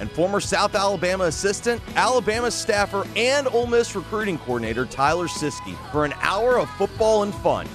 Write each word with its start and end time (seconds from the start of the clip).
and 0.00 0.10
former 0.10 0.40
South 0.40 0.74
Alabama 0.74 1.24
assistant, 1.24 1.80
Alabama 1.94 2.50
staffer, 2.50 3.06
and 3.16 3.48
Ole 3.48 3.66
Miss 3.66 3.94
recruiting 3.94 4.38
coordinator 4.38 4.86
Tyler 4.86 5.26
Siskey 5.26 5.76
for 5.90 6.04
an 6.04 6.14
hour 6.20 6.58
of 6.58 6.70
football 6.70 7.22
and 7.22 7.34
fun. 7.36 7.66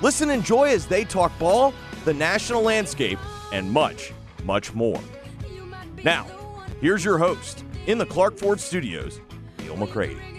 Listen 0.00 0.30
and 0.30 0.40
enjoy 0.40 0.68
as 0.68 0.86
they 0.86 1.04
talk 1.04 1.36
ball, 1.38 1.74
the 2.04 2.14
national 2.14 2.62
landscape, 2.62 3.18
and 3.52 3.70
much, 3.70 4.12
much 4.44 4.74
more. 4.74 5.00
Now, 6.04 6.26
here's 6.80 7.04
your 7.04 7.18
host 7.18 7.64
in 7.86 7.98
the 7.98 8.06
Clark 8.06 8.36
Ford 8.36 8.60
Studios, 8.60 9.20
Neil 9.58 9.76
McCready. 9.76 10.37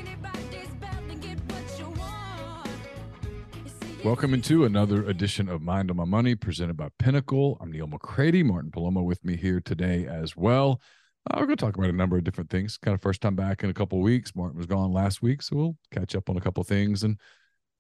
Welcome 4.03 4.33
into 4.33 4.64
another 4.64 5.03
edition 5.09 5.50
of 5.50 5.61
Mind 5.61 5.92
on 5.92 5.97
My 5.97 6.05
Money 6.05 6.33
presented 6.33 6.78
by 6.78 6.88
Pinnacle. 7.00 7.58
I'm 7.59 7.69
Neil 7.69 7.86
McCready. 7.86 8.44
Martin 8.44 8.72
Palomo 8.72 9.03
with 9.03 9.25
me 9.25 9.36
here 9.36 9.59
today 9.59 10.08
as 10.08 10.38
well. 10.38 10.80
Uh, 11.30 11.36
we're 11.38 11.47
going 11.47 11.58
to 11.58 11.66
talk 11.66 11.78
about 11.78 11.89
a 11.89 11.94
number 11.94 12.17
of 12.17 12.23
different 12.23 12.50
things. 12.50 12.77
Kind 12.77 12.95
of 12.95 13.02
first 13.02 13.20
time 13.20 13.36
back 13.36 13.61
in 13.61 13.70
a 13.70 13.73
couple 13.73 14.00
weeks. 14.00 14.33
Martin 14.36 14.58
was 14.58 14.67
gone 14.67 14.94
last 14.94 15.22
week, 15.22 15.42
so 15.42 15.55
we'll 15.55 15.75
catch 15.92 16.16
up 16.16 16.30
on 16.30 16.38
a 16.38 16.42
couple 16.42 16.64
things 16.64 17.03
and 17.03 17.20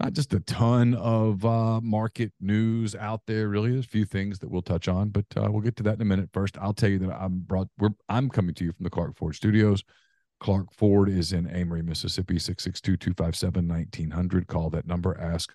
not 0.01 0.11
just 0.11 0.33
a 0.33 0.41
ton 0.41 0.93
of 0.95 1.45
uh, 1.45 1.79
market 1.79 2.33
news 2.41 2.95
out 2.95 3.21
there. 3.25 3.47
Really, 3.47 3.71
there's 3.71 3.85
a 3.85 3.89
few 3.89 4.03
things 4.03 4.39
that 4.39 4.51
we'll 4.51 4.61
touch 4.61 4.89
on, 4.89 5.07
but 5.09 5.25
uh, 5.37 5.47
we'll 5.49 5.61
get 5.61 5.77
to 5.77 5.83
that 5.83 5.95
in 5.95 6.01
a 6.01 6.05
minute. 6.05 6.31
First, 6.33 6.57
I'll 6.57 6.73
tell 6.73 6.89
you 6.89 6.99
that 6.99 7.15
I'm 7.15 7.39
brought. 7.39 7.69
We're 7.77 7.91
I'm 8.09 8.29
coming 8.29 8.55
to 8.55 8.65
you 8.65 8.73
from 8.73 8.83
the 8.83 8.89
Clark 8.89 9.17
Ford 9.17 9.35
Studios. 9.35 9.85
Clark 10.41 10.73
Ford 10.73 11.07
is 11.07 11.31
in 11.31 11.49
Amory, 11.49 11.81
Mississippi, 11.81 12.35
662-257-1900. 12.35 14.47
Call 14.47 14.69
that 14.69 14.85
number. 14.85 15.17
Ask 15.19 15.53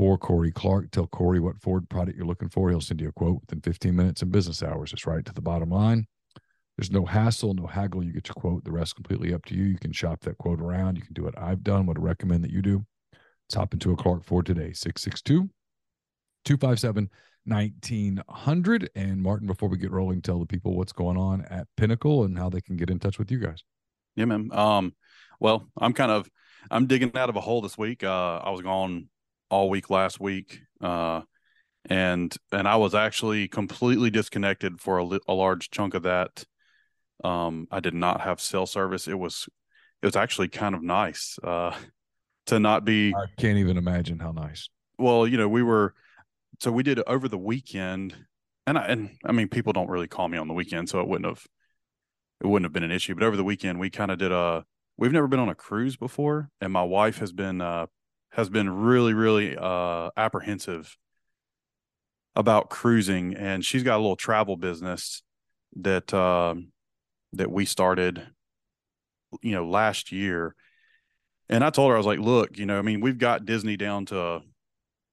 for 0.00 0.16
Corey 0.16 0.50
Clark. 0.50 0.90
Tell 0.92 1.06
Corey 1.06 1.40
what 1.40 1.60
Ford 1.60 1.86
product 1.90 2.16
you're 2.16 2.26
looking 2.26 2.48
for. 2.48 2.70
He'll 2.70 2.80
send 2.80 3.02
you 3.02 3.10
a 3.10 3.12
quote 3.12 3.42
within 3.42 3.60
15 3.60 3.94
minutes 3.94 4.22
in 4.22 4.30
business 4.30 4.62
hours. 4.62 4.94
It's 4.94 5.06
right 5.06 5.22
to 5.26 5.34
the 5.34 5.42
bottom 5.42 5.68
line. 5.68 6.06
There's 6.78 6.90
no 6.90 7.04
hassle, 7.04 7.52
no 7.52 7.66
haggle. 7.66 8.02
You 8.02 8.10
get 8.10 8.26
your 8.26 8.34
quote. 8.34 8.64
The 8.64 8.72
rest 8.72 8.94
completely 8.94 9.34
up 9.34 9.44
to 9.44 9.54
you. 9.54 9.64
You 9.64 9.76
can 9.76 9.92
shop 9.92 10.22
that 10.22 10.38
quote 10.38 10.58
around. 10.58 10.96
You 10.96 11.02
can 11.02 11.12
do 11.12 11.24
what 11.24 11.38
I've 11.38 11.62
done, 11.62 11.84
what 11.84 11.98
I 11.98 12.00
recommend 12.00 12.42
that 12.44 12.50
you 12.50 12.62
do. 12.62 12.82
Let's 13.12 13.56
hop 13.56 13.74
into 13.74 13.92
a 13.92 13.96
Clark 13.96 14.24
Ford 14.24 14.46
today. 14.46 14.72
662 14.72 15.50
257 16.46 17.10
1900. 17.44 18.90
And 18.94 19.22
Martin, 19.22 19.46
before 19.46 19.68
we 19.68 19.76
get 19.76 19.90
rolling, 19.90 20.22
tell 20.22 20.38
the 20.38 20.46
people 20.46 20.78
what's 20.78 20.94
going 20.94 21.18
on 21.18 21.42
at 21.50 21.66
Pinnacle 21.76 22.24
and 22.24 22.38
how 22.38 22.48
they 22.48 22.62
can 22.62 22.78
get 22.78 22.88
in 22.88 22.98
touch 22.98 23.18
with 23.18 23.30
you 23.30 23.38
guys. 23.38 23.62
Yeah, 24.16 24.24
man. 24.24 24.48
Um, 24.50 24.94
well, 25.40 25.68
I'm 25.78 25.92
kind 25.92 26.10
of 26.10 26.30
I'm 26.70 26.86
digging 26.86 27.14
out 27.18 27.28
of 27.28 27.36
a 27.36 27.40
hole 27.42 27.60
this 27.60 27.76
week. 27.76 28.02
Uh, 28.02 28.38
I 28.38 28.48
was 28.48 28.62
gone 28.62 29.09
all 29.50 29.68
week 29.68 29.90
last 29.90 30.20
week, 30.20 30.60
uh, 30.80 31.22
and 31.88 32.34
and 32.52 32.68
I 32.68 32.76
was 32.76 32.94
actually 32.94 33.48
completely 33.48 34.10
disconnected 34.10 34.80
for 34.80 34.98
a, 34.98 35.18
a 35.28 35.34
large 35.34 35.70
chunk 35.70 35.94
of 35.94 36.02
that. 36.04 36.44
Um, 37.22 37.66
I 37.70 37.80
did 37.80 37.94
not 37.94 38.22
have 38.22 38.40
cell 38.40 38.66
service. 38.66 39.08
It 39.08 39.18
was 39.18 39.48
it 40.02 40.06
was 40.06 40.16
actually 40.16 40.48
kind 40.48 40.74
of 40.74 40.82
nice 40.82 41.38
uh, 41.42 41.76
to 42.46 42.58
not 42.60 42.84
be. 42.84 43.14
I 43.14 43.26
can't 43.40 43.58
even 43.58 43.76
imagine 43.76 44.18
how 44.18 44.32
nice. 44.32 44.68
Well, 44.98 45.26
you 45.26 45.36
know, 45.36 45.48
we 45.48 45.62
were 45.62 45.94
so 46.60 46.70
we 46.70 46.82
did 46.82 46.98
it 46.98 47.04
over 47.06 47.28
the 47.28 47.38
weekend, 47.38 48.16
and 48.66 48.78
I 48.78 48.86
and 48.86 49.10
I 49.24 49.32
mean, 49.32 49.48
people 49.48 49.72
don't 49.72 49.88
really 49.88 50.08
call 50.08 50.28
me 50.28 50.38
on 50.38 50.48
the 50.48 50.54
weekend, 50.54 50.88
so 50.88 51.00
it 51.00 51.08
wouldn't 51.08 51.26
have 51.26 51.46
it 52.42 52.46
wouldn't 52.46 52.66
have 52.66 52.72
been 52.72 52.84
an 52.84 52.90
issue. 52.90 53.14
But 53.14 53.24
over 53.24 53.36
the 53.36 53.44
weekend, 53.44 53.80
we 53.80 53.90
kind 53.90 54.10
of 54.10 54.18
did 54.18 54.32
a. 54.32 54.64
We've 54.96 55.12
never 55.12 55.28
been 55.28 55.40
on 55.40 55.48
a 55.48 55.54
cruise 55.54 55.96
before, 55.96 56.50
and 56.60 56.72
my 56.72 56.82
wife 56.82 57.18
has 57.18 57.32
been 57.32 57.62
uh, 57.62 57.86
has 58.30 58.48
been 58.48 58.70
really, 58.70 59.14
really 59.14 59.56
uh, 59.56 60.10
apprehensive 60.16 60.96
about 62.36 62.70
cruising, 62.70 63.34
and 63.34 63.64
she's 63.64 63.82
got 63.82 63.96
a 63.96 64.02
little 64.02 64.16
travel 64.16 64.56
business 64.56 65.22
that 65.76 66.12
uh, 66.14 66.54
that 67.32 67.50
we 67.50 67.64
started, 67.64 68.26
you 69.42 69.52
know, 69.52 69.68
last 69.68 70.12
year. 70.12 70.54
And 71.48 71.64
I 71.64 71.70
told 71.70 71.90
her 71.90 71.96
I 71.96 71.98
was 71.98 72.06
like, 72.06 72.20
"Look, 72.20 72.56
you 72.58 72.66
know, 72.66 72.78
I 72.78 72.82
mean, 72.82 73.00
we've 73.00 73.18
got 73.18 73.44
Disney 73.44 73.76
down 73.76 74.06
to 74.06 74.42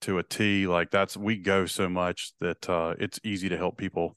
to 0.01 0.19
a 0.19 0.23
T. 0.23 0.67
Like 0.67 0.91
that's 0.91 1.17
we 1.17 1.38
go 1.38 1.66
so 1.66 1.89
much 1.89 2.34
that 2.39 2.69
uh, 2.69 2.95
it's 2.99 3.19
easy 3.23 3.49
to 3.49 3.57
help 3.57 3.78
people 3.78 4.16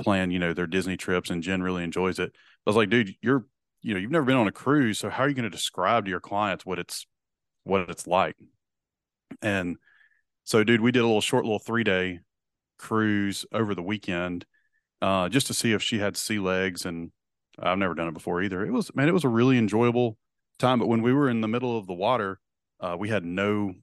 plan, 0.00 0.30
you 0.30 0.38
know, 0.38 0.54
their 0.54 0.66
Disney 0.66 0.96
trips. 0.96 1.30
And 1.30 1.42
Jen 1.42 1.62
really 1.62 1.84
enjoys 1.84 2.18
it. 2.18 2.32
I 2.34 2.70
was 2.70 2.76
like, 2.76 2.90
dude, 2.90 3.14
you're, 3.20 3.44
you 3.82 3.94
know, 3.94 4.00
you've 4.00 4.10
never 4.10 4.24
been 4.24 4.36
on 4.36 4.48
a 4.48 4.52
cruise, 4.52 4.98
so 4.98 5.10
how 5.10 5.24
are 5.24 5.28
you 5.28 5.34
going 5.34 5.44
to 5.44 5.50
describe 5.50 6.04
to 6.04 6.10
your 6.10 6.20
clients 6.20 6.66
what 6.66 6.78
it's 6.78 7.06
what 7.70 7.88
it's 7.88 8.06
like. 8.06 8.36
And 9.40 9.76
so, 10.44 10.64
dude, 10.64 10.80
we 10.80 10.92
did 10.92 11.00
a 11.00 11.06
little 11.06 11.20
short, 11.20 11.44
little 11.44 11.58
three 11.58 11.84
day 11.84 12.20
cruise 12.78 13.46
over 13.52 13.74
the 13.74 13.82
weekend 13.82 14.44
uh, 15.00 15.28
just 15.28 15.46
to 15.46 15.54
see 15.54 15.72
if 15.72 15.82
she 15.82 15.98
had 15.98 16.16
sea 16.16 16.38
legs. 16.38 16.84
And 16.84 17.12
I've 17.58 17.78
never 17.78 17.94
done 17.94 18.08
it 18.08 18.14
before 18.14 18.42
either. 18.42 18.66
It 18.66 18.72
was, 18.72 18.94
man, 18.94 19.08
it 19.08 19.14
was 19.14 19.24
a 19.24 19.28
really 19.28 19.56
enjoyable 19.56 20.18
time. 20.58 20.80
But 20.80 20.88
when 20.88 21.02
we 21.02 21.12
were 21.12 21.30
in 21.30 21.40
the 21.40 21.48
middle 21.48 21.78
of 21.78 21.86
the 21.86 21.94
water, 21.94 22.40
uh, 22.80 22.96
we 22.98 23.08
had 23.08 23.24
no, 23.24 23.74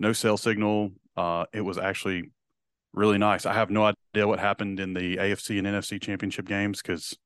no 0.00 0.12
cell 0.12 0.36
signal. 0.36 0.90
Uh, 1.16 1.44
it 1.52 1.60
was 1.60 1.78
actually 1.78 2.32
really 2.92 3.18
nice. 3.18 3.46
I 3.46 3.54
have 3.54 3.70
no 3.70 3.84
idea 3.84 4.26
what 4.26 4.40
happened 4.40 4.80
in 4.80 4.94
the 4.94 5.16
AFC 5.16 5.58
and 5.58 5.66
NFC 5.66 6.00
championship 6.00 6.46
games 6.46 6.82
because 6.82 7.16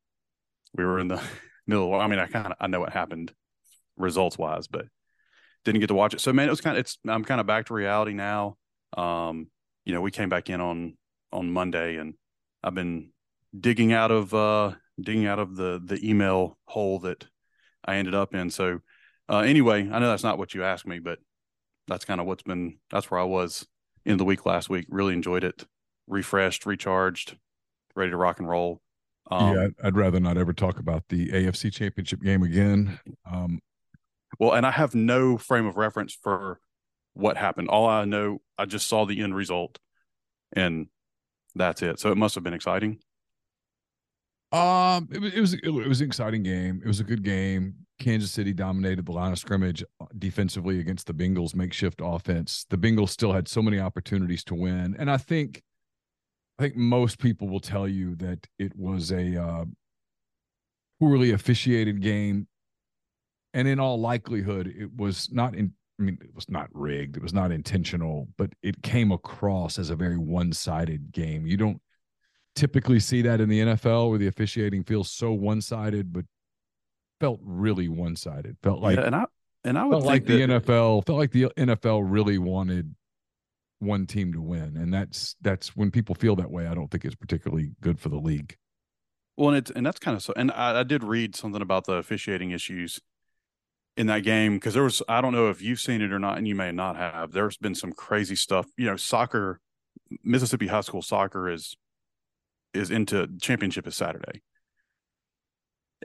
we 0.74 0.84
were 0.84 0.98
in 0.98 1.08
the 1.08 1.22
middle. 1.66 1.94
I 1.94 2.06
mean, 2.06 2.18
I 2.18 2.26
kind 2.26 2.48
of 2.48 2.54
I 2.60 2.66
know 2.66 2.80
what 2.80 2.92
happened 2.92 3.32
results 3.96 4.36
wise, 4.36 4.68
but 4.68 4.86
didn't 5.66 5.80
get 5.80 5.88
to 5.88 5.94
watch 5.94 6.14
it. 6.14 6.20
So 6.20 6.32
man, 6.32 6.46
it 6.46 6.50
was 6.50 6.60
kind 6.60 6.76
of 6.76 6.80
it's 6.80 6.98
I'm 7.06 7.24
kind 7.24 7.40
of 7.40 7.46
back 7.46 7.66
to 7.66 7.74
reality 7.74 8.14
now. 8.14 8.56
Um, 8.96 9.48
you 9.84 9.92
know, 9.92 10.00
we 10.00 10.10
came 10.10 10.28
back 10.28 10.48
in 10.48 10.60
on 10.60 10.96
on 11.32 11.50
Monday 11.50 11.96
and 11.96 12.14
I've 12.62 12.74
been 12.74 13.10
digging 13.58 13.92
out 13.92 14.10
of 14.10 14.32
uh 14.32 14.72
digging 15.00 15.26
out 15.26 15.38
of 15.38 15.56
the 15.56 15.82
the 15.84 15.98
email 16.08 16.56
hole 16.66 17.00
that 17.00 17.26
I 17.84 17.96
ended 17.96 18.14
up 18.14 18.34
in. 18.34 18.48
So 18.50 18.78
uh 19.28 19.38
anyway, 19.38 19.80
I 19.90 19.98
know 19.98 20.08
that's 20.08 20.22
not 20.22 20.38
what 20.38 20.54
you 20.54 20.62
asked 20.62 20.86
me, 20.86 21.00
but 21.00 21.18
that's 21.88 22.04
kind 22.04 22.20
of 22.20 22.26
what's 22.26 22.44
been 22.44 22.78
that's 22.90 23.10
where 23.10 23.20
I 23.20 23.24
was 23.24 23.66
in 24.04 24.18
the 24.18 24.24
week 24.24 24.46
last 24.46 24.70
week. 24.70 24.86
Really 24.88 25.14
enjoyed 25.14 25.44
it. 25.44 25.66
Refreshed, 26.06 26.64
recharged, 26.64 27.36
ready 27.96 28.12
to 28.12 28.16
rock 28.16 28.38
and 28.38 28.48
roll. 28.48 28.80
Um, 29.28 29.56
yeah, 29.56 29.68
I'd 29.82 29.96
rather 29.96 30.20
not 30.20 30.38
ever 30.38 30.52
talk 30.52 30.78
about 30.78 31.02
the 31.08 31.30
AFC 31.30 31.72
Championship 31.72 32.22
game 32.22 32.44
again. 32.44 33.00
Um, 33.28 33.58
well, 34.38 34.52
and 34.52 34.66
I 34.66 34.70
have 34.70 34.94
no 34.94 35.38
frame 35.38 35.66
of 35.66 35.76
reference 35.76 36.14
for 36.14 36.60
what 37.14 37.36
happened. 37.36 37.68
All 37.68 37.86
I 37.86 38.04
know, 38.04 38.40
I 38.58 38.66
just 38.66 38.88
saw 38.88 39.06
the 39.06 39.22
end 39.22 39.34
result, 39.34 39.78
and 40.52 40.88
that's 41.54 41.82
it. 41.82 41.98
So 41.98 42.10
it 42.10 42.16
must 42.16 42.34
have 42.34 42.44
been 42.44 42.54
exciting. 42.54 42.98
Um, 44.52 45.08
it, 45.10 45.20
was 45.20 45.54
it 45.54 45.70
was 45.70 45.84
it 45.84 45.88
was 45.88 46.00
an 46.00 46.06
exciting 46.06 46.42
game. 46.42 46.80
It 46.84 46.86
was 46.86 47.00
a 47.00 47.04
good 47.04 47.22
game. 47.22 47.74
Kansas 47.98 48.30
City 48.30 48.52
dominated 48.52 49.06
the 49.06 49.12
line 49.12 49.32
of 49.32 49.38
scrimmage 49.38 49.82
uh, 50.00 50.06
defensively 50.18 50.80
against 50.80 51.06
the 51.06 51.14
Bengals' 51.14 51.54
makeshift 51.54 52.00
offense. 52.02 52.66
The 52.70 52.78
Bengals 52.78 53.08
still 53.08 53.32
had 53.32 53.48
so 53.48 53.60
many 53.62 53.80
opportunities 53.80 54.44
to 54.44 54.54
win, 54.54 54.94
and 54.98 55.10
I 55.10 55.16
think, 55.16 55.62
I 56.58 56.64
think 56.64 56.76
most 56.76 57.18
people 57.18 57.48
will 57.48 57.60
tell 57.60 57.88
you 57.88 58.14
that 58.16 58.46
it 58.58 58.72
was 58.76 59.10
a 59.10 59.42
uh, 59.42 59.64
poorly 61.00 61.32
officiated 61.32 62.00
game, 62.00 62.46
and 63.56 63.66
in 63.66 63.80
all 63.80 63.98
likelihood, 63.98 64.72
it 64.78 64.94
was 64.94 65.32
not 65.32 65.54
in. 65.54 65.72
I 65.98 66.02
mean, 66.02 66.18
it 66.20 66.34
was 66.34 66.50
not 66.50 66.68
rigged. 66.74 67.16
It 67.16 67.22
was 67.22 67.32
not 67.32 67.50
intentional, 67.50 68.28
but 68.36 68.52
it 68.62 68.82
came 68.82 69.12
across 69.12 69.78
as 69.78 69.88
a 69.88 69.96
very 69.96 70.18
one-sided 70.18 71.10
game. 71.10 71.46
You 71.46 71.56
don't 71.56 71.80
typically 72.54 73.00
see 73.00 73.22
that 73.22 73.40
in 73.40 73.48
the 73.48 73.60
NFL 73.60 74.10
where 74.10 74.18
the 74.18 74.26
officiating 74.26 74.84
feels 74.84 75.10
so 75.10 75.32
one-sided, 75.32 76.12
but 76.12 76.26
felt 77.18 77.40
really 77.42 77.88
one-sided. 77.88 78.58
Felt 78.62 78.82
like 78.82 78.98
yeah, 78.98 79.06
and 79.06 79.16
I 79.16 79.24
and 79.64 79.78
I 79.78 79.84
would 79.86 79.92
felt 79.94 80.04
like 80.04 80.26
the 80.26 80.44
that- 80.44 80.62
NFL 80.62 81.06
felt 81.06 81.18
like 81.18 81.30
the 81.30 81.46
NFL 81.56 82.02
really 82.04 82.36
wanted 82.36 82.94
one 83.78 84.06
team 84.06 84.34
to 84.34 84.40
win, 84.42 84.76
and 84.76 84.92
that's 84.92 85.34
that's 85.40 85.74
when 85.74 85.90
people 85.90 86.14
feel 86.14 86.36
that 86.36 86.50
way. 86.50 86.66
I 86.66 86.74
don't 86.74 86.90
think 86.90 87.06
it's 87.06 87.14
particularly 87.14 87.70
good 87.80 87.98
for 87.98 88.10
the 88.10 88.18
league. 88.18 88.54
Well, 89.38 89.48
and 89.48 89.56
it's 89.56 89.70
and 89.70 89.86
that's 89.86 89.98
kind 89.98 90.14
of 90.14 90.22
so. 90.22 90.34
And 90.36 90.52
I, 90.52 90.80
I 90.80 90.82
did 90.82 91.02
read 91.02 91.34
something 91.34 91.62
about 91.62 91.86
the 91.86 91.94
officiating 91.94 92.50
issues 92.50 93.00
in 93.96 94.06
that 94.08 94.20
game 94.20 94.54
because 94.54 94.74
there 94.74 94.82
was 94.82 95.02
I 95.08 95.20
don't 95.20 95.32
know 95.32 95.48
if 95.48 95.62
you've 95.62 95.80
seen 95.80 96.02
it 96.02 96.12
or 96.12 96.18
not, 96.18 96.38
and 96.38 96.46
you 96.46 96.54
may 96.54 96.72
not 96.72 96.96
have. 96.96 97.32
There's 97.32 97.56
been 97.56 97.74
some 97.74 97.92
crazy 97.92 98.36
stuff. 98.36 98.66
You 98.76 98.86
know, 98.86 98.96
soccer, 98.96 99.60
Mississippi 100.22 100.66
high 100.66 100.82
school 100.82 101.02
soccer 101.02 101.48
is 101.48 101.76
is 102.74 102.90
into 102.90 103.28
championship 103.40 103.86
is 103.86 103.96
Saturday, 103.96 104.42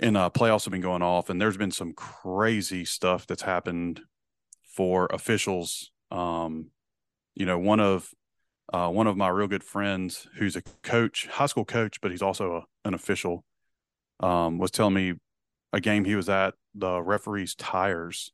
and 0.01 0.15
uh, 0.15 0.29
playoffs 0.29 0.65
have 0.65 0.71
been 0.71 0.81
going 0.81 1.01
off, 1.01 1.29
and 1.29 1.41
there's 1.41 1.57
been 1.57 1.71
some 1.71 1.93
crazy 1.93 2.85
stuff 2.85 3.27
that's 3.27 3.41
happened 3.41 4.01
for 4.63 5.07
officials. 5.07 5.91
Um, 6.11 6.67
you 7.35 7.45
know, 7.45 7.59
one 7.59 7.79
of 7.79 8.09
uh, 8.71 8.89
one 8.89 9.07
of 9.07 9.17
my 9.17 9.27
real 9.27 9.47
good 9.47 9.63
friends 9.63 10.27
who's 10.37 10.55
a 10.55 10.61
coach, 10.81 11.27
high 11.27 11.45
school 11.45 11.65
coach, 11.65 11.99
but 11.99 12.11
he's 12.11 12.21
also 12.21 12.55
a, 12.55 12.87
an 12.87 12.93
official, 12.93 13.43
um, 14.21 14.57
was 14.59 14.71
telling 14.71 14.93
me 14.93 15.13
a 15.73 15.79
game 15.81 16.05
he 16.05 16.15
was 16.15 16.29
at, 16.29 16.55
the 16.75 17.01
referee's 17.01 17.55
tires 17.55 18.31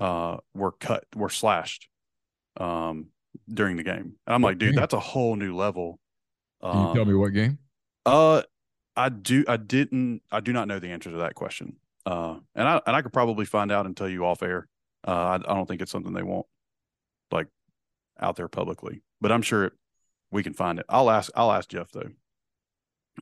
uh, 0.00 0.38
were 0.54 0.72
cut, 0.72 1.04
were 1.14 1.28
slashed 1.30 1.88
um, 2.58 3.08
during 3.52 3.76
the 3.76 3.82
game. 3.84 4.16
And 4.26 4.34
I'm 4.34 4.42
like, 4.42 4.58
dude, 4.58 4.76
that's 4.76 4.94
a 4.94 5.00
whole 5.00 5.36
new 5.36 5.54
level. 5.56 6.00
Can 6.70 6.80
you 6.80 6.88
tell 6.88 7.02
Um, 7.02 7.08
me 7.08 7.14
what 7.14 7.30
game? 7.30 7.58
uh, 8.06 8.42
I 8.96 9.08
do. 9.10 9.44
I 9.48 9.56
didn't. 9.56 10.22
I 10.32 10.40
do 10.40 10.52
not 10.52 10.68
know 10.68 10.78
the 10.78 10.90
answer 10.90 11.10
to 11.10 11.18
that 11.18 11.34
question. 11.34 11.76
Uh, 12.06 12.38
and 12.54 12.68
I 12.68 12.80
and 12.86 12.96
I 12.96 13.02
could 13.02 13.12
probably 13.12 13.46
find 13.46 13.72
out 13.72 13.86
and 13.86 13.96
tell 13.96 14.08
you 14.08 14.24
off 14.26 14.42
air. 14.42 14.68
Uh, 15.06 15.10
I, 15.12 15.34
I 15.36 15.54
don't 15.54 15.66
think 15.66 15.82
it's 15.82 15.92
something 15.92 16.12
they 16.14 16.22
want 16.22 16.46
like 17.30 17.48
out 18.20 18.36
there 18.36 18.48
publicly, 18.48 19.02
but 19.20 19.32
I'm 19.32 19.42
sure 19.42 19.66
it, 19.66 19.72
we 20.30 20.42
can 20.42 20.54
find 20.54 20.78
it. 20.78 20.86
I'll 20.88 21.10
ask. 21.10 21.30
I'll 21.36 21.52
ask 21.52 21.68
Jeff 21.68 21.90
though, 21.92 22.10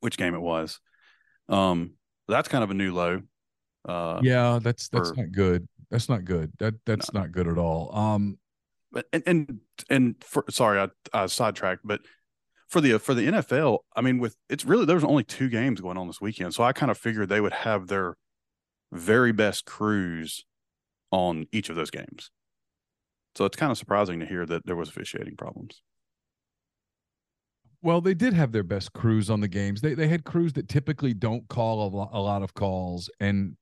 which 0.01 0.17
game 0.17 0.35
it 0.35 0.41
was. 0.41 0.81
Um, 1.49 1.95
that's 2.29 2.49
kind 2.49 2.65
of 2.65 2.71
a 2.71 2.75
new 2.75 2.95
low. 2.95 3.23
Uh, 3.85 4.21
yeah, 4.23 4.59
that's 4.63 4.89
that's 4.89 5.15
not 5.17 5.33
good. 5.33 5.69
That's 5.91 6.09
not 6.09 6.25
good. 6.25 6.53
That 6.59 6.75
that's 6.87 7.13
not 7.13 7.33
good 7.33 7.47
at 7.49 7.59
all. 7.59 7.95
Um, 7.95 8.39
but 8.93 9.07
and 9.13 9.23
and 9.27 9.61
and 9.91 10.15
for 10.25 10.45
sorry, 10.51 10.81
I, 10.81 10.89
I 11.13 11.27
sidetracked, 11.27 11.83
but 11.85 12.01
for 12.69 12.81
the 12.81 12.99
for 12.99 13.15
the 13.15 13.27
NFL, 13.27 13.81
I 13.95 14.01
mean, 14.01 14.19
with 14.19 14.37
it's 14.49 14.65
really 14.65 14.87
there 14.87 14.97
was 14.97 15.05
only 15.05 15.25
two 15.25 15.49
games 15.49 15.81
going 15.81 15.99
on 15.99 16.07
this 16.07 16.21
weekend, 16.21 16.55
so 16.55 16.65
I 16.65 16.73
kind 16.73 16.91
of 16.91 16.99
figured 16.99 17.29
they 17.29 17.41
would 17.41 17.53
have 17.53 17.89
their 17.89 18.17
very 18.93 19.33
best 19.33 19.67
crews 19.67 20.45
on 21.11 21.47
each 21.53 21.69
of 21.69 21.77
those 21.77 21.91
games. 21.91 22.31
So 23.37 23.45
it's 23.45 23.57
kind 23.57 23.73
of 23.73 23.79
surprising 23.79 24.21
to 24.21 24.27
hear 24.27 24.47
that 24.47 24.65
there 24.65 24.77
was 24.77 24.89
officiating 24.89 25.37
problems. 25.37 25.83
Well, 27.83 28.01
they 28.01 28.15
did 28.15 28.33
have 28.33 28.53
their 28.53 28.63
best 28.63 28.93
crews 28.93 29.29
on 29.29 29.41
the 29.41 29.49
games. 29.49 29.81
They 29.81 29.95
they 29.95 30.09
had 30.09 30.25
crews 30.25 30.55
that 30.55 30.69
typically 30.69 31.13
don't 31.13 31.47
call 31.49 32.11
a 32.13 32.21
lot 32.21 32.43
of 32.43 32.55
calls. 32.55 33.11
And 33.21 33.57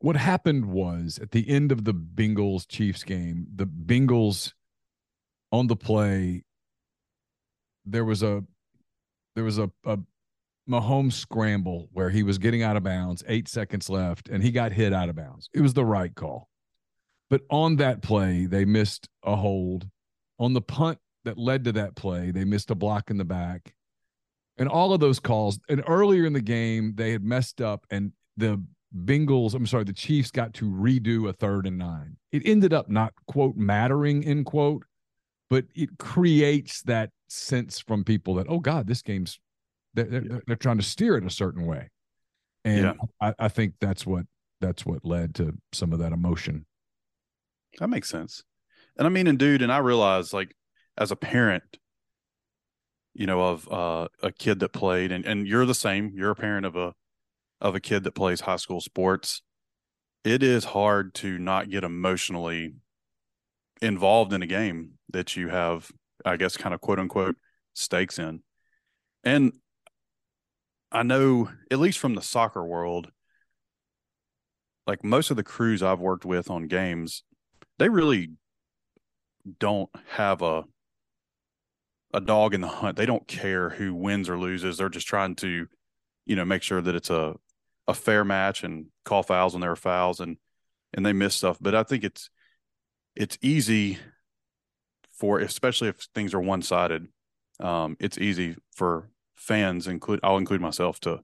what 0.00 0.16
happened 0.16 0.66
was 0.66 1.18
at 1.22 1.30
the 1.30 1.48
end 1.48 1.70
of 1.72 1.84
the 1.84 1.94
Bengals 1.94 2.66
Chiefs 2.66 3.04
game, 3.04 3.46
the 3.54 3.66
Bengals 3.66 4.52
on 5.52 5.66
the 5.66 5.76
play, 5.76 6.44
there 7.84 8.04
was 8.04 8.22
a 8.22 8.44
there 9.34 9.44
was 9.44 9.58
a, 9.58 9.70
a 9.84 9.98
Mahomes 10.68 11.12
scramble 11.12 11.88
where 11.92 12.10
he 12.10 12.22
was 12.22 12.38
getting 12.38 12.62
out 12.62 12.76
of 12.76 12.82
bounds, 12.82 13.22
eight 13.28 13.48
seconds 13.48 13.88
left, 13.88 14.28
and 14.28 14.42
he 14.42 14.50
got 14.50 14.72
hit 14.72 14.92
out 14.92 15.08
of 15.08 15.16
bounds. 15.16 15.48
It 15.54 15.60
was 15.60 15.74
the 15.74 15.84
right 15.84 16.14
call. 16.14 16.48
But 17.28 17.42
on 17.48 17.76
that 17.76 18.02
play, 18.02 18.46
they 18.46 18.64
missed 18.64 19.08
a 19.22 19.36
hold. 19.36 19.88
On 20.38 20.54
the 20.54 20.62
punt 20.62 20.98
that 21.24 21.38
led 21.38 21.64
to 21.64 21.72
that 21.72 21.94
play. 21.94 22.30
They 22.30 22.44
missed 22.44 22.70
a 22.70 22.74
block 22.74 23.10
in 23.10 23.18
the 23.18 23.24
back. 23.24 23.74
And 24.56 24.68
all 24.68 24.92
of 24.92 25.00
those 25.00 25.20
calls, 25.20 25.58
and 25.68 25.82
earlier 25.86 26.26
in 26.26 26.32
the 26.32 26.40
game, 26.40 26.94
they 26.96 27.12
had 27.12 27.24
messed 27.24 27.60
up, 27.60 27.86
and 27.90 28.12
the 28.36 28.62
Bengals, 28.96 29.54
I'm 29.54 29.66
sorry, 29.66 29.84
the 29.84 29.92
Chiefs 29.92 30.30
got 30.30 30.54
to 30.54 30.70
redo 30.70 31.28
a 31.28 31.32
third 31.32 31.66
and 31.66 31.78
nine. 31.78 32.16
It 32.32 32.42
ended 32.44 32.72
up 32.72 32.88
not, 32.88 33.12
quote, 33.26 33.56
mattering, 33.56 34.24
end 34.24 34.46
quote, 34.46 34.84
but 35.48 35.64
it 35.74 35.98
creates 35.98 36.82
that 36.82 37.10
sense 37.28 37.78
from 37.78 38.04
people 38.04 38.34
that, 38.34 38.46
oh, 38.48 38.58
God, 38.58 38.86
this 38.86 39.02
game's, 39.02 39.38
they're, 39.94 40.06
they're, 40.06 40.42
they're 40.46 40.56
trying 40.56 40.78
to 40.78 40.84
steer 40.84 41.16
it 41.16 41.24
a 41.24 41.30
certain 41.30 41.66
way. 41.66 41.90
And 42.64 42.84
Yeah. 42.84 42.92
I, 43.20 43.34
I 43.38 43.48
think 43.48 43.74
that's 43.80 44.06
what 44.06 44.26
that's 44.60 44.84
what 44.84 45.04
led 45.04 45.34
to 45.36 45.56
some 45.72 45.92
of 45.92 46.00
that 46.00 46.12
emotion. 46.12 46.66
That 47.78 47.88
makes 47.88 48.10
sense. 48.10 48.42
And 48.98 49.06
I 49.06 49.10
mean, 49.10 49.26
and 49.26 49.38
dude, 49.38 49.62
and 49.62 49.72
I 49.72 49.78
realize 49.78 50.34
like 50.34 50.54
as 50.98 51.10
a 51.10 51.16
parent, 51.16 51.78
you 53.14 53.26
know, 53.26 53.40
of 53.40 53.72
uh, 53.72 54.08
a 54.22 54.30
kid 54.30 54.60
that 54.60 54.72
played, 54.72 55.12
and 55.12 55.24
and 55.24 55.46
you're 55.46 55.64
the 55.64 55.74
same. 55.74 56.12
You're 56.14 56.32
a 56.32 56.36
parent 56.36 56.66
of 56.66 56.76
a 56.76 56.92
of 57.60 57.74
a 57.74 57.80
kid 57.80 58.04
that 58.04 58.14
plays 58.14 58.40
high 58.40 58.56
school 58.56 58.80
sports. 58.80 59.42
It 60.24 60.42
is 60.42 60.64
hard 60.64 61.14
to 61.14 61.38
not 61.38 61.70
get 61.70 61.84
emotionally 61.84 62.74
involved 63.80 64.32
in 64.32 64.42
a 64.42 64.46
game 64.46 64.92
that 65.12 65.36
you 65.36 65.48
have, 65.48 65.90
I 66.24 66.36
guess, 66.36 66.56
kind 66.56 66.74
of 66.74 66.80
quote 66.80 66.98
unquote 66.98 67.36
stakes 67.74 68.18
in. 68.18 68.42
And 69.24 69.52
I 70.92 71.02
know, 71.02 71.50
at 71.70 71.78
least 71.78 71.98
from 71.98 72.14
the 72.14 72.22
soccer 72.22 72.64
world, 72.64 73.10
like 74.86 75.04
most 75.04 75.30
of 75.30 75.36
the 75.36 75.42
crews 75.42 75.82
I've 75.82 76.00
worked 76.00 76.24
with 76.24 76.50
on 76.50 76.66
games, 76.66 77.22
they 77.78 77.88
really 77.88 78.30
don't 79.58 79.90
have 80.08 80.42
a 80.42 80.64
a 82.12 82.20
dog 82.20 82.54
in 82.54 82.60
the 82.60 82.68
hunt. 82.68 82.96
They 82.96 83.06
don't 83.06 83.26
care 83.28 83.70
who 83.70 83.94
wins 83.94 84.28
or 84.28 84.36
loses. 84.36 84.78
They're 84.78 84.88
just 84.88 85.06
trying 85.06 85.36
to, 85.36 85.66
you 86.26 86.36
know, 86.36 86.44
make 86.44 86.62
sure 86.62 86.80
that 86.80 86.94
it's 86.94 87.10
a 87.10 87.36
a 87.90 87.94
fair 87.94 88.24
match 88.24 88.62
and 88.64 88.86
call 89.04 89.22
fouls 89.22 89.52
when 89.52 89.60
there 89.60 89.72
are 89.72 89.76
fouls 89.76 90.20
and 90.20 90.36
and 90.94 91.04
they 91.04 91.12
miss 91.12 91.34
stuff. 91.34 91.58
But 91.60 91.74
I 91.74 91.82
think 91.82 92.04
it's 92.04 92.30
it's 93.14 93.36
easy 93.42 93.98
for 95.18 95.40
especially 95.40 95.88
if 95.88 95.96
things 96.14 96.32
are 96.32 96.40
one 96.40 96.62
sided. 96.62 97.08
Um, 97.58 97.96
it's 98.00 98.16
easy 98.16 98.56
for 98.74 99.10
fans, 99.34 99.86
include 99.86 100.20
I'll 100.22 100.38
include 100.38 100.60
myself 100.60 101.00
to 101.00 101.20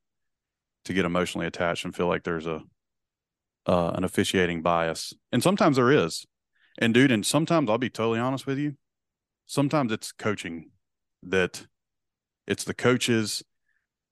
to 0.85 0.93
get 0.93 1.05
emotionally 1.05 1.47
attached 1.47 1.85
and 1.85 1.95
feel 1.95 2.09
like 2.09 2.25
there's 2.25 2.47
a 2.47 2.63
uh, 3.67 3.93
an 3.95 4.05
officiating 4.05 4.63
bias, 4.63 5.15
and 5.33 5.43
sometimes 5.43 5.77
there 5.77 5.91
is. 5.91 6.27
And 6.79 6.93
dude, 6.93 7.11
and 7.11 7.25
sometimes 7.25 7.71
I'll 7.71 7.79
be 7.79 7.89
totally 7.89 8.21
honest 8.21 8.47
with 8.47 8.59
you. 8.59 8.75
Sometimes 9.47 9.93
it's 9.93 10.13
coaching 10.13 10.71
that 11.23 11.67
it's 12.47 12.65
the 12.65 12.75
coaches 12.75 13.43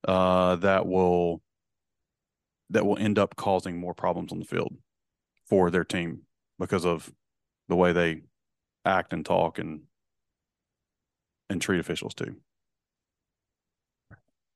uh, 0.08 0.56
that 0.56 0.86
will 0.86 1.42
that 2.74 2.84
will 2.84 2.98
end 2.98 3.18
up 3.18 3.36
causing 3.36 3.78
more 3.78 3.94
problems 3.94 4.32
on 4.32 4.40
the 4.40 4.44
field 4.44 4.76
for 5.46 5.70
their 5.70 5.84
team 5.84 6.22
because 6.58 6.84
of 6.84 7.12
the 7.68 7.76
way 7.76 7.92
they 7.92 8.22
act 8.84 9.12
and 9.12 9.24
talk 9.24 9.58
and 9.58 9.82
and 11.48 11.62
treat 11.62 11.78
officials 11.78 12.14
too. 12.14 12.36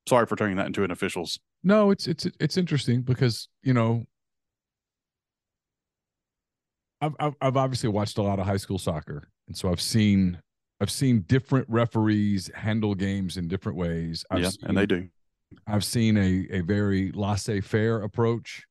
Sorry 0.07 0.25
for 0.25 0.35
turning 0.35 0.57
that 0.57 0.67
into 0.67 0.83
an 0.83 0.91
officials. 0.91 1.39
No, 1.63 1.91
it's 1.91 2.07
it's 2.07 2.27
it's 2.39 2.57
interesting 2.57 3.01
because 3.01 3.47
you 3.63 3.73
know 3.73 4.05
I've 7.01 7.15
I've, 7.19 7.35
I've 7.41 7.57
obviously 7.57 7.89
watched 7.89 8.17
a 8.17 8.21
lot 8.21 8.39
of 8.39 8.45
high 8.45 8.57
school 8.57 8.79
soccer, 8.79 9.29
and 9.47 9.55
so 9.55 9.71
I've 9.71 9.81
seen 9.81 10.41
I've 10.81 10.91
seen 10.91 11.21
different 11.21 11.67
referees 11.69 12.51
handle 12.53 12.95
games 12.95 13.37
in 13.37 13.47
different 13.47 13.77
ways. 13.77 14.25
I've 14.29 14.41
yeah, 14.41 14.49
seen, 14.49 14.65
and 14.69 14.77
they 14.77 14.85
do. 14.85 15.07
I've 15.67 15.83
seen 15.83 16.17
a 16.17 16.47
a 16.57 16.61
very 16.61 17.11
laissez-faire 17.11 18.01
approach. 18.01 18.65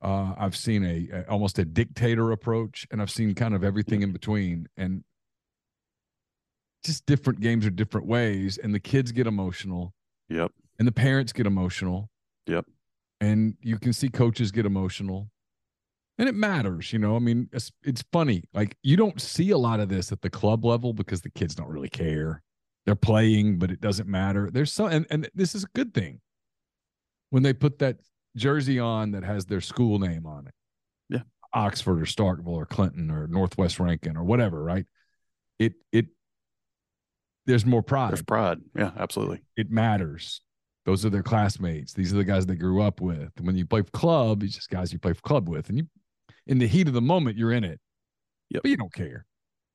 Uh, 0.00 0.34
I've 0.38 0.56
seen 0.56 0.84
a, 0.84 1.08
a 1.12 1.30
almost 1.30 1.58
a 1.58 1.64
dictator 1.64 2.30
approach, 2.30 2.86
and 2.90 3.02
I've 3.02 3.10
seen 3.10 3.34
kind 3.34 3.54
of 3.54 3.64
everything 3.64 4.02
in 4.02 4.12
between, 4.12 4.68
and 4.76 5.02
just 6.84 7.06
different 7.06 7.40
games 7.40 7.66
are 7.66 7.70
different 7.70 8.06
ways. 8.06 8.58
And 8.58 8.74
the 8.74 8.80
kids 8.80 9.12
get 9.12 9.26
emotional. 9.26 9.94
Yep. 10.28 10.52
And 10.78 10.86
the 10.86 10.92
parents 10.92 11.32
get 11.32 11.46
emotional. 11.46 12.10
Yep. 12.46 12.66
And 13.20 13.56
you 13.60 13.78
can 13.78 13.92
see 13.92 14.08
coaches 14.08 14.52
get 14.52 14.64
emotional. 14.64 15.30
And 16.18 16.28
it 16.28 16.34
matters, 16.34 16.92
you 16.92 16.98
know. 16.98 17.16
I 17.16 17.18
mean, 17.18 17.48
it's, 17.52 17.72
it's 17.82 18.04
funny. 18.12 18.44
Like 18.52 18.76
you 18.82 18.96
don't 18.96 19.20
see 19.20 19.50
a 19.50 19.58
lot 19.58 19.80
of 19.80 19.88
this 19.88 20.12
at 20.12 20.22
the 20.22 20.30
club 20.30 20.64
level 20.64 20.92
because 20.92 21.22
the 21.22 21.30
kids 21.30 21.54
don't 21.54 21.68
really 21.68 21.88
care. 21.88 22.42
They're 22.88 22.94
playing, 22.94 23.58
but 23.58 23.70
it 23.70 23.82
doesn't 23.82 24.08
matter. 24.08 24.48
There's 24.50 24.72
some, 24.72 24.86
and, 24.86 25.06
and 25.10 25.28
this 25.34 25.54
is 25.54 25.64
a 25.64 25.68
good 25.74 25.92
thing 25.92 26.22
when 27.28 27.42
they 27.42 27.52
put 27.52 27.80
that 27.80 27.98
jersey 28.34 28.78
on 28.78 29.10
that 29.10 29.24
has 29.24 29.44
their 29.44 29.60
school 29.60 29.98
name 29.98 30.24
on 30.24 30.46
it. 30.46 30.54
Yeah. 31.10 31.20
Oxford 31.52 32.00
or 32.00 32.06
Starkville 32.06 32.46
or 32.48 32.64
Clinton 32.64 33.10
or 33.10 33.26
Northwest 33.26 33.78
Rankin 33.78 34.16
or 34.16 34.24
whatever, 34.24 34.64
right? 34.64 34.86
It 35.58 35.74
it 35.92 36.06
there's 37.44 37.66
more 37.66 37.82
pride. 37.82 38.12
There's 38.12 38.22
pride. 38.22 38.60
Yeah, 38.74 38.92
absolutely. 38.98 39.42
It 39.54 39.70
matters. 39.70 40.40
Those 40.86 41.04
are 41.04 41.10
their 41.10 41.22
classmates. 41.22 41.92
These 41.92 42.14
are 42.14 42.16
the 42.16 42.24
guys 42.24 42.46
they 42.46 42.56
grew 42.56 42.80
up 42.80 43.02
with. 43.02 43.32
When 43.38 43.54
you 43.54 43.66
play 43.66 43.82
for 43.82 43.90
club, 43.90 44.42
it's 44.42 44.54
just 44.54 44.70
guys 44.70 44.94
you 44.94 44.98
play 44.98 45.12
for 45.12 45.20
club 45.20 45.46
with. 45.46 45.68
And 45.68 45.76
you 45.76 45.88
in 46.46 46.56
the 46.56 46.66
heat 46.66 46.88
of 46.88 46.94
the 46.94 47.02
moment, 47.02 47.36
you're 47.36 47.52
in 47.52 47.64
it. 47.64 47.80
Yep. 48.48 48.62
But 48.62 48.70
you 48.70 48.78
don't 48.78 48.94
care. 48.94 49.26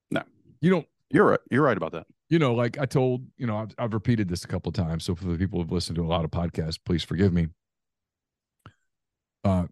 No. 0.10 0.24
You 0.62 0.72
don't 0.72 0.88
You're 1.12 1.26
right. 1.26 1.40
You're 1.52 1.62
right 1.62 1.78
about 1.78 1.92
that. 1.92 2.08
You 2.30 2.40
know, 2.40 2.54
like 2.54 2.78
I 2.80 2.86
told, 2.86 3.26
you 3.38 3.48
know, 3.48 3.58
I've, 3.58 3.76
I've 3.78 3.94
repeated 3.94 4.30
this 4.30 4.44
a 4.44 4.48
couple 4.48 4.70
of 4.70 4.76
times. 4.76 5.06
So 5.06 5.16
for 5.16 5.26
the 5.26 5.38
people 5.38 5.60
who've 5.60 5.72
listened 5.72 5.96
to 5.98 6.04
a 6.04 6.08
lot 6.08 6.26
of 6.26 6.32
podcasts, 6.32 6.80
please 6.84 7.04
forgive 7.04 7.34
me. 7.34 7.48
Uh, 9.44 9.66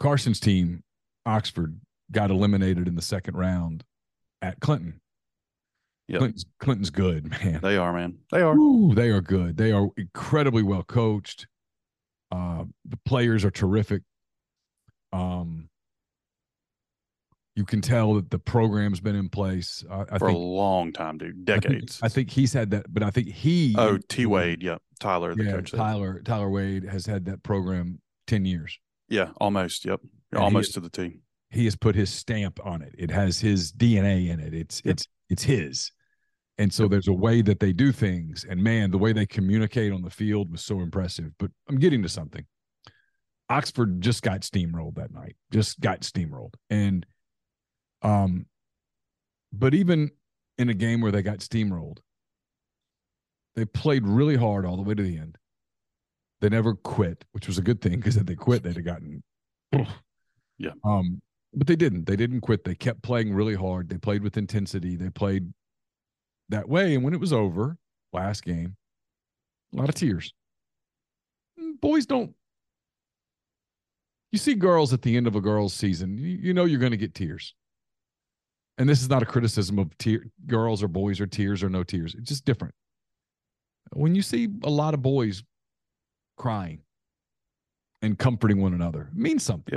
Carson's 0.00 0.40
team, 0.40 0.82
Oxford, 1.26 1.80
got 2.10 2.30
eliminated 2.30 2.88
in 2.88 2.94
the 2.94 3.02
second 3.02 3.36
round 3.36 3.84
at 4.40 4.60
Clinton. 4.60 5.00
Yep. 6.08 6.18
Clinton's, 6.18 6.44
Clinton's 6.60 6.90
good, 6.90 7.30
man. 7.44 7.60
They 7.62 7.76
are, 7.76 7.92
man. 7.92 8.18
They 8.30 8.42
are. 8.42 8.54
Ooh, 8.54 8.94
they 8.94 9.10
are 9.10 9.20
good. 9.20 9.56
They 9.56 9.72
are 9.72 9.88
incredibly 9.96 10.62
well 10.62 10.82
coached. 10.82 11.46
Uh, 12.30 12.64
the 12.84 12.98
players 13.04 13.44
are 13.44 13.50
terrific. 13.50 14.02
Um, 15.12 15.68
you 17.56 17.64
can 17.64 17.80
tell 17.80 18.14
that 18.14 18.30
the 18.30 18.38
program's 18.38 19.00
been 19.00 19.14
in 19.14 19.28
place. 19.28 19.84
I, 19.90 20.00
I 20.10 20.18
for 20.18 20.28
think 20.28 20.36
a 20.36 20.40
long 20.42 20.92
time, 20.92 21.18
dude. 21.18 21.48
I 21.48 21.52
think- 21.54 21.62
Decades. 21.62 22.00
I 22.02 22.08
think, 22.08 22.30
he's 22.30 22.52
had 22.52 22.70
that, 22.72 22.92
but 22.92 23.02
I 23.02 23.10
think 23.10 23.28
he. 23.28 23.74
oh, 23.78 23.98
T 24.08 24.26
Wade. 24.26 24.62
Yep. 24.62 24.82
Tyler, 25.00 25.34
the 25.34 25.44
yeah. 25.44 25.60
Tyler 25.60 26.20
Tyler 26.24 26.50
Wade 26.50 26.84
has 26.84 27.04
had 27.06 27.24
that 27.26 27.42
program 27.42 28.00
ten 28.26 28.44
years. 28.44 28.78
Yeah, 29.08 29.30
almost. 29.38 29.84
Yep. 29.84 30.00
And 30.32 30.40
almost 30.42 30.74
to 30.74 30.80
the 30.80 30.88
T. 30.90 31.18
He 31.50 31.64
has 31.66 31.76
put 31.76 31.94
his 31.94 32.10
stamp 32.10 32.58
on 32.64 32.82
it. 32.82 32.94
It 32.98 33.10
has 33.10 33.38
his 33.40 33.70
DNA 33.72 34.30
in 34.30 34.40
it. 34.40 34.54
It's 34.54 34.82
Yep. 34.84 34.92
it's 34.92 35.08
it's 35.30 35.42
his. 35.42 35.92
And 36.58 36.72
so 36.72 36.86
there's 36.86 37.08
a 37.08 37.12
way 37.12 37.42
that 37.42 37.58
they 37.58 37.72
do 37.72 37.90
things, 37.90 38.44
and 38.48 38.62
man, 38.62 38.92
the 38.92 38.98
way 38.98 39.12
they 39.12 39.26
communicate 39.26 39.92
on 39.92 40.02
the 40.02 40.10
field 40.10 40.50
was 40.52 40.62
so 40.62 40.80
impressive. 40.80 41.32
But 41.38 41.50
I'm 41.68 41.78
getting 41.78 42.02
to 42.02 42.08
something. 42.08 42.44
Oxford 43.50 44.00
just 44.00 44.22
got 44.22 44.40
steamrolled 44.40 44.94
that 44.94 45.12
night. 45.12 45.36
Just 45.52 45.80
got 45.80 46.00
steamrolled, 46.00 46.54
and 46.70 47.04
um, 48.04 48.46
but 49.52 49.74
even 49.74 50.10
in 50.58 50.68
a 50.68 50.74
game 50.74 51.00
where 51.00 51.12
they 51.12 51.22
got 51.22 51.38
steamrolled, 51.38 51.98
they 53.56 53.64
played 53.64 54.06
really 54.06 54.36
hard 54.36 54.66
all 54.66 54.76
the 54.76 54.82
way 54.82 54.94
to 54.94 55.02
the 55.02 55.18
end. 55.18 55.38
They 56.40 56.48
never 56.48 56.74
quit, 56.74 57.24
which 57.32 57.46
was 57.46 57.58
a 57.58 57.62
good 57.62 57.80
thing 57.80 57.96
because 57.96 58.16
if 58.16 58.26
they 58.26 58.34
quit, 58.34 58.62
they'd 58.62 58.76
have 58.76 58.84
gotten. 58.84 59.22
Yeah. 60.56 60.70
Um, 60.84 61.20
but 61.52 61.66
they 61.66 61.74
didn't. 61.74 62.06
They 62.06 62.14
didn't 62.14 62.42
quit. 62.42 62.62
They 62.62 62.76
kept 62.76 63.02
playing 63.02 63.34
really 63.34 63.54
hard. 63.56 63.88
They 63.88 63.98
played 63.98 64.22
with 64.22 64.36
intensity. 64.36 64.94
They 64.96 65.10
played 65.10 65.52
that 66.48 66.68
way. 66.68 66.94
And 66.94 67.04
when 67.04 67.14
it 67.14 67.20
was 67.20 67.32
over, 67.32 67.76
last 68.12 68.44
game, 68.44 68.76
a 69.74 69.78
lot 69.78 69.88
of 69.88 69.94
tears. 69.94 70.32
Boys 71.80 72.06
don't. 72.06 72.34
You 74.32 74.38
see 74.38 74.54
girls 74.54 74.92
at 74.92 75.02
the 75.02 75.16
end 75.16 75.26
of 75.26 75.36
a 75.36 75.40
girl's 75.40 75.74
season, 75.74 76.18
you, 76.18 76.28
you 76.28 76.54
know 76.54 76.64
you're 76.64 76.80
going 76.80 76.92
to 76.92 76.96
get 76.96 77.14
tears. 77.14 77.54
And 78.78 78.88
this 78.88 79.00
is 79.00 79.08
not 79.08 79.22
a 79.22 79.26
criticism 79.26 79.78
of 79.78 79.96
tear, 79.98 80.24
girls 80.46 80.82
or 80.82 80.88
boys 80.88 81.20
or 81.20 81.26
tears 81.26 81.62
or 81.62 81.68
no 81.68 81.84
tears. 81.84 82.14
It's 82.14 82.28
just 82.28 82.44
different. 82.44 82.74
When 83.92 84.14
you 84.14 84.22
see 84.22 84.48
a 84.64 84.70
lot 84.70 84.94
of 84.94 85.02
boys 85.02 85.44
crying 86.36 86.80
and 88.02 88.18
comforting 88.18 88.60
one 88.60 88.74
another, 88.74 89.10
it 89.12 89.16
means 89.16 89.42
something. 89.44 89.74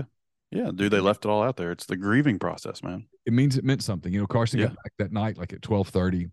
Yeah, 0.51 0.63
Yeah. 0.65 0.71
dude. 0.73 0.91
They 0.91 0.99
left 0.99 1.25
it 1.25 1.29
all 1.29 1.43
out 1.43 1.57
there. 1.57 1.71
It's 1.71 1.85
the 1.85 1.95
grieving 1.97 2.39
process, 2.39 2.81
man. 2.81 3.07
it 3.25 3.33
means 3.33 3.57
it 3.57 3.63
meant 3.65 3.83
something. 3.83 4.11
You 4.13 4.21
know, 4.21 4.27
Carson 4.27 4.59
Yeah. 4.59 4.67
got 4.67 4.75
back 4.77 4.93
that 4.99 5.11
night 5.11 5.37
like 5.37 5.51
at 5.53 5.61
twelve 5.61 5.89
thirty, 5.89 6.31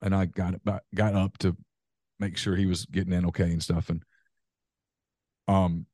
and 0.00 0.14
I 0.14 0.24
got 0.26 0.54
got 0.94 1.14
up 1.14 1.38
to 1.38 1.56
make 2.18 2.36
sure 2.38 2.56
he 2.56 2.66
was 2.66 2.86
getting 2.86 3.12
in 3.12 3.26
okay 3.26 3.52
and 3.52 3.62
stuff. 3.62 3.90
And 3.90 4.02
um, 5.48 5.86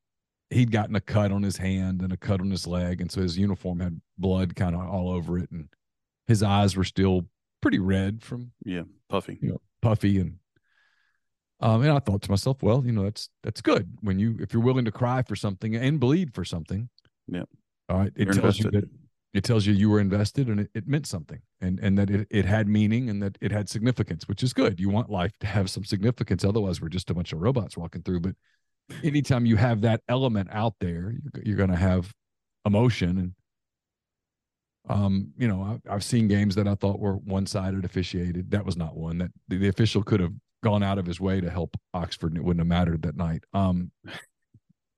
he'd 0.50 0.70
gotten 0.72 0.96
a 0.96 1.00
cut 1.00 1.32
on 1.32 1.42
his 1.42 1.56
hand 1.56 2.02
and 2.02 2.12
a 2.12 2.16
cut 2.16 2.40
on 2.40 2.50
his 2.50 2.66
leg, 2.66 3.00
and 3.00 3.10
so 3.10 3.20
his 3.20 3.36
uniform 3.38 3.80
had 3.80 4.00
blood 4.16 4.56
kind 4.56 4.74
of 4.74 4.82
all 4.82 5.10
over 5.10 5.38
it, 5.38 5.50
and 5.50 5.68
his 6.26 6.42
eyes 6.42 6.76
were 6.76 6.84
still 6.84 7.26
pretty 7.60 7.78
red 7.78 8.22
from 8.22 8.52
Yeah, 8.64 8.82
puffy. 9.08 9.38
you 9.40 9.50
know 9.50 9.60
puffy 9.82 10.18
and. 10.18 10.34
Um, 11.60 11.82
and 11.82 11.90
I 11.90 11.98
thought 11.98 12.22
to 12.22 12.30
myself, 12.30 12.62
well, 12.62 12.84
you 12.86 12.92
know, 12.92 13.02
that's 13.02 13.30
that's 13.42 13.60
good 13.60 13.98
when 14.00 14.20
you 14.20 14.36
if 14.38 14.52
you're 14.52 14.62
willing 14.62 14.84
to 14.84 14.92
cry 14.92 15.22
for 15.22 15.34
something 15.34 15.74
and 15.74 15.98
bleed 15.98 16.32
for 16.32 16.44
something. 16.44 16.88
Yeah. 17.26 17.44
All 17.88 17.98
right. 17.98 18.12
It 18.14 18.26
You're 18.26 18.34
tells 18.34 18.60
you 18.60 18.70
that 18.70 18.88
it 19.34 19.42
tells 19.42 19.66
you 19.66 19.72
you 19.74 19.90
were 19.90 19.98
invested 19.98 20.48
and 20.48 20.60
it, 20.60 20.70
it 20.74 20.86
meant 20.86 21.06
something 21.06 21.40
and 21.60 21.80
and 21.80 21.98
that 21.98 22.10
it, 22.10 22.28
it 22.30 22.44
had 22.44 22.68
meaning 22.68 23.10
and 23.10 23.20
that 23.22 23.36
it 23.40 23.50
had 23.50 23.68
significance 23.68 24.26
which 24.26 24.42
is 24.42 24.52
good 24.52 24.80
you 24.80 24.88
want 24.88 25.10
life 25.10 25.36
to 25.40 25.46
have 25.46 25.68
some 25.68 25.84
significance 25.84 26.44
otherwise 26.44 26.80
we're 26.80 26.88
just 26.88 27.10
a 27.10 27.14
bunch 27.14 27.32
of 27.32 27.40
robots 27.40 27.76
walking 27.76 28.02
through 28.02 28.20
but 28.20 28.34
anytime 29.04 29.44
you 29.46 29.56
have 29.56 29.80
that 29.82 30.00
element 30.08 30.48
out 30.52 30.74
there 30.80 31.12
you're, 31.12 31.42
you're 31.44 31.56
going 31.56 31.70
to 31.70 31.76
have 31.76 32.12
emotion 32.64 33.18
and 33.18 33.32
um 34.88 35.32
you 35.36 35.46
know 35.46 35.62
I, 35.88 35.94
i've 35.94 36.04
seen 36.04 36.28
games 36.28 36.54
that 36.54 36.66
i 36.66 36.74
thought 36.74 36.98
were 36.98 37.16
one-sided 37.16 37.84
officiated 37.84 38.50
that 38.52 38.64
was 38.64 38.76
not 38.76 38.96
one 38.96 39.18
that 39.18 39.30
the, 39.48 39.58
the 39.58 39.68
official 39.68 40.02
could 40.02 40.20
have 40.20 40.32
gone 40.62 40.82
out 40.82 40.98
of 40.98 41.06
his 41.06 41.20
way 41.20 41.40
to 41.40 41.50
help 41.50 41.76
oxford 41.94 42.32
and 42.32 42.38
it 42.38 42.44
wouldn't 42.44 42.60
have 42.60 42.66
mattered 42.66 43.02
that 43.02 43.16
night 43.16 43.44
um 43.52 43.90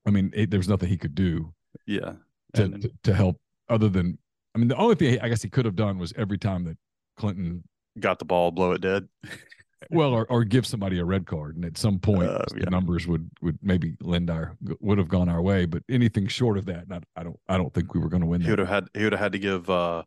i 0.06 0.10
mean 0.10 0.30
it, 0.34 0.50
there 0.50 0.60
was 0.60 0.68
nothing 0.68 0.88
he 0.88 0.96
could 0.96 1.14
do 1.14 1.52
Yeah. 1.86 2.12
to, 2.54 2.62
And- 2.64 2.82
to, 2.82 2.90
to 3.04 3.14
help 3.14 3.36
other 3.68 3.88
than 3.88 4.18
I 4.54 4.58
mean 4.58 4.66
the 4.66 4.76
only 4.76 4.96
thing 4.96 5.20
I 5.20 5.28
guess 5.28 5.42
he 5.42 5.48
could 5.48 5.64
have 5.64 5.76
done 5.76 5.96
was 5.96 6.12
every 6.16 6.36
time 6.36 6.64
that 6.64 6.76
Clinton 7.16 7.62
got 8.00 8.18
the 8.18 8.24
ball, 8.24 8.50
blow 8.50 8.72
it 8.72 8.80
dead. 8.80 9.06
well 9.90 10.10
or, 10.12 10.26
or 10.26 10.44
give 10.44 10.66
somebody 10.66 10.98
a 10.98 11.04
red 11.04 11.26
card 11.26 11.56
and 11.56 11.64
at 11.64 11.78
some 11.78 11.98
point 11.98 12.28
Uh, 12.28 12.44
the 12.54 12.68
numbers 12.70 13.06
would 13.06 13.30
would 13.40 13.58
maybe 13.62 13.94
lend 14.02 14.28
our 14.28 14.56
would 14.80 14.98
have 14.98 15.08
gone 15.08 15.28
our 15.28 15.40
way 15.40 15.64
but 15.64 15.82
anything 15.88 16.26
short 16.28 16.58
of 16.58 16.66
that 16.66 16.88
not, 16.88 17.04
I 17.16 17.22
don't 17.22 17.38
I 17.48 17.56
don't 17.56 17.72
think 17.72 17.94
we 17.94 18.00
were 18.00 18.08
going 18.10 18.20
to 18.20 18.26
win 18.26 18.40
He 18.42 18.50
would 18.50 18.58
have 18.58 18.68
had 18.68 18.88
he 18.94 19.04
would 19.04 19.12
have 19.12 19.20
had 19.20 19.32
to 19.32 19.38
give 19.38 19.70
uh 19.70 20.02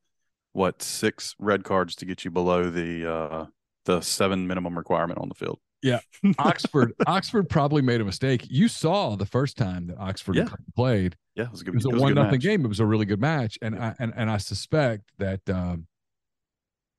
what 0.52 0.82
six 0.84 1.36
red 1.40 1.64
cards 1.64 1.96
to 1.96 2.06
get 2.06 2.24
you 2.24 2.30
below 2.32 2.70
the 2.70 3.12
uh 3.12 3.46
the 3.86 4.02
seven 4.02 4.48
minimum 4.48 4.78
requirement 4.78 5.20
on 5.20 5.28
the 5.28 5.36
field. 5.36 5.60
Yeah, 5.82 6.00
Oxford 6.40 6.94
Oxford 7.08 7.50
probably 7.50 7.82
made 7.82 8.00
a 8.00 8.06
mistake 8.06 8.46
you 8.50 8.68
saw 8.68 9.16
the 9.18 9.26
first 9.26 9.58
time 9.58 9.88
that 9.88 9.98
Oxford 9.98 10.36
Yeah. 10.38 10.48
Played 10.76 11.18
Yeah, 11.36 11.46
it 11.46 11.52
was 11.52 11.62
a 11.62 11.64
good. 11.66 11.74
it 11.74 11.78
was 11.78 11.86
a 11.86 11.90
it 11.90 11.96
one 12.00 12.14
good 12.14 12.22
nothing 12.22 12.32
match. 12.34 12.42
game. 12.42 12.64
It 12.64 12.68
was 12.70 12.80
a 12.80 12.86
really 12.86 13.06
good 13.06 13.20
match, 13.20 13.58
and 13.62 13.76
I 13.78 13.96
and, 14.00 14.14
and 14.16 14.30
I 14.30 14.38
suspect 14.38 15.12
that 15.18 15.42
um, 15.50 15.88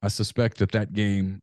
I 0.03 0.09
suspect 0.09 0.59
that 0.59 0.73
that 0.73 0.93
game 0.93 1.41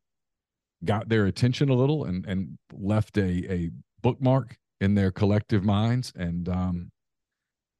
got 0.83 1.09
their 1.09 1.25
attention 1.27 1.69
a 1.69 1.73
little 1.73 2.05
and 2.05 2.25
and 2.25 2.57
left 2.73 3.17
a 3.17 3.51
a 3.51 3.69
bookmark 4.01 4.57
in 4.79 4.95
their 4.95 5.11
collective 5.11 5.63
minds. 5.63 6.11
And 6.15 6.49
um, 6.49 6.91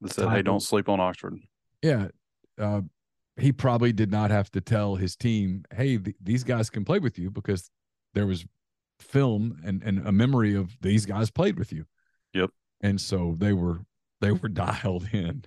That 0.02 0.14
said, 0.14 0.30
hey, 0.30 0.42
don't 0.42 0.60
sleep 0.62 0.88
on 0.88 1.00
Oxford. 1.00 1.40
yeah, 1.82 2.08
uh, 2.60 2.82
he 3.38 3.52
probably 3.52 3.92
did 3.92 4.12
not 4.12 4.30
have 4.30 4.52
to 4.52 4.62
tell 4.62 4.96
his 4.96 5.16
team, 5.16 5.64
"Hey, 5.74 5.98
th- 5.98 6.16
these 6.22 6.44
guys 6.44 6.70
can 6.70 6.86
play 6.86 7.00
with 7.00 7.18
you," 7.18 7.32
because 7.32 7.70
there 8.14 8.28
was 8.28 8.46
film 9.00 9.60
and 9.66 9.82
and 9.84 10.06
a 10.08 10.12
memory 10.12 10.54
of 10.56 10.78
these 10.82 11.06
guys 11.08 11.32
played 11.32 11.58
with 11.58 11.74
you. 11.74 11.86
Yep. 12.34 12.52
And 12.82 13.02
so 13.02 13.36
they 13.38 13.54
were 13.54 13.80
they 14.20 14.32
were 14.32 14.50
dialed 14.64 15.08
in, 15.12 15.44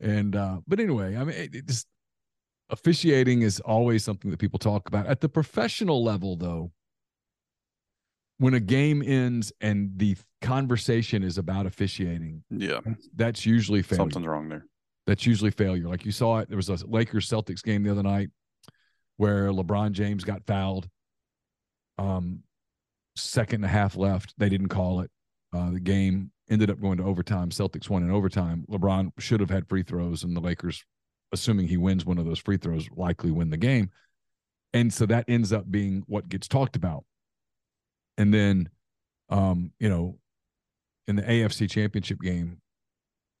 and 0.00 0.34
uh, 0.34 0.58
but 0.66 0.80
anyway, 0.80 1.14
I 1.16 1.22
mean, 1.24 1.36
it, 1.36 1.54
it 1.54 1.66
just 1.68 1.86
officiating 2.70 3.42
is 3.42 3.60
always 3.60 4.02
something 4.02 4.30
that 4.32 4.38
people 4.40 4.58
talk 4.58 4.88
about 4.88 5.06
at 5.06 5.20
the 5.20 5.28
professional 5.28 6.02
level, 6.02 6.34
though. 6.36 6.72
When 8.38 8.54
a 8.54 8.60
game 8.60 9.02
ends 9.02 9.52
and 9.60 9.90
the 9.96 10.16
conversation 10.42 11.22
is 11.22 11.38
about 11.38 11.66
officiating, 11.66 12.42
Yeah, 12.50 12.80
that's 13.14 13.46
usually 13.46 13.82
failure 13.82 14.02
something's 14.02 14.26
wrong 14.26 14.48
there. 14.48 14.66
that's 15.06 15.24
usually 15.26 15.50
failure. 15.50 15.88
Like 15.88 16.04
you 16.04 16.12
saw 16.12 16.38
it, 16.40 16.48
there 16.48 16.56
was 16.56 16.68
a 16.68 16.78
Lakers 16.86 17.28
Celtics 17.28 17.62
game 17.62 17.82
the 17.82 17.90
other 17.90 18.02
night 18.02 18.28
where 19.16 19.48
LeBron 19.50 19.92
James 19.92 20.22
got 20.24 20.44
fouled. 20.46 20.88
Um, 21.98 22.40
second 23.16 23.56
and 23.56 23.64
a 23.64 23.68
half 23.68 23.96
left, 23.96 24.34
they 24.36 24.50
didn't 24.50 24.68
call 24.68 25.00
it. 25.00 25.10
Uh, 25.54 25.70
the 25.70 25.80
game 25.80 26.30
ended 26.50 26.70
up 26.70 26.78
going 26.80 26.98
to 26.98 27.04
overtime. 27.04 27.48
Celtics 27.48 27.88
won 27.88 28.02
in 28.02 28.10
overtime. 28.10 28.66
LeBron 28.70 29.12
should 29.18 29.40
have 29.40 29.48
had 29.48 29.66
free 29.68 29.82
throws, 29.82 30.22
and 30.22 30.36
the 30.36 30.40
Lakers, 30.40 30.84
assuming 31.32 31.66
he 31.68 31.78
wins 31.78 32.04
one 32.04 32.18
of 32.18 32.26
those 32.26 32.38
free 32.38 32.58
throws, 32.58 32.86
likely 32.94 33.30
win 33.30 33.48
the 33.48 33.56
game. 33.56 33.90
And 34.74 34.92
so 34.92 35.06
that 35.06 35.24
ends 35.28 35.54
up 35.54 35.70
being 35.70 36.02
what 36.06 36.28
gets 36.28 36.46
talked 36.46 36.76
about. 36.76 37.04
And 38.16 38.32
then 38.32 38.70
Um, 39.30 39.72
you 39.80 39.88
know, 39.88 40.18
in 41.08 41.16
the 41.16 41.22
AFC 41.22 41.68
championship 41.68 42.20
game, 42.20 42.60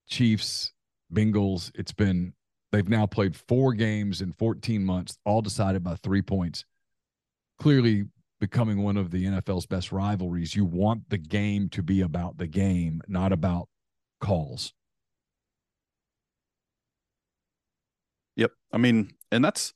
Chiefs, 0.08 0.72
Bengals, 1.12 1.70
it's 1.74 1.92
been 1.92 2.34
they've 2.72 2.88
now 2.88 3.06
played 3.06 3.36
four 3.36 3.72
games 3.74 4.20
in 4.20 4.32
14 4.32 4.84
months, 4.84 5.18
all 5.24 5.42
decided 5.42 5.84
by 5.84 5.96
three 5.96 6.22
points. 6.22 6.64
Clearly 7.60 8.04
becoming 8.40 8.82
one 8.82 8.96
of 8.96 9.10
the 9.10 9.24
NFL's 9.26 9.66
best 9.66 9.92
rivalries. 9.92 10.54
You 10.54 10.64
want 10.64 11.08
the 11.10 11.18
game 11.18 11.68
to 11.70 11.82
be 11.82 12.02
about 12.02 12.38
the 12.38 12.46
game, 12.46 13.00
not 13.08 13.32
about 13.32 13.68
calls. 14.20 14.72
Yep. 18.36 18.52
I 18.72 18.78
mean, 18.78 19.12
and 19.32 19.44
that's 19.44 19.72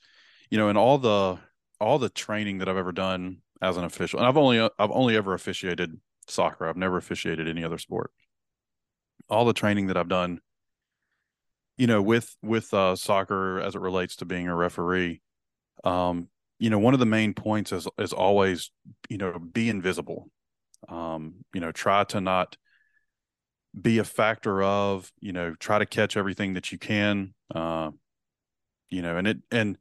you 0.50 0.58
know, 0.58 0.68
in 0.68 0.76
all 0.76 0.98
the 0.98 1.38
all 1.80 1.98
the 1.98 2.10
training 2.10 2.58
that 2.58 2.68
I've 2.68 2.76
ever 2.76 2.92
done 2.92 3.42
as 3.62 3.76
an 3.76 3.84
official, 3.84 4.18
and 4.18 4.28
I've 4.28 4.36
only 4.36 4.60
I've 4.60 4.90
only 4.90 5.16
ever 5.16 5.34
officiated 5.34 5.98
soccer. 6.26 6.66
I've 6.66 6.76
never 6.76 6.96
officiated 6.96 7.48
any 7.48 7.64
other 7.64 7.78
sport. 7.78 8.10
All 9.28 9.44
the 9.44 9.52
training 9.52 9.88
that 9.88 9.96
I've 9.96 10.08
done, 10.08 10.40
you 11.76 11.86
know, 11.86 12.02
with 12.02 12.36
with 12.42 12.72
uh, 12.72 12.96
soccer 12.96 13.60
as 13.60 13.74
it 13.74 13.80
relates 13.80 14.16
to 14.16 14.24
being 14.24 14.48
a 14.48 14.54
referee, 14.54 15.20
um, 15.84 16.28
you 16.58 16.70
know, 16.70 16.78
one 16.78 16.94
of 16.94 17.00
the 17.00 17.06
main 17.06 17.34
points 17.34 17.72
is 17.72 17.86
is 17.98 18.12
always, 18.12 18.70
you 19.08 19.18
know, 19.18 19.38
be 19.38 19.68
invisible. 19.68 20.30
Um, 20.88 21.44
you 21.52 21.60
know, 21.60 21.72
try 21.72 22.04
to 22.04 22.20
not 22.20 22.56
be 23.78 23.98
a 23.98 24.04
factor 24.04 24.62
of, 24.62 25.12
you 25.20 25.32
know, 25.32 25.54
try 25.54 25.78
to 25.78 25.86
catch 25.86 26.16
everything 26.16 26.54
that 26.54 26.72
you 26.72 26.78
can. 26.78 27.34
Uh, 27.54 27.90
you 28.88 29.02
know, 29.02 29.16
and 29.16 29.28
it 29.28 29.38
and 29.50 29.78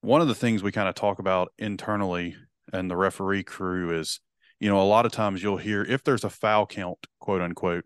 one 0.00 0.20
of 0.20 0.28
the 0.28 0.34
things 0.34 0.62
we 0.62 0.72
kind 0.72 0.88
of 0.88 0.94
talk 0.94 1.18
about 1.18 1.52
internally 1.58 2.36
and 2.72 2.90
the 2.90 2.96
referee 2.96 3.44
crew 3.44 3.96
is, 3.96 4.20
you 4.60 4.68
know, 4.68 4.80
a 4.80 4.84
lot 4.84 5.06
of 5.06 5.12
times 5.12 5.42
you'll 5.42 5.56
hear 5.56 5.82
if 5.82 6.04
there's 6.04 6.24
a 6.24 6.30
foul 6.30 6.66
count, 6.66 6.98
quote 7.20 7.40
unquote, 7.40 7.84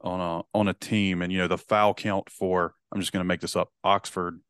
on 0.00 0.20
a 0.20 0.42
on 0.56 0.68
a 0.68 0.74
team, 0.74 1.22
and 1.22 1.32
you 1.32 1.38
know, 1.38 1.48
the 1.48 1.58
foul 1.58 1.94
count 1.94 2.30
for 2.30 2.74
I'm 2.92 3.00
just 3.00 3.12
going 3.12 3.20
to 3.20 3.28
make 3.28 3.40
this 3.40 3.56
up, 3.56 3.70
Oxford 3.82 4.40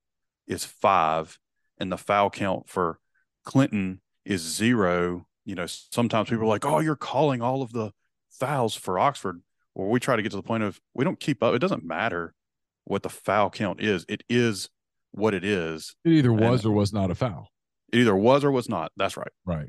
is 0.46 0.64
five, 0.64 1.38
and 1.78 1.90
the 1.90 1.96
foul 1.96 2.30
count 2.30 2.68
for 2.68 2.98
Clinton 3.44 4.00
is 4.24 4.42
zero. 4.42 5.26
You 5.44 5.54
know, 5.54 5.66
sometimes 5.66 6.28
people 6.28 6.44
are 6.44 6.48
like, 6.48 6.64
"Oh, 6.64 6.80
you're 6.80 6.96
calling 6.96 7.40
all 7.40 7.62
of 7.62 7.72
the 7.72 7.92
fouls 8.30 8.74
for 8.74 8.98
Oxford." 8.98 9.42
Or 9.74 9.90
we 9.90 10.00
try 10.00 10.16
to 10.16 10.22
get 10.22 10.30
to 10.30 10.36
the 10.36 10.42
point 10.42 10.62
of 10.62 10.80
we 10.94 11.04
don't 11.04 11.20
keep 11.20 11.42
up. 11.42 11.54
It 11.54 11.58
doesn't 11.58 11.84
matter 11.84 12.34
what 12.84 13.02
the 13.02 13.10
foul 13.10 13.50
count 13.50 13.80
is. 13.80 14.06
It 14.08 14.22
is 14.28 14.70
what 15.12 15.34
it 15.34 15.44
is. 15.44 15.94
It 16.04 16.12
either 16.12 16.32
was 16.32 16.64
and 16.64 16.72
or 16.72 16.74
was 16.74 16.92
not 16.92 17.10
a 17.10 17.14
foul. 17.14 17.50
It 17.92 18.00
either 18.00 18.16
was 18.16 18.44
or 18.44 18.50
was 18.50 18.68
not. 18.68 18.92
That's 18.96 19.16
right. 19.16 19.32
Right. 19.44 19.68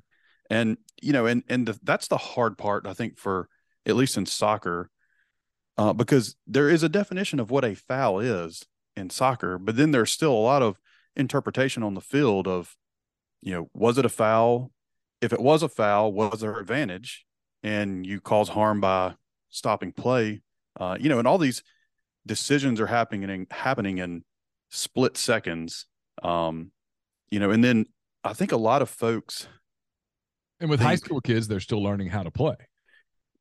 And 0.49 0.77
you 1.01 1.13
know, 1.13 1.25
and 1.25 1.43
and 1.49 1.67
the, 1.67 1.79
that's 1.83 2.07
the 2.07 2.17
hard 2.17 2.57
part 2.57 2.87
I 2.87 2.93
think 2.93 3.17
for 3.17 3.49
at 3.85 3.95
least 3.95 4.17
in 4.17 4.25
soccer, 4.25 4.89
uh, 5.77 5.93
because 5.93 6.35
there 6.45 6.69
is 6.69 6.83
a 6.83 6.89
definition 6.89 7.39
of 7.39 7.51
what 7.51 7.65
a 7.65 7.75
foul 7.75 8.19
is 8.19 8.65
in 8.95 9.09
soccer, 9.09 9.57
but 9.57 9.75
then 9.75 9.91
there's 9.91 10.11
still 10.11 10.33
a 10.33 10.35
lot 10.35 10.61
of 10.61 10.79
interpretation 11.15 11.83
on 11.83 11.93
the 11.93 12.01
field 12.01 12.47
of, 12.47 12.75
you 13.41 13.53
know, 13.53 13.69
was 13.73 13.97
it 13.97 14.05
a 14.05 14.09
foul? 14.09 14.71
If 15.21 15.33
it 15.33 15.39
was 15.39 15.63
a 15.63 15.69
foul, 15.69 16.11
was 16.11 16.41
there 16.41 16.59
advantage? 16.59 17.25
And 17.63 18.05
you 18.05 18.21
cause 18.21 18.49
harm 18.49 18.81
by 18.81 19.15
stopping 19.49 19.91
play. 19.91 20.41
Uh, 20.79 20.97
you 20.99 21.09
know, 21.09 21.19
and 21.19 21.27
all 21.27 21.37
these 21.37 21.63
decisions 22.25 22.79
are 22.79 22.87
happening 22.87 23.29
in 23.29 23.47
happening 23.49 23.97
in 23.97 24.23
split 24.69 25.17
seconds. 25.17 25.85
Um, 26.21 26.71
you 27.31 27.39
know, 27.39 27.51
and 27.51 27.63
then 27.63 27.85
I 28.23 28.33
think 28.33 28.51
a 28.51 28.57
lot 28.57 28.81
of 28.81 28.89
folks 28.89 29.47
and 30.59 30.69
with 30.69 30.79
think, 30.79 30.89
high 30.89 30.95
school 30.95 31.21
kids, 31.21 31.47
they're 31.47 31.59
still 31.59 31.81
learning 31.81 32.09
how 32.09 32.23
to 32.23 32.31
play. 32.31 32.55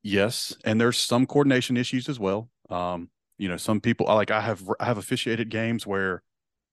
Yes, 0.02 0.54
and 0.64 0.80
there's 0.80 0.98
some 0.98 1.26
coordination 1.26 1.76
issues 1.76 2.08
as 2.08 2.20
well. 2.20 2.48
Um, 2.70 3.10
you 3.38 3.48
know, 3.48 3.56
some 3.56 3.80
people 3.80 4.06
like 4.06 4.30
I 4.30 4.40
have 4.40 4.62
I 4.78 4.84
have 4.84 4.98
officiated 4.98 5.48
games 5.48 5.86
where 5.86 6.22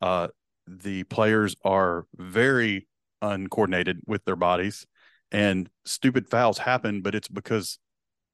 uh, 0.02 0.28
the 0.68 1.04
players 1.06 1.56
are 1.64 2.06
very 2.16 2.88
uncoordinated 3.22 4.02
with 4.06 4.26
their 4.26 4.36
bodies, 4.36 4.86
and 5.32 5.70
stupid 5.86 6.30
fouls 6.30 6.60
happen, 6.60 7.02
but 7.02 7.16
it's 7.16 7.28
because 7.28 7.80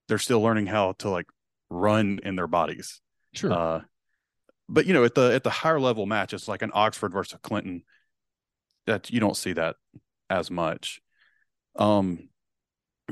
they're 0.07 0.17
still 0.17 0.41
learning 0.41 0.65
how 0.65 0.93
to 0.99 1.09
like 1.09 1.27
run 1.69 2.19
in 2.23 2.35
their 2.35 2.47
bodies. 2.47 3.01
Sure. 3.33 3.53
Uh, 3.53 3.81
but 4.67 4.85
you 4.85 4.93
know, 4.93 5.03
at 5.03 5.15
the 5.15 5.33
at 5.33 5.43
the 5.43 5.49
higher 5.49 5.79
level 5.79 6.05
matches, 6.05 6.47
like 6.47 6.61
an 6.61 6.71
Oxford 6.73 7.13
versus 7.13 7.39
Clinton, 7.41 7.83
that 8.89 9.11
you 9.11 9.19
don't 9.19 9.37
see 9.37 9.53
that 9.53 9.75
as 10.29 10.49
much. 10.49 10.99
Um, 11.77 12.29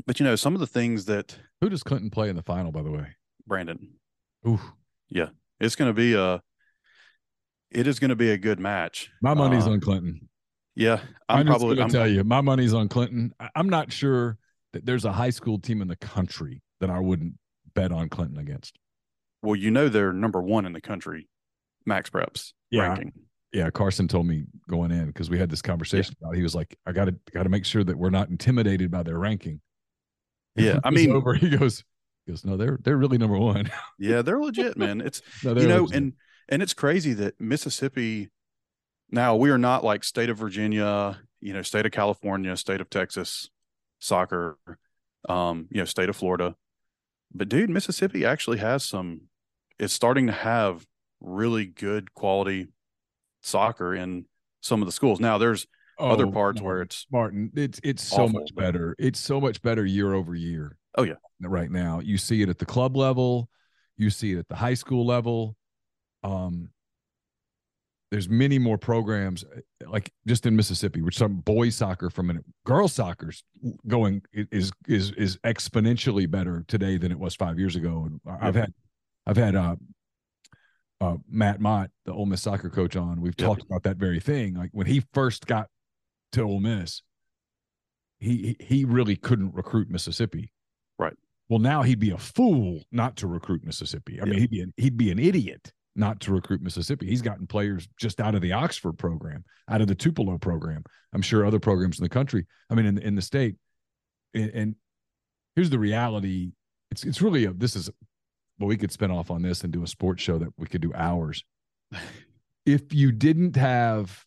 but 0.06 0.18
you 0.20 0.24
know, 0.24 0.36
some 0.36 0.54
of 0.54 0.60
the 0.60 0.66
things 0.66 1.06
that 1.06 1.36
who 1.60 1.68
does 1.68 1.82
Clinton 1.82 2.10
play 2.10 2.28
in 2.28 2.36
the 2.36 2.42
final? 2.42 2.72
By 2.72 2.82
the 2.82 2.90
way, 2.90 3.06
Brandon. 3.46 3.94
Ooh, 4.46 4.60
yeah, 5.08 5.28
it's 5.60 5.76
going 5.76 5.88
to 5.88 5.94
be 5.94 6.14
a. 6.14 6.42
It 7.70 7.86
is 7.86 7.98
going 7.98 8.10
to 8.10 8.16
be 8.16 8.30
a 8.30 8.38
good 8.38 8.58
match. 8.58 9.10
My 9.22 9.34
money's 9.34 9.66
uh, 9.66 9.72
on 9.72 9.80
Clinton. 9.80 10.28
Yeah, 10.74 11.00
I'm, 11.28 11.40
I'm 11.40 11.46
probably 11.46 11.76
going 11.76 11.88
to 11.88 11.96
tell 11.96 12.08
you, 12.08 12.24
my 12.24 12.40
money's 12.40 12.74
on 12.74 12.88
Clinton. 12.88 13.32
I'm 13.54 13.68
not 13.68 13.92
sure 13.92 14.38
that 14.72 14.84
there's 14.86 15.04
a 15.04 15.12
high 15.12 15.30
school 15.30 15.58
team 15.58 15.82
in 15.82 15.88
the 15.88 15.96
country 15.96 16.62
that 16.80 16.90
I 16.90 16.98
wouldn't 16.98 17.34
bet 17.74 17.92
on 17.92 18.08
Clinton 18.08 18.38
against. 18.38 18.78
Well, 19.42 19.56
you 19.56 19.70
know 19.70 19.88
they're 19.88 20.12
number 20.12 20.40
one 20.40 20.66
in 20.66 20.72
the 20.72 20.80
country 20.80 21.28
MaxPreps 21.88 22.52
yeah. 22.70 22.82
ranking. 22.82 23.12
Yeah, 23.52 23.70
Carson 23.70 24.08
told 24.08 24.26
me 24.26 24.44
going 24.68 24.90
in 24.90 25.06
because 25.06 25.30
we 25.30 25.38
had 25.38 25.50
this 25.50 25.62
conversation 25.62 26.14
yeah. 26.20 26.26
about. 26.26 26.34
It. 26.34 26.38
He 26.38 26.42
was 26.42 26.54
like, 26.54 26.76
"I 26.86 26.92
got 26.92 27.06
to 27.06 27.14
got 27.32 27.44
to 27.44 27.48
make 27.48 27.64
sure 27.64 27.82
that 27.82 27.96
we're 27.96 28.10
not 28.10 28.28
intimidated 28.28 28.90
by 28.90 29.02
their 29.02 29.18
ranking." 29.18 29.60
Yeah, 30.54 30.80
I 30.84 30.90
mean, 30.90 31.12
over. 31.12 31.34
He 31.38 31.48
goes, 31.50 31.84
he 32.26 32.32
goes, 32.32 32.44
"No, 32.44 32.56
they're 32.56 32.78
they're 32.82 32.96
really 32.96 33.18
number 33.18 33.38
one." 33.38 33.70
yeah, 33.98 34.22
they're 34.22 34.38
legit, 34.38 34.76
man. 34.76 35.00
It's 35.00 35.22
no, 35.44 35.54
you 35.54 35.66
know, 35.66 35.82
legit. 35.82 35.96
and 35.96 36.12
and 36.48 36.62
it's 36.62 36.74
crazy 36.74 37.14
that 37.14 37.40
Mississippi. 37.40 38.28
Now 39.10 39.36
we 39.36 39.48
are 39.48 39.58
not 39.58 39.82
like 39.82 40.04
state 40.04 40.28
of 40.28 40.36
Virginia, 40.36 41.18
you 41.40 41.54
know, 41.54 41.62
state 41.62 41.86
of 41.86 41.92
California, 41.92 42.54
state 42.58 42.82
of 42.82 42.90
Texas, 42.90 43.48
soccer, 44.00 44.58
um, 45.30 45.66
you 45.70 45.78
know, 45.78 45.86
state 45.86 46.10
of 46.10 46.16
Florida, 46.16 46.54
but 47.34 47.48
dude, 47.48 47.70
Mississippi 47.70 48.24
actually 48.24 48.58
has 48.58 48.84
some. 48.84 49.22
It's 49.78 49.92
starting 49.92 50.26
to 50.26 50.32
have 50.32 50.86
really 51.20 51.66
good 51.66 52.14
quality 52.14 52.68
soccer 53.48 53.94
in 53.94 54.26
some 54.60 54.82
of 54.82 54.86
the 54.86 54.92
schools. 54.92 55.20
Now 55.20 55.38
there's 55.38 55.66
oh, 55.98 56.10
other 56.10 56.26
parts 56.26 56.60
where 56.60 56.82
it's 56.82 57.06
Martin. 57.10 57.50
It's 57.54 57.80
it's 57.82 58.02
so 58.02 58.24
awful, 58.24 58.40
much 58.40 58.54
better. 58.54 58.94
It's 58.98 59.18
so 59.18 59.40
much 59.40 59.62
better 59.62 59.84
year 59.84 60.14
over 60.14 60.34
year. 60.34 60.76
Oh 60.96 61.02
yeah. 61.02 61.14
Right 61.40 61.70
now, 61.70 62.00
you 62.00 62.18
see 62.18 62.42
it 62.42 62.48
at 62.48 62.58
the 62.58 62.66
club 62.66 62.96
level, 62.96 63.48
you 63.96 64.10
see 64.10 64.32
it 64.32 64.38
at 64.38 64.48
the 64.48 64.56
high 64.56 64.74
school 64.74 65.06
level. 65.06 65.56
Um, 66.24 66.70
there's 68.10 68.28
many 68.28 68.58
more 68.58 68.78
programs 68.78 69.44
like 69.86 70.10
just 70.26 70.46
in 70.46 70.56
Mississippi, 70.56 71.02
which 71.02 71.18
some 71.18 71.36
boys 71.36 71.76
soccer 71.76 72.08
from 72.08 72.28
minute, 72.28 72.44
girls 72.64 72.94
soccer's 72.94 73.44
going 73.86 74.22
is 74.32 74.72
is 74.86 75.12
is 75.12 75.36
exponentially 75.38 76.30
better 76.30 76.64
today 76.68 76.96
than 76.96 77.12
it 77.12 77.18
was 77.18 77.34
five 77.34 77.58
years 77.58 77.76
ago. 77.76 78.06
And 78.06 78.20
I've 78.40 78.54
had 78.54 78.72
I've 79.26 79.36
had 79.36 79.54
uh, 79.54 79.76
uh, 81.00 81.16
Matt 81.28 81.60
Mott, 81.60 81.90
the 82.04 82.12
Ole 82.12 82.26
Miss 82.26 82.42
soccer 82.42 82.70
coach, 82.70 82.96
on. 82.96 83.20
We've 83.20 83.34
yep. 83.38 83.46
talked 83.46 83.62
about 83.62 83.82
that 83.84 83.96
very 83.96 84.20
thing. 84.20 84.54
Like 84.54 84.70
when 84.72 84.86
he 84.86 85.02
first 85.12 85.46
got 85.46 85.68
to 86.32 86.42
Ole 86.42 86.60
Miss, 86.60 87.02
he 88.18 88.56
he 88.60 88.84
really 88.84 89.16
couldn't 89.16 89.54
recruit 89.54 89.88
Mississippi. 89.88 90.52
Right. 90.98 91.14
Well, 91.48 91.60
now 91.60 91.82
he'd 91.82 92.00
be 92.00 92.10
a 92.10 92.18
fool 92.18 92.82
not 92.92 93.16
to 93.16 93.26
recruit 93.26 93.64
Mississippi. 93.64 94.20
I 94.20 94.24
yep. 94.24 94.28
mean, 94.28 94.40
he'd 94.40 94.50
be 94.50 94.60
an, 94.60 94.74
he'd 94.76 94.96
be 94.96 95.10
an 95.10 95.18
idiot 95.18 95.72
not 95.94 96.20
to 96.20 96.32
recruit 96.32 96.62
Mississippi. 96.62 97.06
He's 97.06 97.22
gotten 97.22 97.46
players 97.46 97.88
just 97.98 98.20
out 98.20 98.34
of 98.34 98.40
the 98.40 98.52
Oxford 98.52 98.98
program, 98.98 99.44
out 99.68 99.80
of 99.80 99.88
the 99.88 99.94
Tupelo 99.94 100.38
program. 100.38 100.84
I'm 101.12 101.22
sure 101.22 101.46
other 101.46 101.58
programs 101.58 101.98
in 101.98 102.02
the 102.02 102.08
country. 102.08 102.46
I 102.70 102.74
mean, 102.74 102.86
in 102.86 102.98
in 102.98 103.14
the 103.14 103.22
state. 103.22 103.56
And, 104.34 104.50
and 104.50 104.74
here's 105.56 105.70
the 105.70 105.78
reality. 105.78 106.52
It's 106.90 107.04
it's 107.04 107.22
really 107.22 107.44
a 107.44 107.52
this 107.52 107.76
is 107.76 107.88
well, 108.58 108.68
we 108.68 108.76
could 108.76 108.92
spin 108.92 109.10
off 109.10 109.30
on 109.30 109.42
this 109.42 109.62
and 109.62 109.72
do 109.72 109.82
a 109.82 109.86
sports 109.86 110.22
show 110.22 110.38
that 110.38 110.52
we 110.58 110.66
could 110.66 110.80
do 110.80 110.92
hours. 110.94 111.44
if 112.66 112.92
you 112.92 113.12
didn't 113.12 113.56
have 113.56 114.24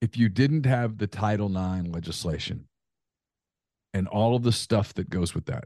if 0.00 0.18
you 0.18 0.28
didn't 0.28 0.66
have 0.66 0.98
the 0.98 1.06
Title 1.06 1.48
IX 1.48 1.88
legislation 1.88 2.68
and 3.94 4.06
all 4.06 4.36
of 4.36 4.42
the 4.42 4.52
stuff 4.52 4.92
that 4.94 5.08
goes 5.08 5.34
with 5.34 5.46
that, 5.46 5.64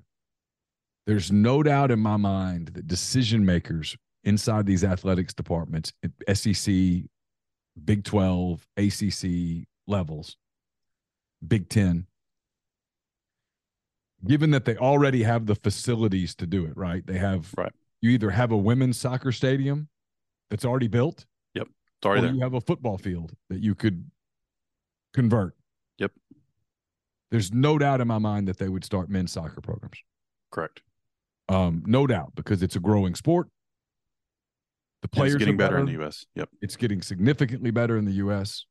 there's 1.08 1.32
no 1.32 1.62
doubt 1.62 1.90
in 1.90 1.98
my 1.98 2.16
mind 2.16 2.68
that 2.74 2.86
decision 2.86 3.44
makers 3.44 3.96
inside 4.22 4.64
these 4.64 4.84
athletics 4.84 5.34
departments, 5.34 5.92
SEC, 6.32 6.72
Big 7.84 8.04
12, 8.04 8.66
ACC 8.76 9.66
levels, 9.88 10.36
Big 11.46 11.68
10, 11.68 12.06
given 14.26 14.50
that 14.50 14.64
they 14.64 14.76
already 14.76 15.22
have 15.22 15.46
the 15.46 15.54
facilities 15.54 16.34
to 16.36 16.46
do 16.46 16.64
it, 16.64 16.76
right? 16.76 17.06
They 17.06 17.18
have 17.18 17.52
right. 17.56 17.72
You 18.00 18.10
either 18.10 18.30
have 18.30 18.52
a 18.52 18.56
women's 18.56 18.98
soccer 18.98 19.32
stadium 19.32 19.88
that's 20.50 20.64
already 20.64 20.88
built. 20.88 21.26
Yep, 21.54 21.68
it's 21.98 22.06
already 22.06 22.20
or 22.20 22.26
there. 22.26 22.34
You 22.34 22.40
have 22.42 22.54
a 22.54 22.60
football 22.60 22.98
field 22.98 23.32
that 23.50 23.60
you 23.60 23.74
could 23.74 24.10
convert. 25.14 25.54
Yep. 25.98 26.12
there's 27.30 27.52
no 27.52 27.76
doubt 27.76 28.00
in 28.00 28.06
my 28.06 28.18
mind 28.18 28.46
that 28.46 28.58
they 28.58 28.68
would 28.68 28.84
start 28.84 29.08
men's 29.08 29.32
soccer 29.32 29.60
programs. 29.60 29.98
Correct. 30.52 30.82
Um, 31.48 31.82
no 31.86 32.06
doubt 32.06 32.32
because 32.34 32.62
it's 32.62 32.76
a 32.76 32.80
growing 32.80 33.14
sport. 33.14 33.48
The 35.02 35.08
players 35.08 35.34
it's 35.34 35.40
getting 35.40 35.56
better. 35.56 35.76
better 35.76 35.80
in 35.80 35.86
the 35.86 35.92
U.S. 35.92 36.26
Yep. 36.34 36.50
It's 36.60 36.76
getting 36.76 37.02
significantly 37.02 37.70
better 37.70 37.96
in 37.96 38.04
the 38.04 38.12
U.S. 38.12 38.66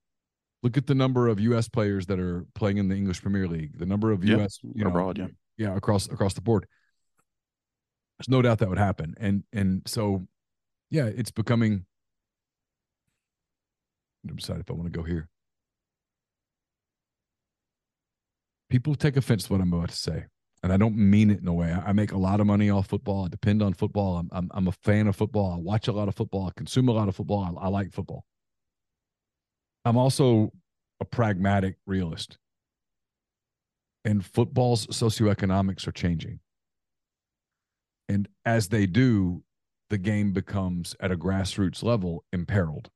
Look 0.64 0.78
at 0.78 0.88
the 0.88 0.96
number 0.96 1.28
of 1.28 1.40
U.S. 1.40 1.68
players 1.68 2.08
that 2.08 2.20
are 2.20 2.46
playing 2.56 2.78
in 2.78 2.88
the 2.90 2.96
English 2.96 3.22
Premier 3.22 3.48
League. 3.48 3.78
The 3.78 3.86
number 3.86 4.12
of 4.12 4.24
Yeah, 4.24 4.38
U.S. 4.38 4.60
you 4.64 4.84
know, 4.84 4.90
abroad, 4.90 5.18
yeah. 5.18 5.28
yeah, 5.58 5.76
across 5.76 6.08
across 6.08 6.34
the 6.34 6.42
board. 6.42 6.66
There's 8.18 8.30
no 8.30 8.42
doubt 8.42 8.60
that 8.60 8.70
would 8.70 8.80
happen, 8.80 9.14
and 9.20 9.44
and 9.54 9.84
so, 9.86 10.28
yeah, 10.90 11.06
it's 11.06 11.32
becoming. 11.32 11.86
I'm 14.28 14.36
decide 14.36 14.60
if 14.60 14.70
I 14.70 14.74
want 14.74 14.92
to 14.92 14.98
go 14.98 15.04
here. 15.04 15.30
People 18.70 18.96
take 18.96 19.16
offense 19.16 19.46
to 19.46 19.54
what 19.54 19.62
I'm 19.62 19.72
about 19.72 19.90
to 19.90 19.96
say, 19.96 20.26
and 20.64 20.74
I 20.74 20.78
don't 20.78 20.98
mean 20.98 21.30
it 21.30 21.40
in 21.40 21.48
a 21.48 21.54
way. 21.54 21.72
I, 21.72 21.90
I 21.90 21.94
make 21.94 22.12
a 22.12 22.18
lot 22.18 22.42
of 22.42 22.48
money 22.48 22.70
off 22.72 22.88
football. 22.88 23.26
I 23.26 23.28
depend 23.30 23.62
on 23.62 23.74
football. 23.74 24.18
I'm, 24.18 24.30
I'm 24.32 24.50
I'm 24.54 24.68
a 24.68 24.74
fan 24.84 25.08
of 25.08 25.16
football. 25.16 25.54
I 25.54 25.58
watch 25.58 25.88
a 25.88 25.92
lot 25.94 26.08
of 26.08 26.16
football. 26.16 26.48
I 26.48 26.52
consume 26.58 26.90
a 26.90 26.94
lot 26.94 27.08
of 27.08 27.16
football. 27.16 27.44
I, 27.44 27.66
I 27.66 27.68
like 27.70 27.94
football. 27.94 28.26
I'm 29.88 29.98
also 29.98 30.52
a 31.00 31.06
pragmatic 31.06 31.78
realist. 31.86 32.38
And 34.04 34.26
football's 34.26 34.86
socioeconomics 34.88 35.88
are 35.88 35.94
changing. 35.94 36.40
And 38.10 38.28
as 38.46 38.68
they 38.68 38.86
do, 38.86 39.44
the 39.90 39.98
game 39.98 40.34
becomes 40.34 40.96
at 41.00 41.12
a 41.12 41.18
grassroots 41.18 41.84
level 41.84 42.26
imperiled. 42.34 42.90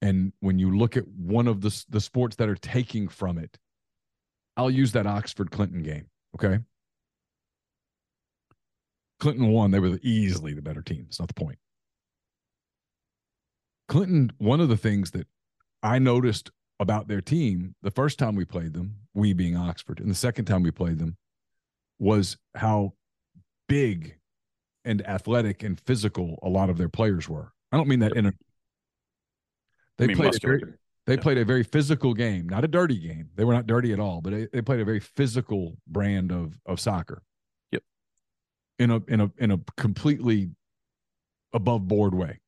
And 0.00 0.32
when 0.40 0.58
you 0.58 0.76
look 0.76 0.96
at 0.96 1.06
one 1.06 1.46
of 1.46 1.60
the, 1.60 1.84
the 1.88 2.00
sports 2.00 2.34
that 2.36 2.48
are 2.48 2.56
taking 2.56 3.06
from 3.06 3.38
it, 3.38 3.58
I'll 4.56 4.70
use 4.70 4.90
that 4.92 5.06
Oxford 5.06 5.52
Clinton 5.52 5.84
game. 5.84 6.06
Okay. 6.34 6.58
Clinton 9.20 9.48
won. 9.48 9.70
They 9.70 9.78
were 9.78 10.00
easily 10.02 10.52
the 10.52 10.62
better 10.62 10.82
team. 10.82 11.06
It's 11.08 11.20
not 11.20 11.28
the 11.28 11.34
point. 11.34 11.58
Clinton, 13.92 14.32
one 14.38 14.58
of 14.58 14.70
the 14.70 14.76
things 14.78 15.10
that 15.10 15.26
I 15.82 15.98
noticed 15.98 16.50
about 16.80 17.08
their 17.08 17.20
team 17.20 17.74
the 17.82 17.90
first 17.90 18.18
time 18.18 18.34
we 18.34 18.46
played 18.46 18.72
them, 18.72 18.96
we 19.12 19.34
being 19.34 19.54
Oxford, 19.54 20.00
and 20.00 20.10
the 20.10 20.14
second 20.14 20.46
time 20.46 20.62
we 20.62 20.70
played 20.70 20.98
them 20.98 21.18
was 21.98 22.38
how 22.54 22.94
big 23.68 24.16
and 24.86 25.06
athletic 25.06 25.62
and 25.62 25.78
physical 25.78 26.38
a 26.42 26.48
lot 26.48 26.70
of 26.70 26.78
their 26.78 26.88
players 26.88 27.28
were. 27.28 27.52
I 27.70 27.76
don't 27.76 27.86
mean 27.86 27.98
that 28.00 28.16
in 28.16 28.24
a 28.24 28.32
they 29.98 30.04
I 30.04 30.08
mean, 30.08 30.16
played 30.16 30.34
a 30.36 30.38
very, 30.40 30.62
they 31.06 31.14
Yeah. 31.16 31.20
played 31.20 31.36
a 31.38 31.44
very 31.44 31.62
physical 31.62 32.14
game, 32.14 32.48
not 32.48 32.64
a 32.64 32.68
dirty 32.68 32.98
game. 32.98 33.28
They 33.34 33.44
were 33.44 33.52
not 33.52 33.66
dirty 33.66 33.92
at 33.92 34.00
all, 34.00 34.22
but 34.22 34.30
they, 34.30 34.46
they 34.54 34.62
played 34.62 34.80
a 34.80 34.86
very 34.86 35.00
physical 35.00 35.76
brand 35.86 36.32
of 36.32 36.58
of 36.64 36.80
soccer. 36.80 37.22
Yep. 37.72 37.82
In 38.78 38.90
a 38.90 39.02
in 39.06 39.20
a 39.20 39.30
in 39.36 39.50
a 39.50 39.58
completely 39.76 40.48
above 41.52 41.86
board 41.86 42.14
way. 42.14 42.38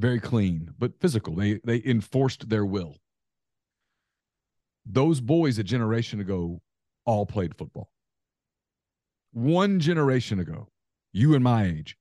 Very 0.00 0.18
clean, 0.18 0.70
but 0.78 0.98
physical. 0.98 1.34
They 1.34 1.60
they 1.62 1.82
enforced 1.84 2.48
their 2.48 2.64
will. 2.64 2.96
Those 4.86 5.20
boys 5.20 5.58
a 5.58 5.62
generation 5.62 6.20
ago 6.20 6.62
all 7.04 7.26
played 7.26 7.54
football. 7.56 7.90
One 9.32 9.78
generation 9.78 10.40
ago, 10.40 10.68
you 11.12 11.34
and 11.34 11.44
my 11.44 11.66
age, 11.66 11.96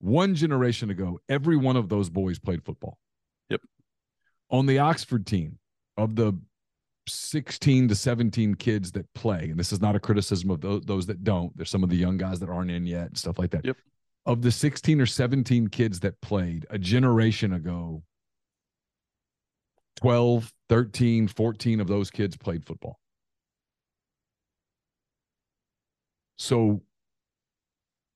one 0.00 0.34
generation 0.34 0.90
ago, 0.90 1.20
every 1.28 1.56
one 1.56 1.76
of 1.76 1.88
those 1.88 2.10
boys 2.10 2.38
played 2.38 2.64
football. 2.64 2.98
Yep. 3.48 3.60
On 4.50 4.66
the 4.66 4.80
Oxford 4.80 5.24
team, 5.24 5.58
of 5.96 6.16
the 6.16 6.38
16 7.08 7.88
to 7.88 7.94
17 7.94 8.54
kids 8.56 8.92
that 8.92 9.12
play, 9.14 9.48
and 9.50 9.58
this 9.58 9.72
is 9.72 9.80
not 9.80 9.96
a 9.96 10.00
criticism 10.00 10.50
of 10.50 10.60
those, 10.60 10.82
those 10.84 11.06
that 11.06 11.24
don't, 11.24 11.56
there's 11.56 11.70
some 11.70 11.84
of 11.84 11.90
the 11.90 11.96
young 11.96 12.16
guys 12.16 12.40
that 12.40 12.48
aren't 12.48 12.70
in 12.70 12.86
yet 12.86 13.06
and 13.06 13.18
stuff 13.18 13.38
like 13.38 13.50
that. 13.52 13.64
Yep. 13.64 13.76
Of 14.26 14.42
the 14.42 14.50
16 14.50 15.00
or 15.00 15.06
17 15.06 15.68
kids 15.68 16.00
that 16.00 16.20
played 16.20 16.66
a 16.68 16.78
generation 16.78 17.52
ago, 17.52 18.02
12, 19.96 20.52
13, 20.68 21.28
14 21.28 21.80
of 21.80 21.86
those 21.86 22.10
kids 22.10 22.36
played 22.36 22.66
football. 22.66 22.98
So 26.38 26.82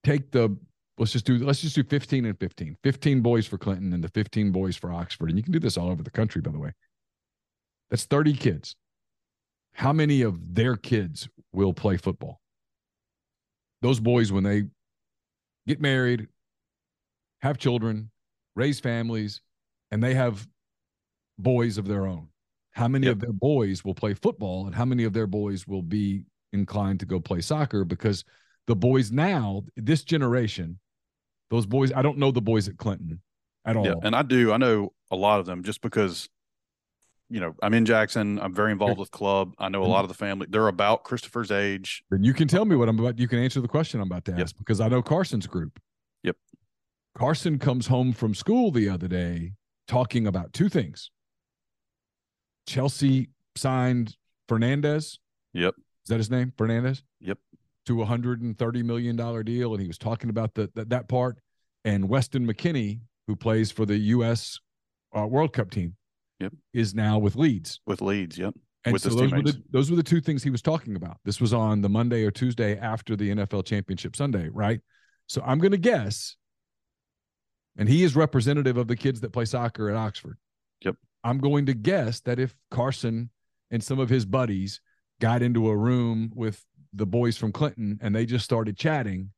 take 0.04 0.30
the 0.30 0.56
let's 0.98 1.12
just 1.12 1.24
do 1.24 1.38
let's 1.38 1.60
just 1.60 1.74
do 1.74 1.82
15 1.82 2.26
and 2.26 2.38
15. 2.38 2.76
15 2.82 3.20
boys 3.22 3.46
for 3.46 3.56
Clinton 3.56 3.92
and 3.92 4.04
the 4.04 4.08
15 4.08 4.52
boys 4.52 4.76
for 4.76 4.92
Oxford. 4.92 5.30
And 5.30 5.38
you 5.38 5.42
can 5.42 5.52
do 5.52 5.58
this 5.60 5.76
all 5.76 5.90
over 5.90 6.02
the 6.02 6.10
country, 6.10 6.42
by 6.42 6.50
the 6.50 6.58
way. 6.58 6.72
That's 7.90 8.04
30 8.04 8.34
kids. 8.34 8.76
How 9.72 9.92
many 9.92 10.22
of 10.22 10.54
their 10.54 10.76
kids 10.76 11.28
will 11.52 11.72
play 11.72 11.96
football? 11.96 12.40
Those 13.82 13.98
boys, 13.98 14.30
when 14.30 14.44
they 14.44 14.64
get 15.70 15.80
married, 15.80 16.26
have 17.42 17.56
children, 17.58 18.10
raise 18.56 18.80
families, 18.80 19.40
and 19.90 20.02
they 20.02 20.14
have 20.14 20.46
boys 21.38 21.78
of 21.78 21.86
their 21.86 22.06
own. 22.06 22.28
How 22.72 22.88
many 22.88 23.06
Yep. 23.06 23.12
of 23.16 23.20
their 23.20 23.32
boys 23.32 23.84
will 23.84 23.94
play 23.94 24.14
football 24.14 24.66
and 24.66 24.74
how 24.74 24.84
many 24.84 25.04
of 25.04 25.12
their 25.12 25.26
boys 25.26 25.66
will 25.66 25.82
be 25.82 26.24
inclined 26.52 27.00
to 27.00 27.06
go 27.06 27.20
play 27.20 27.40
soccer? 27.40 27.84
Because 27.84 28.24
the 28.66 28.76
boys 28.76 29.10
now, 29.12 29.62
this 29.76 30.02
generation, 30.04 30.78
those 31.50 31.66
boys, 31.66 31.92
I 31.92 32.02
don't 32.02 32.18
know 32.18 32.30
the 32.30 32.42
boys 32.42 32.68
at 32.68 32.76
Clinton 32.76 33.20
at 33.64 33.76
all. 33.76 33.86
Yeah, 33.86 33.94
and 34.02 34.14
I 34.14 34.22
do. 34.22 34.52
I 34.52 34.56
know 34.56 34.92
a 35.10 35.16
lot 35.16 35.40
of 35.40 35.46
them 35.46 35.62
just 35.62 35.80
because, 35.80 36.28
you 37.30 37.40
know, 37.40 37.54
I'm 37.62 37.72
in 37.74 37.86
Jackson. 37.86 38.38
I'm 38.40 38.52
very 38.52 38.72
involved 38.72 38.98
with 38.98 39.10
club. 39.10 39.54
I 39.58 39.68
know 39.68 39.82
a 39.82 39.86
lot 39.86 40.02
of 40.04 40.08
the 40.08 40.14
family. 40.14 40.46
They're 40.50 40.68
about 40.68 41.04
Christopher's 41.04 41.50
age. 41.50 42.02
then 42.10 42.22
you 42.24 42.34
can 42.34 42.48
tell 42.48 42.64
me 42.64 42.74
what 42.76 42.88
I'm 42.88 42.98
about. 42.98 43.18
You 43.18 43.28
can 43.28 43.38
answer 43.38 43.60
the 43.60 43.68
question 43.68 44.00
I'm 44.00 44.06
about 44.08 44.24
to 44.26 44.32
Yep. 44.32 44.40
ask 44.40 44.56
because 44.58 44.80
I 44.80 44.88
know 44.88 45.00
Carson's 45.02 45.46
group. 45.46 45.80
Yep. 46.24 46.36
Carson 47.16 47.58
comes 47.58 47.86
home 47.86 48.12
from 48.12 48.34
school 48.34 48.70
the 48.70 48.88
other 48.88 49.08
day 49.08 49.52
talking 49.86 50.26
about 50.26 50.52
two 50.52 50.68
things. 50.68 51.10
Chelsea 52.66 53.30
signed 53.56 54.16
Fernandez. 54.48 55.18
Yep. 55.54 55.74
Is 56.04 56.08
that 56.08 56.18
his 56.18 56.30
name? 56.30 56.52
Fernandez? 56.56 57.02
Yep. 57.20 57.38
To 57.86 58.02
a 58.02 58.04
hundred 58.04 58.42
and 58.42 58.56
thirty 58.58 58.82
million 58.82 59.16
dollar 59.16 59.42
deal, 59.42 59.72
and 59.72 59.80
he 59.80 59.88
was 59.88 59.98
talking 59.98 60.30
about 60.30 60.54
the, 60.54 60.70
that 60.74 60.90
that 60.90 61.08
part. 61.08 61.38
And 61.84 62.08
Weston 62.08 62.46
McKennie, 62.46 63.00
who 63.26 63.34
plays 63.36 63.70
for 63.70 63.86
the 63.86 63.96
U.S. 63.96 64.60
Uh, 65.16 65.26
World 65.26 65.52
Cup 65.52 65.70
team, 65.70 65.96
Yep. 66.40 66.52
is 66.72 66.94
now 66.94 67.18
with 67.18 67.36
Leeds. 67.36 67.80
with 67.86 68.00
Leeds. 68.00 68.38
Yep. 68.38 68.54
And 68.84 68.94
with 68.94 69.02
so 69.02 69.10
those 69.10 69.30
were 69.30 69.42
the 69.42 69.62
those 69.70 69.90
were 69.90 69.96
the 69.96 70.02
two 70.02 70.20
things 70.20 70.42
he 70.42 70.50
was 70.50 70.62
talking 70.62 70.96
about. 70.96 71.18
This 71.24 71.40
was 71.40 71.52
on 71.52 71.82
the 71.82 71.88
Monday 71.88 72.24
or 72.24 72.30
Tuesday 72.30 72.78
after 72.78 73.14
the 73.14 73.30
NFL 73.30 73.66
Championship 73.66 74.16
Sunday, 74.16 74.48
right? 74.50 74.80
So 75.26 75.42
I'm 75.44 75.58
going 75.58 75.72
to 75.72 75.78
guess, 75.78 76.36
and 77.76 77.88
he 77.88 78.02
is 78.02 78.16
representative 78.16 78.78
of 78.78 78.88
the 78.88 78.96
kids 78.96 79.20
that 79.20 79.32
play 79.32 79.44
soccer 79.44 79.90
at 79.90 79.96
Oxford. 79.96 80.38
Yep. 80.82 80.96
I'm 81.22 81.38
going 81.38 81.66
to 81.66 81.74
guess 81.74 82.20
that 82.20 82.38
if 82.38 82.54
Carson 82.70 83.30
and 83.70 83.84
some 83.84 83.98
of 83.98 84.08
his 84.08 84.24
buddies 84.24 84.80
got 85.20 85.42
into 85.42 85.68
a 85.68 85.76
room 85.76 86.32
with 86.34 86.64
the 86.94 87.06
boys 87.06 87.36
from 87.36 87.52
Clinton 87.52 87.98
and 88.00 88.14
they 88.14 88.24
just 88.24 88.46
started 88.46 88.78
chatting, 88.78 89.30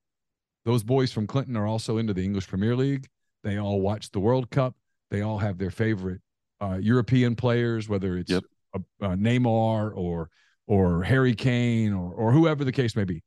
those 0.64 0.84
boys 0.84 1.12
from 1.12 1.26
Clinton 1.26 1.56
are 1.56 1.66
also 1.66 1.98
into 1.98 2.14
the 2.14 2.24
English 2.24 2.46
Premier 2.46 2.76
League. 2.76 3.08
They 3.42 3.58
all 3.58 3.80
watch 3.80 4.10
the 4.10 4.20
World 4.20 4.50
Cup. 4.50 4.76
They 5.10 5.22
all 5.22 5.38
have 5.38 5.58
their 5.58 5.70
favorite 5.70 6.20
uh, 6.62 6.78
European 6.80 7.34
players, 7.34 7.88
whether 7.88 8.16
it's 8.16 8.30
Yep. 8.30 8.44
uh, 8.74 9.08
Neymar 9.08 9.92
or 9.96 10.30
or 10.68 11.02
Harry 11.02 11.34
Kane 11.34 11.92
or 11.92 12.12
or 12.14 12.32
whoever 12.32 12.64
the 12.64 12.72
case 12.72 12.94
may 12.94 13.04
be. 13.04 13.22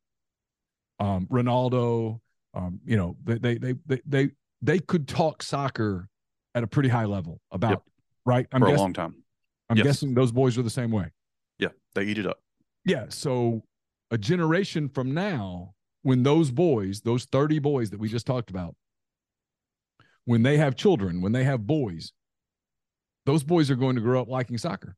Um, 1.00 1.28
Ronaldo, 1.28 2.20
um, 2.54 2.80
you 2.86 2.96
know, 2.96 3.18
they 3.24 3.38
they 3.38 3.58
they 3.58 3.74
they 3.86 4.02
they 4.06 4.30
they 4.62 4.80
could 4.80 5.08
talk 5.08 5.44
soccer 5.44 6.08
at 6.56 6.64
a 6.64 6.68
pretty 6.68 6.90
high 6.90 7.06
level 7.06 7.42
about 7.52 7.72
Yep. 7.72 7.84
right. 8.26 8.48
I'm 8.54 8.62
for 8.62 8.68
a 8.68 8.78
long 8.78 8.94
time. 8.94 9.24
I'm 9.70 9.78
yes. 9.78 9.86
guessing 9.86 10.14
those 10.14 10.32
boys 10.32 10.58
are 10.58 10.64
the 10.64 10.70
same 10.70 10.92
way. 10.92 11.12
Yeah, 11.60 11.70
they 11.94 12.04
eat 12.04 12.18
it 12.18 12.26
up. 12.26 12.40
Yeah. 12.86 13.06
So 13.10 13.64
a 14.12 14.18
generation 14.18 14.88
from 14.88 15.14
now, 15.14 15.74
when 16.04 16.24
those 16.24 16.52
boys, 16.52 17.02
those 17.02 17.26
30 17.26 17.60
boys 17.60 17.90
that 17.90 18.00
we 18.00 18.08
just 18.08 18.26
talked 18.28 18.50
about, 18.50 18.76
when 20.26 20.44
they 20.44 20.58
have 20.58 20.76
children, 20.76 21.22
when 21.22 21.32
they 21.34 21.44
have 21.44 21.66
boys, 21.68 22.14
those 23.26 23.44
boys 23.44 23.72
are 23.72 23.76
going 23.76 23.96
to 23.96 24.02
grow 24.02 24.22
up 24.22 24.28
liking 24.28 24.58
soccer. 24.58 24.96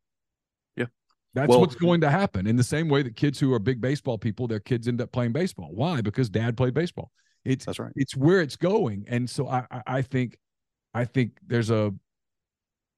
Yeah. 0.76 0.86
That's 1.34 1.50
Well- 1.50 1.62
what's 1.62 1.76
going 1.76 2.02
to 2.02 2.10
happen. 2.10 2.48
In 2.48 2.56
the 2.56 2.64
same 2.64 2.90
way 2.90 3.04
that 3.04 3.16
kids 3.16 3.40
who 3.40 3.54
are 3.54 3.60
big 3.60 3.80
baseball 3.82 4.18
people, 4.18 4.48
their 4.48 4.60
kids 4.60 4.88
end 4.88 5.02
up 5.02 5.12
playing 5.12 5.32
baseball. 5.34 5.70
Why? 5.74 6.02
Because 6.02 6.30
dad 6.30 6.58
played 6.58 6.74
baseball. 6.74 7.12
It's 7.46 7.66
That's 7.66 7.80
right. 7.80 7.94
it's 7.96 8.16
where 8.16 8.42
it's 8.42 8.58
going. 8.58 9.06
And 9.08 9.30
so 9.30 9.48
I 9.48 9.66
I, 9.86 10.02
think 10.02 10.38
I 10.94 11.06
think 11.06 11.38
there's 11.46 11.70
a 11.70 11.94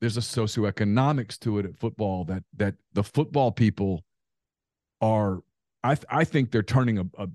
there's 0.01 0.17
a 0.17 0.21
socioeconomics 0.21 1.37
to 1.39 1.59
it 1.59 1.65
at 1.65 1.77
football 1.77 2.25
that 2.25 2.43
that 2.57 2.73
the 2.93 3.03
football 3.03 3.51
people 3.51 4.03
are 5.01 5.43
I 5.83 5.95
th- 5.95 6.07
I 6.09 6.23
think 6.23 6.49
they're 6.51 6.63
turning 6.63 6.97
a, 6.97 7.05
a 7.17 7.29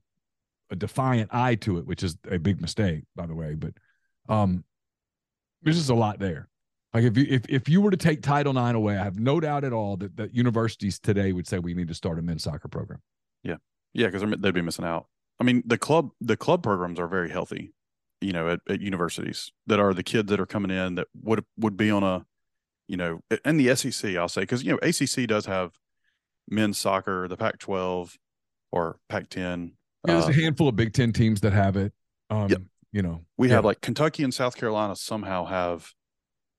a 0.70 0.76
defiant 0.76 1.30
eye 1.32 1.54
to 1.56 1.78
it, 1.78 1.86
which 1.86 2.02
is 2.02 2.16
a 2.28 2.38
big 2.38 2.60
mistake, 2.60 3.04
by 3.14 3.26
the 3.26 3.34
way. 3.34 3.54
But 3.54 3.74
um 4.28 4.64
there's 5.62 5.76
just 5.76 5.90
a 5.90 5.94
lot 5.94 6.18
there. 6.18 6.48
Like 6.94 7.04
if 7.04 7.18
you 7.18 7.26
if, 7.28 7.42
if 7.48 7.68
you 7.68 7.80
were 7.80 7.90
to 7.90 7.96
take 7.96 8.22
Title 8.22 8.56
IX 8.56 8.76
away, 8.76 8.96
I 8.96 9.02
have 9.02 9.18
no 9.18 9.40
doubt 9.40 9.64
at 9.64 9.72
all 9.72 9.96
that, 9.96 10.16
that 10.16 10.32
universities 10.32 11.00
today 11.00 11.32
would 11.32 11.48
say 11.48 11.58
we 11.58 11.74
need 11.74 11.88
to 11.88 11.94
start 11.94 12.20
a 12.20 12.22
men's 12.22 12.44
soccer 12.44 12.68
program. 12.68 13.00
Yeah, 13.42 13.56
yeah, 13.92 14.06
because 14.06 14.22
they'd 14.38 14.54
be 14.54 14.62
missing 14.62 14.84
out. 14.84 15.08
I 15.40 15.44
mean, 15.44 15.64
the 15.66 15.76
club 15.76 16.10
the 16.20 16.36
club 16.36 16.62
programs 16.62 17.00
are 17.00 17.08
very 17.08 17.30
healthy, 17.30 17.74
you 18.20 18.32
know, 18.32 18.48
at, 18.48 18.60
at 18.68 18.80
universities 18.80 19.50
that 19.66 19.80
are 19.80 19.92
the 19.92 20.04
kids 20.04 20.30
that 20.30 20.38
are 20.38 20.46
coming 20.46 20.70
in 20.70 20.94
that 20.94 21.08
would 21.20 21.44
would 21.58 21.76
be 21.76 21.90
on 21.90 22.04
a, 22.04 22.24
you 22.86 22.96
know, 22.96 23.20
and 23.44 23.58
the 23.58 23.74
SEC 23.74 24.14
I'll 24.14 24.28
say 24.28 24.42
because 24.42 24.62
you 24.62 24.70
know 24.70 24.78
ACC 24.88 25.26
does 25.26 25.46
have 25.46 25.72
men's 26.48 26.78
soccer, 26.78 27.26
the 27.26 27.36
Pac-12 27.36 28.16
or 28.70 28.98
Pac-10. 29.08 29.72
Yeah, 30.06 30.14
there's 30.14 30.26
uh, 30.26 30.30
a 30.30 30.32
handful 30.32 30.68
of 30.68 30.76
Big 30.76 30.92
Ten 30.92 31.12
teams 31.12 31.40
that 31.40 31.52
have 31.52 31.76
it. 31.76 31.92
Um, 32.30 32.48
yep. 32.50 32.62
You 32.92 33.02
know, 33.02 33.24
we 33.36 33.48
yeah. 33.48 33.54
have 33.56 33.64
like 33.64 33.80
Kentucky 33.80 34.22
and 34.22 34.32
South 34.32 34.56
Carolina 34.56 34.94
somehow 34.94 35.46
have 35.46 35.92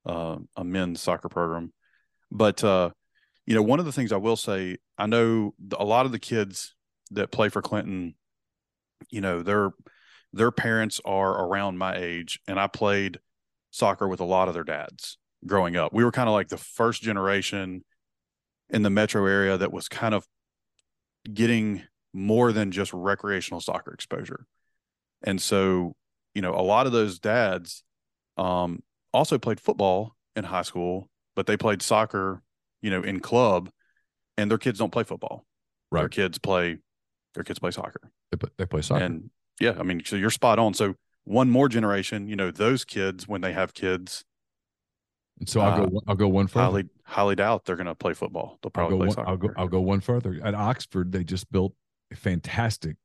uh, 0.05 0.37
a 0.55 0.63
men's 0.63 1.01
soccer 1.01 1.29
program, 1.29 1.73
but 2.31 2.63
uh, 2.63 2.89
you 3.45 3.53
know, 3.55 3.61
one 3.61 3.79
of 3.79 3.85
the 3.85 3.91
things 3.91 4.11
I 4.11 4.17
will 4.17 4.35
say, 4.35 4.77
I 4.97 5.05
know 5.05 5.53
a 5.77 5.85
lot 5.85 6.05
of 6.05 6.11
the 6.11 6.19
kids 6.19 6.75
that 7.11 7.31
play 7.31 7.49
for 7.49 7.61
Clinton, 7.61 8.15
you 9.09 9.21
know, 9.21 9.41
their 9.41 9.71
their 10.33 10.51
parents 10.51 10.99
are 11.05 11.45
around 11.45 11.77
my 11.77 11.95
age, 11.95 12.39
and 12.47 12.59
I 12.59 12.67
played 12.67 13.19
soccer 13.71 14.07
with 14.07 14.19
a 14.19 14.25
lot 14.25 14.47
of 14.47 14.53
their 14.53 14.63
dads 14.63 15.17
growing 15.45 15.75
up. 15.75 15.93
We 15.93 16.03
were 16.03 16.11
kind 16.11 16.29
of 16.29 16.33
like 16.33 16.49
the 16.49 16.57
first 16.57 17.01
generation 17.01 17.83
in 18.69 18.81
the 18.81 18.89
metro 18.89 19.25
area 19.25 19.57
that 19.57 19.71
was 19.71 19.87
kind 19.87 20.15
of 20.15 20.25
getting 21.31 21.83
more 22.13 22.51
than 22.51 22.71
just 22.71 22.93
recreational 22.93 23.61
soccer 23.61 23.93
exposure. 23.93 24.45
And 25.23 25.41
so, 25.41 25.95
you 26.33 26.41
know, 26.41 26.53
a 26.53 26.61
lot 26.61 26.85
of 26.85 26.91
those 26.91 27.19
dads 27.19 27.83
um, 28.37 28.81
also 29.15 29.37
played 29.37 29.59
football 29.59 30.15
in 30.35 30.43
high 30.43 30.61
school, 30.61 31.09
but 31.35 31.47
they 31.47 31.57
played 31.57 31.81
soccer, 31.81 32.41
you 32.81 32.89
know, 32.89 33.01
in 33.01 33.19
club, 33.19 33.69
and 34.37 34.51
their 34.51 34.57
kids 34.57 34.79
don't 34.79 34.91
play 34.91 35.03
football. 35.03 35.45
Right. 35.91 36.01
Their 36.01 36.09
kids 36.09 36.37
play, 36.37 36.77
their 37.33 37.43
kids 37.43 37.59
play 37.59 37.71
soccer. 37.71 38.11
They, 38.31 38.37
play, 38.37 38.49
they 38.57 38.65
play 38.65 38.81
soccer. 38.81 39.03
And 39.03 39.29
yeah, 39.59 39.75
I 39.79 39.83
mean, 39.83 40.03
so 40.05 40.15
you're 40.15 40.29
spot 40.29 40.59
on. 40.59 40.73
So 40.73 40.95
one 41.23 41.49
more 41.49 41.69
generation, 41.69 42.27
you 42.27 42.35
know, 42.35 42.51
those 42.51 42.85
kids 42.85 43.27
when 43.27 43.41
they 43.41 43.53
have 43.53 43.73
kids, 43.73 44.25
and 45.39 45.49
so 45.49 45.61
I'll 45.61 45.85
go. 45.85 45.97
Uh, 45.97 45.99
I'll 46.07 46.15
go 46.15 46.27
one 46.27 46.47
further. 46.47 46.65
Highly, 46.65 46.83
highly 47.03 47.35
doubt 47.35 47.65
they're 47.65 47.75
going 47.75 47.87
to 47.87 47.95
play 47.95 48.13
football. 48.13 48.57
They'll 48.61 48.71
probably 48.71 48.97
play 48.97 49.07
one, 49.07 49.15
soccer. 49.15 49.29
I'll 49.29 49.37
go. 49.37 49.49
I'll 49.57 49.67
go 49.67 49.81
one 49.81 49.99
further. 49.99 50.39
At 50.43 50.55
Oxford, 50.55 51.11
they 51.11 51.23
just 51.23 51.51
built 51.51 51.73
a 52.11 52.15
fantastic, 52.15 52.95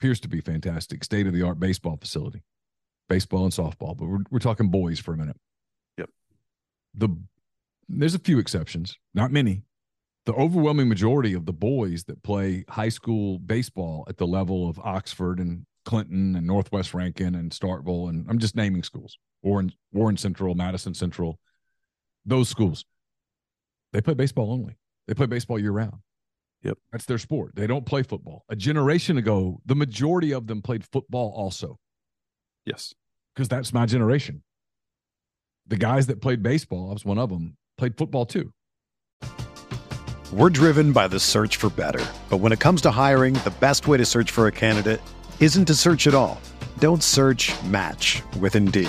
appears 0.00 0.18
to 0.20 0.28
be 0.28 0.40
fantastic, 0.40 1.04
state 1.04 1.26
of 1.26 1.32
the 1.32 1.42
art 1.42 1.60
baseball 1.60 1.96
facility, 1.96 2.42
baseball 3.08 3.44
and 3.44 3.52
softball. 3.52 3.96
But 3.96 4.06
we're 4.06 4.24
we're 4.30 4.38
talking 4.40 4.70
boys 4.70 4.98
for 4.98 5.14
a 5.14 5.16
minute. 5.16 5.36
The 6.98 7.08
there's 7.88 8.14
a 8.14 8.18
few 8.18 8.38
exceptions, 8.38 8.96
not 9.14 9.32
many. 9.32 9.62
The 10.26 10.34
overwhelming 10.34 10.88
majority 10.90 11.32
of 11.32 11.46
the 11.46 11.54
boys 11.54 12.04
that 12.04 12.22
play 12.22 12.64
high 12.68 12.90
school 12.90 13.38
baseball 13.38 14.04
at 14.08 14.18
the 14.18 14.26
level 14.26 14.68
of 14.68 14.78
Oxford 14.80 15.40
and 15.40 15.64
Clinton 15.86 16.36
and 16.36 16.46
Northwest 16.46 16.92
Rankin 16.92 17.34
and 17.34 17.50
Starkville 17.50 18.10
and 18.10 18.26
I'm 18.28 18.38
just 18.38 18.54
naming 18.54 18.82
schools. 18.82 19.16
Warren 19.42 19.72
Warren 19.92 20.18
Central, 20.18 20.54
Madison 20.54 20.92
Central, 20.92 21.38
those 22.26 22.50
schools, 22.50 22.84
they 23.92 24.02
play 24.02 24.14
baseball 24.14 24.52
only. 24.52 24.76
They 25.06 25.14
play 25.14 25.26
baseball 25.26 25.58
year 25.58 25.72
round. 25.72 25.96
Yep. 26.62 26.78
That's 26.92 27.06
their 27.06 27.18
sport. 27.18 27.54
They 27.54 27.66
don't 27.66 27.86
play 27.86 28.02
football. 28.02 28.44
A 28.48 28.56
generation 28.56 29.16
ago, 29.16 29.60
the 29.64 29.76
majority 29.76 30.32
of 30.32 30.46
them 30.46 30.60
played 30.60 30.84
football 30.84 31.32
also. 31.34 31.78
Yes. 32.66 32.92
Because 33.34 33.48
that's 33.48 33.72
my 33.72 33.86
generation. 33.86 34.42
The 35.68 35.76
guys 35.76 36.06
that 36.06 36.22
played 36.22 36.42
baseball, 36.42 36.88
I 36.88 36.94
was 36.94 37.04
one 37.04 37.18
of 37.18 37.28
them, 37.28 37.58
played 37.76 37.98
football 37.98 38.24
too. 38.24 38.52
We're 40.32 40.48
driven 40.48 40.92
by 40.92 41.08
the 41.08 41.20
search 41.20 41.56
for 41.56 41.68
better. 41.68 42.04
But 42.30 42.38
when 42.38 42.52
it 42.52 42.58
comes 42.58 42.80
to 42.82 42.90
hiring, 42.90 43.34
the 43.44 43.54
best 43.60 43.86
way 43.86 43.98
to 43.98 44.04
search 44.06 44.30
for 44.30 44.46
a 44.46 44.52
candidate 44.52 45.00
isn't 45.40 45.66
to 45.66 45.74
search 45.74 46.06
at 46.06 46.14
all. 46.14 46.40
Don't 46.78 47.02
search 47.02 47.52
match 47.64 48.22
with 48.40 48.56
Indeed. 48.56 48.88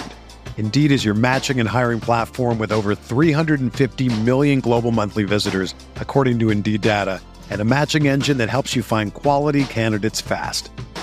Indeed 0.58 0.92
is 0.92 1.04
your 1.04 1.14
matching 1.14 1.60
and 1.60 1.68
hiring 1.68 2.00
platform 2.00 2.60
with 2.60 2.72
over 2.72 2.96
350 2.96 4.22
million 4.24 4.60
global 4.60 4.92
monthly 4.92 5.24
visitors, 5.26 5.76
according 5.98 6.40
to 6.40 6.50
Indeed 6.50 6.82
data, 6.82 7.22
and 7.50 7.62
a 7.62 7.66
matching 7.66 8.08
engine 8.08 8.38
that 8.38 8.50
helps 8.50 8.76
you 8.76 8.84
find 8.84 9.14
quality 9.14 9.66
candidates 9.66 10.20
fast. 10.20 10.72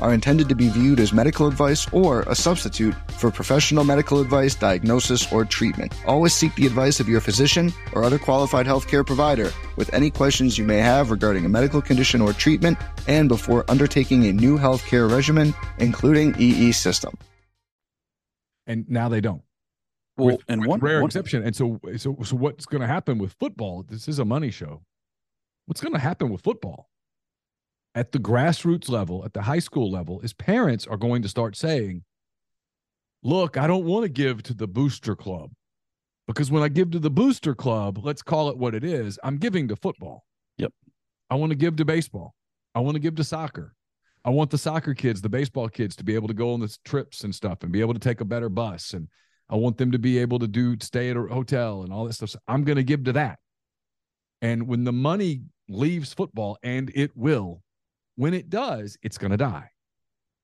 are 0.00 0.14
intended 0.14 0.48
to 0.48 0.54
be 0.54 0.68
viewed 0.68 1.00
as 1.00 1.12
medical 1.12 1.46
advice 1.46 1.86
or 1.92 2.22
a 2.22 2.34
substitute 2.34 2.94
for 3.12 3.30
professional 3.30 3.84
medical 3.84 4.20
advice, 4.20 4.54
diagnosis, 4.54 5.32
or 5.32 5.44
treatment. 5.44 5.94
Always 6.06 6.34
seek 6.34 6.54
the 6.54 6.66
advice 6.66 7.00
of 7.00 7.08
your 7.08 7.20
physician 7.20 7.72
or 7.92 8.04
other 8.04 8.18
qualified 8.18 8.66
healthcare 8.66 9.06
provider 9.06 9.52
with 9.76 9.92
any 9.92 10.10
questions 10.10 10.58
you 10.58 10.64
may 10.64 10.78
have 10.78 11.10
regarding 11.10 11.44
a 11.44 11.48
medical 11.48 11.82
condition 11.82 12.20
or 12.20 12.32
treatment 12.32 12.78
and 13.06 13.28
before 13.28 13.64
undertaking 13.68 14.26
a 14.26 14.32
new 14.32 14.58
healthcare 14.58 15.10
regimen, 15.10 15.54
including 15.78 16.34
EE 16.38 16.72
system. 16.72 17.16
And 18.66 18.88
now 18.88 19.08
they 19.08 19.20
don't. 19.20 19.42
Well, 20.16 20.26
with, 20.28 20.40
and 20.48 20.62
with 20.62 20.70
one 20.70 20.80
rare 20.80 21.00
one, 21.00 21.08
exception. 21.08 21.42
And 21.42 21.54
so, 21.54 21.78
so, 21.96 22.16
so 22.22 22.36
what's 22.36 22.66
going 22.66 22.80
to 22.80 22.86
happen 22.86 23.18
with 23.18 23.34
football? 23.34 23.84
This 23.86 24.08
is 24.08 24.18
a 24.18 24.24
money 24.24 24.50
show. 24.50 24.82
What's 25.66 25.80
going 25.80 25.92
to 25.92 25.98
happen 25.98 26.30
with 26.30 26.42
football? 26.42 26.88
At 27.96 28.12
the 28.12 28.18
grassroots 28.18 28.88
level, 28.90 29.24
at 29.24 29.32
the 29.32 29.42
high 29.42 29.58
school 29.58 29.90
level, 29.90 30.20
is 30.20 30.34
parents 30.34 30.86
are 30.86 30.98
going 30.98 31.22
to 31.22 31.28
start 31.28 31.56
saying, 31.56 32.04
look, 33.22 33.56
I 33.56 33.66
don't 33.66 33.86
want 33.86 34.04
to 34.04 34.08
give 34.10 34.42
to 34.44 34.54
the 34.54 34.68
booster 34.68 35.16
club 35.16 35.50
because 36.26 36.50
when 36.50 36.62
I 36.62 36.68
give 36.68 36.90
to 36.90 36.98
the 36.98 37.10
booster 37.10 37.54
club, 37.54 37.98
let's 38.04 38.22
call 38.22 38.50
it 38.50 38.58
what 38.58 38.74
it 38.74 38.84
is, 38.84 39.18
I'm 39.24 39.38
giving 39.38 39.66
to 39.68 39.76
football. 39.76 40.24
Yep. 40.58 40.72
I 41.30 41.36
want 41.36 41.50
to 41.50 41.56
give 41.56 41.76
to 41.76 41.84
baseball. 41.84 42.34
I 42.74 42.80
want 42.80 42.96
to 42.96 43.00
give 43.00 43.14
to 43.16 43.24
soccer. 43.24 43.74
I 44.24 44.30
want 44.30 44.50
the 44.50 44.58
soccer 44.58 44.92
kids, 44.92 45.22
the 45.22 45.28
baseball 45.28 45.68
kids 45.68 45.96
to 45.96 46.04
be 46.04 46.14
able 46.14 46.28
to 46.28 46.34
go 46.34 46.52
on 46.52 46.60
the 46.60 46.76
trips 46.84 47.24
and 47.24 47.34
stuff 47.34 47.62
and 47.62 47.72
be 47.72 47.80
able 47.80 47.94
to 47.94 48.00
take 48.00 48.20
a 48.20 48.24
better 48.24 48.48
bus. 48.48 48.92
And 48.92 49.08
I 49.48 49.54
want 49.54 49.78
them 49.78 49.92
to 49.92 49.98
be 49.98 50.18
able 50.18 50.40
to 50.40 50.48
do 50.48 50.76
stay 50.80 51.08
at 51.10 51.16
a 51.16 51.22
hotel 51.22 51.82
and 51.82 51.92
all 51.92 52.04
that 52.04 52.12
stuff. 52.12 52.30
So 52.30 52.40
I'm 52.46 52.64
going 52.64 52.76
to 52.76 52.84
give 52.84 53.04
to 53.04 53.12
that. 53.14 53.38
And 54.42 54.66
when 54.66 54.84
the 54.84 54.92
money 54.92 55.42
leaves 55.68 56.12
football, 56.12 56.58
and 56.62 56.90
it 56.94 57.16
will, 57.16 57.62
when 58.16 58.34
it 58.34 58.50
does, 58.50 58.98
it's 59.02 59.18
going 59.18 59.30
to 59.30 59.36
die. 59.36 59.70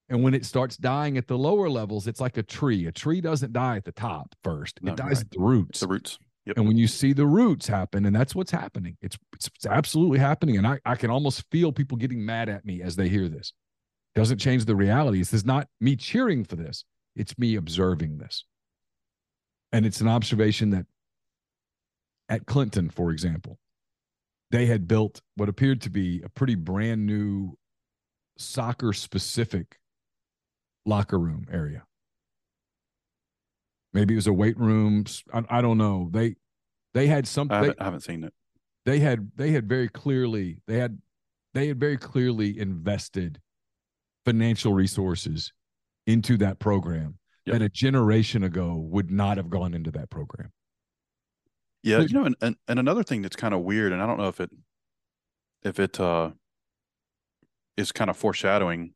And 0.08 0.22
when 0.22 0.34
it 0.34 0.44
starts 0.44 0.76
dying 0.76 1.16
at 1.16 1.26
the 1.26 1.38
lower 1.38 1.70
levels, 1.70 2.06
it's 2.06 2.20
like 2.20 2.36
a 2.36 2.42
tree. 2.42 2.86
A 2.86 2.92
tree 2.92 3.20
doesn't 3.20 3.52
die 3.52 3.76
at 3.76 3.84
the 3.84 3.92
top 3.92 4.34
first; 4.44 4.78
it 4.82 4.96
dies 4.96 4.98
right. 4.98 5.20
at 5.20 5.30
the 5.30 5.40
roots. 5.40 5.80
the 5.80 5.88
roots. 5.88 6.18
Yep. 6.44 6.56
And 6.56 6.66
when 6.66 6.76
you 6.76 6.88
see 6.88 7.12
the 7.12 7.26
roots 7.26 7.68
happen, 7.68 8.04
and 8.04 8.14
that's 8.14 8.34
what's 8.34 8.50
happening, 8.50 8.96
it's 9.00 9.16
it's, 9.32 9.48
it's 9.54 9.66
absolutely 9.66 10.18
happening. 10.18 10.58
And 10.58 10.66
I, 10.66 10.80
I 10.84 10.96
can 10.96 11.10
almost 11.10 11.44
feel 11.50 11.72
people 11.72 11.96
getting 11.96 12.24
mad 12.24 12.48
at 12.48 12.64
me 12.64 12.82
as 12.82 12.96
they 12.96 13.08
hear 13.08 13.28
this. 13.28 13.52
Doesn't 14.14 14.38
change 14.38 14.66
the 14.66 14.76
reality. 14.76 15.18
This 15.18 15.32
is 15.32 15.46
not 15.46 15.68
me 15.80 15.96
cheering 15.96 16.44
for 16.44 16.56
this. 16.56 16.84
It's 17.16 17.38
me 17.38 17.54
observing 17.54 18.18
this. 18.18 18.44
And 19.72 19.86
it's 19.86 20.00
an 20.00 20.08
observation 20.08 20.70
that 20.70 20.86
at 22.28 22.46
Clinton, 22.46 22.90
for 22.90 23.10
example, 23.10 23.58
they 24.50 24.66
had 24.66 24.86
built 24.86 25.22
what 25.36 25.48
appeared 25.48 25.80
to 25.82 25.90
be 25.90 26.20
a 26.22 26.28
pretty 26.28 26.54
brand 26.54 27.06
new 27.06 27.56
soccer 28.38 28.92
specific 28.92 29.78
locker 30.84 31.18
room 31.18 31.46
area. 31.50 31.84
Maybe 33.92 34.14
it 34.14 34.16
was 34.16 34.26
a 34.26 34.32
weight 34.32 34.58
room. 34.58 35.04
I, 35.32 35.42
I 35.48 35.62
don't 35.62 35.78
know. 35.78 36.08
They 36.10 36.36
they 36.94 37.06
had 37.06 37.26
something. 37.26 37.56
haven't, 37.56 37.80
I 37.80 37.84
haven't 37.84 38.00
seen 38.00 38.24
it. 38.24 38.32
They 38.84 38.98
had 38.98 39.32
they 39.36 39.50
had 39.50 39.68
very 39.68 39.88
clearly 39.88 40.58
they 40.66 40.78
had 40.78 40.98
they 41.54 41.68
had 41.68 41.78
very 41.78 41.98
clearly 41.98 42.58
invested 42.58 43.40
financial 44.24 44.72
resources 44.72 45.52
into 46.06 46.36
that 46.38 46.58
program 46.58 47.18
Yep. 47.44 47.54
that 47.54 47.62
a 47.64 47.68
generation 47.68 48.44
ago 48.44 48.76
would 48.76 49.10
not 49.10 49.36
have 49.36 49.50
gone 49.50 49.74
into 49.74 49.90
that 49.92 50.10
program. 50.10 50.52
Yeah, 51.82 51.98
you 51.98 52.14
know, 52.14 52.24
and, 52.24 52.36
and 52.40 52.56
and 52.68 52.78
another 52.78 53.02
thing 53.02 53.22
that's 53.22 53.34
kind 53.34 53.52
of 53.52 53.62
weird, 53.62 53.92
and 53.92 54.00
I 54.00 54.06
don't 54.06 54.16
know 54.16 54.28
if 54.28 54.38
it 54.38 54.50
if 55.64 55.80
it 55.80 55.98
uh 55.98 56.30
is 57.76 57.92
kind 57.92 58.10
of 58.10 58.16
foreshadowing, 58.16 58.94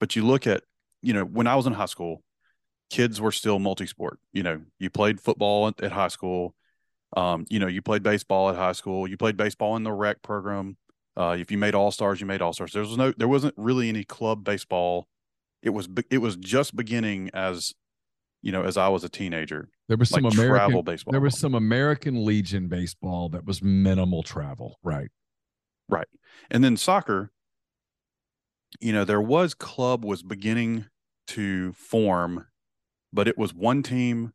but 0.00 0.16
you 0.16 0.24
look 0.24 0.46
at, 0.46 0.62
you 1.02 1.12
know, 1.12 1.24
when 1.24 1.46
I 1.46 1.54
was 1.54 1.66
in 1.66 1.72
high 1.72 1.86
school, 1.86 2.22
kids 2.90 3.20
were 3.20 3.32
still 3.32 3.58
multi-sport. 3.58 4.18
You 4.32 4.42
know, 4.42 4.60
you 4.78 4.90
played 4.90 5.20
football 5.20 5.68
at, 5.68 5.80
at 5.82 5.92
high 5.92 6.08
school, 6.08 6.54
um, 7.16 7.46
you 7.48 7.58
know, 7.58 7.66
you 7.66 7.82
played 7.82 8.02
baseball 8.02 8.50
at 8.50 8.56
high 8.56 8.72
school, 8.72 9.08
you 9.08 9.16
played 9.16 9.36
baseball 9.36 9.76
in 9.76 9.82
the 9.82 9.92
rec 9.92 10.22
program. 10.22 10.76
Uh, 11.16 11.36
if 11.38 11.50
you 11.50 11.56
made 11.56 11.74
all 11.74 11.90
stars, 11.90 12.20
you 12.20 12.26
made 12.26 12.42
all 12.42 12.52
stars. 12.52 12.72
There 12.72 12.82
was 12.82 12.96
no, 12.96 13.12
there 13.16 13.28
wasn't 13.28 13.54
really 13.56 13.88
any 13.88 14.04
club 14.04 14.44
baseball. 14.44 15.08
It 15.62 15.70
was, 15.70 15.88
it 16.10 16.18
was 16.18 16.36
just 16.36 16.76
beginning 16.76 17.30
as, 17.32 17.72
you 18.42 18.52
know, 18.52 18.62
as 18.62 18.76
I 18.76 18.88
was 18.88 19.02
a 19.02 19.08
teenager, 19.08 19.70
There 19.88 19.96
was 19.96 20.12
like 20.12 20.20
some 20.20 20.30
American 20.30 20.56
travel 20.56 20.82
baseball. 20.82 21.12
there 21.12 21.20
was 21.20 21.38
some 21.38 21.54
American 21.54 22.24
Legion 22.24 22.68
baseball 22.68 23.30
that 23.30 23.46
was 23.46 23.62
minimal 23.62 24.22
travel, 24.22 24.78
right? 24.82 25.08
Right. 25.88 26.06
And 26.50 26.62
then 26.62 26.76
soccer, 26.76 27.32
you 28.80 28.92
know, 28.92 29.04
there 29.04 29.20
was 29.20 29.54
club 29.54 30.04
was 30.04 30.22
beginning 30.22 30.86
to 31.28 31.72
form, 31.74 32.46
but 33.12 33.28
it 33.28 33.38
was 33.38 33.54
one 33.54 33.82
team 33.82 34.32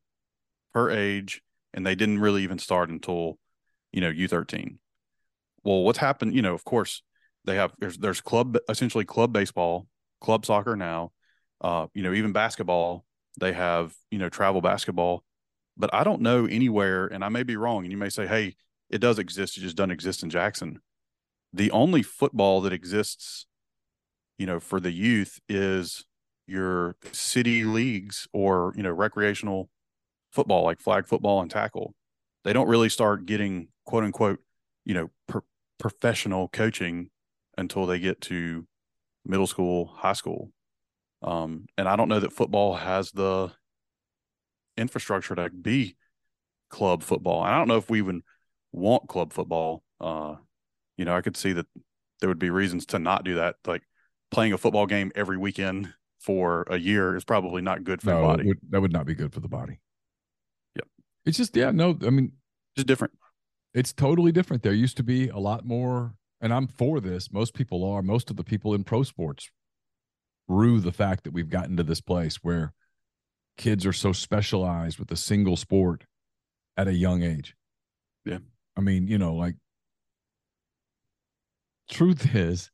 per 0.74 0.89
age, 0.89 1.41
and 1.74 1.86
they 1.86 1.96
didn't 1.96 2.20
really 2.20 2.44
even 2.44 2.60
start 2.60 2.89
until, 2.89 3.38
you 3.91 4.02
know, 4.02 4.12
U13. 4.12 4.78
Well, 5.63 5.84
what's 5.84 6.00
happened, 6.00 6.34
you 6.34 6.41
know, 6.41 6.54
of 6.54 6.63
course, 6.63 7.04
they 7.46 7.56
have 7.56 7.74
there's 7.80 7.98
there's 7.98 8.22
club 8.22 8.58
essentially 8.70 9.06
club 9.06 9.34
baseball, 9.34 9.88
club 10.20 10.46
soccer 10.46 10.76
now, 10.76 11.12
uh, 11.62 11.88
you 11.94 12.04
know, 12.04 12.13
even 12.13 12.32
basketball, 12.32 13.06
they 13.39 13.54
have, 13.54 13.94
you 14.10 14.20
know, 14.20 14.30
travel 14.30 14.62
basketball. 14.62 15.24
But 15.78 15.94
I 15.94 16.04
don't 16.04 16.22
know 16.22 16.46
anywhere, 16.46 17.08
and 17.08 17.24
I 17.24 17.30
may 17.30 17.44
be 17.44 17.56
wrong, 17.56 17.84
and 17.84 17.91
you 17.91 17.98
may 17.98 18.10
say, 18.10 18.28
hey, 18.28 18.56
it 18.89 19.00
does 19.00 19.20
exist, 19.20 19.58
it 19.58 19.62
just 19.62 19.78
doesn't 19.78 19.91
exist 19.91 20.24
in 20.24 20.30
Jackson 20.30 20.80
the 21.54 21.72
only 21.72 22.02
football 22.02 22.62
that 22.62 22.74
exists 22.74 23.46
you 24.41 24.47
know 24.47 24.60
for 24.60 24.80
the 24.80 24.89
youth 24.89 25.39
is 25.47 26.04
your 26.47 26.95
city 27.12 27.63
leagues 27.63 28.27
or 28.34 28.73
you 28.75 28.82
know 28.82 28.89
recreational 28.89 29.69
football 30.32 30.63
like 30.63 30.80
flag 30.80 31.08
football 31.08 31.43
and 31.43 31.51
tackle. 31.51 31.93
They 32.43 32.51
don't 32.51 32.67
really 32.67 32.89
start 32.89 33.27
getting 33.27 33.67
quote 33.86 34.04
unquote 34.04 34.39
you 34.84 34.95
know 34.95 35.12
pro- 35.27 35.43
professional 35.77 36.47
coaching 36.47 37.12
until 37.56 37.86
they 37.86 37.99
get 37.99 38.19
to 38.21 38.65
middle 39.23 39.45
school 39.45 39.93
high 39.95 40.13
school. 40.13 40.51
Um 41.21 41.67
and 41.77 41.88
i 41.88 41.95
don't 41.95 42.10
know 42.10 42.19
that 42.19 42.34
football 42.34 42.73
has 42.73 43.12
the 43.12 43.51
infrastructure 44.75 45.36
to 45.36 45.51
be 45.51 45.97
club 46.71 47.04
football. 47.04 47.45
And 47.45 47.54
i 47.54 47.60
don't 47.60 47.67
know 47.67 47.77
if 47.77 47.91
we 47.91 47.99
even 47.99 48.23
want 48.71 49.08
club 49.08 49.34
football. 49.34 49.84
Uh 49.99 50.38
you 50.97 51.06
know, 51.06 51.15
I 51.15 51.21
could 51.21 51.38
see 51.38 51.54
that 51.54 51.67
there 52.19 52.30
would 52.30 52.39
be 52.39 52.49
reasons 52.49 52.88
to 52.88 52.99
not 52.99 53.23
do 53.23 53.36
that. 53.36 53.58
Like 53.67 53.84
playing 54.32 54.54
a 54.54 54.58
football 54.58 54.86
game 54.88 55.12
every 55.15 55.38
weekend 55.38 55.94
for 56.20 56.65
a 56.70 56.78
year 56.78 57.15
is 57.15 57.24
probably 57.24 57.62
not 57.62 57.84
good 57.84 58.02
for 58.02 58.12
the 58.12 58.22
body. 58.22 58.46
would, 58.46 58.58
that 58.70 58.82
would 58.82 58.94
not 58.94 59.06
be 59.06 59.13
good 59.13 59.34
for 59.34 59.39
the 59.39 59.48
body. 59.48 59.80
Yep. 60.76 60.88
It's 61.26 61.38
just 61.38 61.56
yeah, 61.56 61.72
no, 61.72 61.98
I 62.06 62.10
mean 62.10 62.34
Just 62.76 62.88
different. 62.88 63.13
it's 63.74 63.94
totally 63.94 64.32
different. 64.32 64.63
There 64.63 64.74
used 64.74 64.98
to 64.98 65.04
be 65.04 65.30
a 65.30 65.38
lot 65.38 65.65
more, 65.65 66.13
and 66.39 66.54
I'm 66.54 66.67
for 66.67 67.00
this. 67.00 67.32
Most 67.32 67.54
people 67.54 67.84
are. 67.84 68.02
Most 68.02 68.30
of 68.30 68.38
the 68.38 68.44
people 68.44 68.74
in 68.74 68.84
pro 68.84 69.04
sports 69.04 69.50
rue 70.48 70.80
the 70.80 70.91
fact 70.91 71.24
that 71.24 71.34
we've 71.34 71.50
gotten 71.50 71.78
to 71.78 71.84
this 71.84 72.02
place 72.02 72.38
where 72.38 72.74
kids 73.58 73.86
are 73.86 73.94
so 73.94 74.12
specialized 74.12 75.00
with 75.00 75.12
a 75.12 75.15
single 75.15 75.56
sport 75.58 76.06
at 76.78 76.88
a 76.88 76.94
young 76.94 77.24
age. 77.24 77.56
Yeah. 78.26 78.39
I 78.78 78.82
mean, 78.82 79.08
you 79.08 79.17
know, 79.17 79.34
like 79.34 79.56
truth 81.89 82.36
is, 82.36 82.70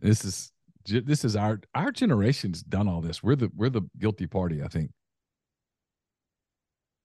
this 0.00 0.24
is 0.24 0.52
this 0.86 1.24
is 1.24 1.36
our 1.36 1.60
our 1.74 1.90
generation's 1.90 2.62
done 2.62 2.88
all 2.88 3.00
this. 3.00 3.22
We're 3.22 3.36
the 3.36 3.50
we're 3.54 3.70
the 3.70 3.82
guilty 3.98 4.26
party, 4.26 4.62
I 4.62 4.68
think. 4.68 4.90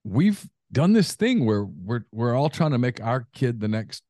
We've 0.03 0.47
done 0.71 0.93
this 0.93 1.13
thing 1.13 1.45
where 1.45 1.63
we're 1.63 2.05
we're 2.11 2.35
all 2.35 2.49
trying 2.49 2.71
to 2.71 2.77
make 2.77 3.01
our 3.01 3.27
kid 3.33 3.59
the 3.59 3.67
next 3.67 4.03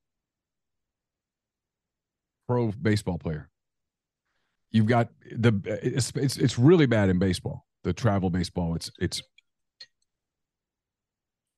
pro 2.47 2.71
baseball 2.71 3.17
player. 3.17 3.49
You've 4.71 4.87
got 4.87 5.09
the 5.31 5.53
it's 5.83 6.11
it's 6.15 6.37
it's 6.37 6.59
really 6.59 6.85
bad 6.85 7.09
in 7.09 7.19
baseball. 7.19 7.65
The 7.83 7.93
travel 7.93 8.29
baseball. 8.29 8.75
It's 8.75 8.91
it's 8.99 9.21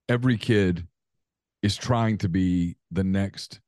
every 0.07 0.37
kid 0.37 0.87
is 1.61 1.75
trying 1.75 2.17
to 2.19 2.29
be 2.29 2.77
the 2.91 3.03
next 3.03 3.59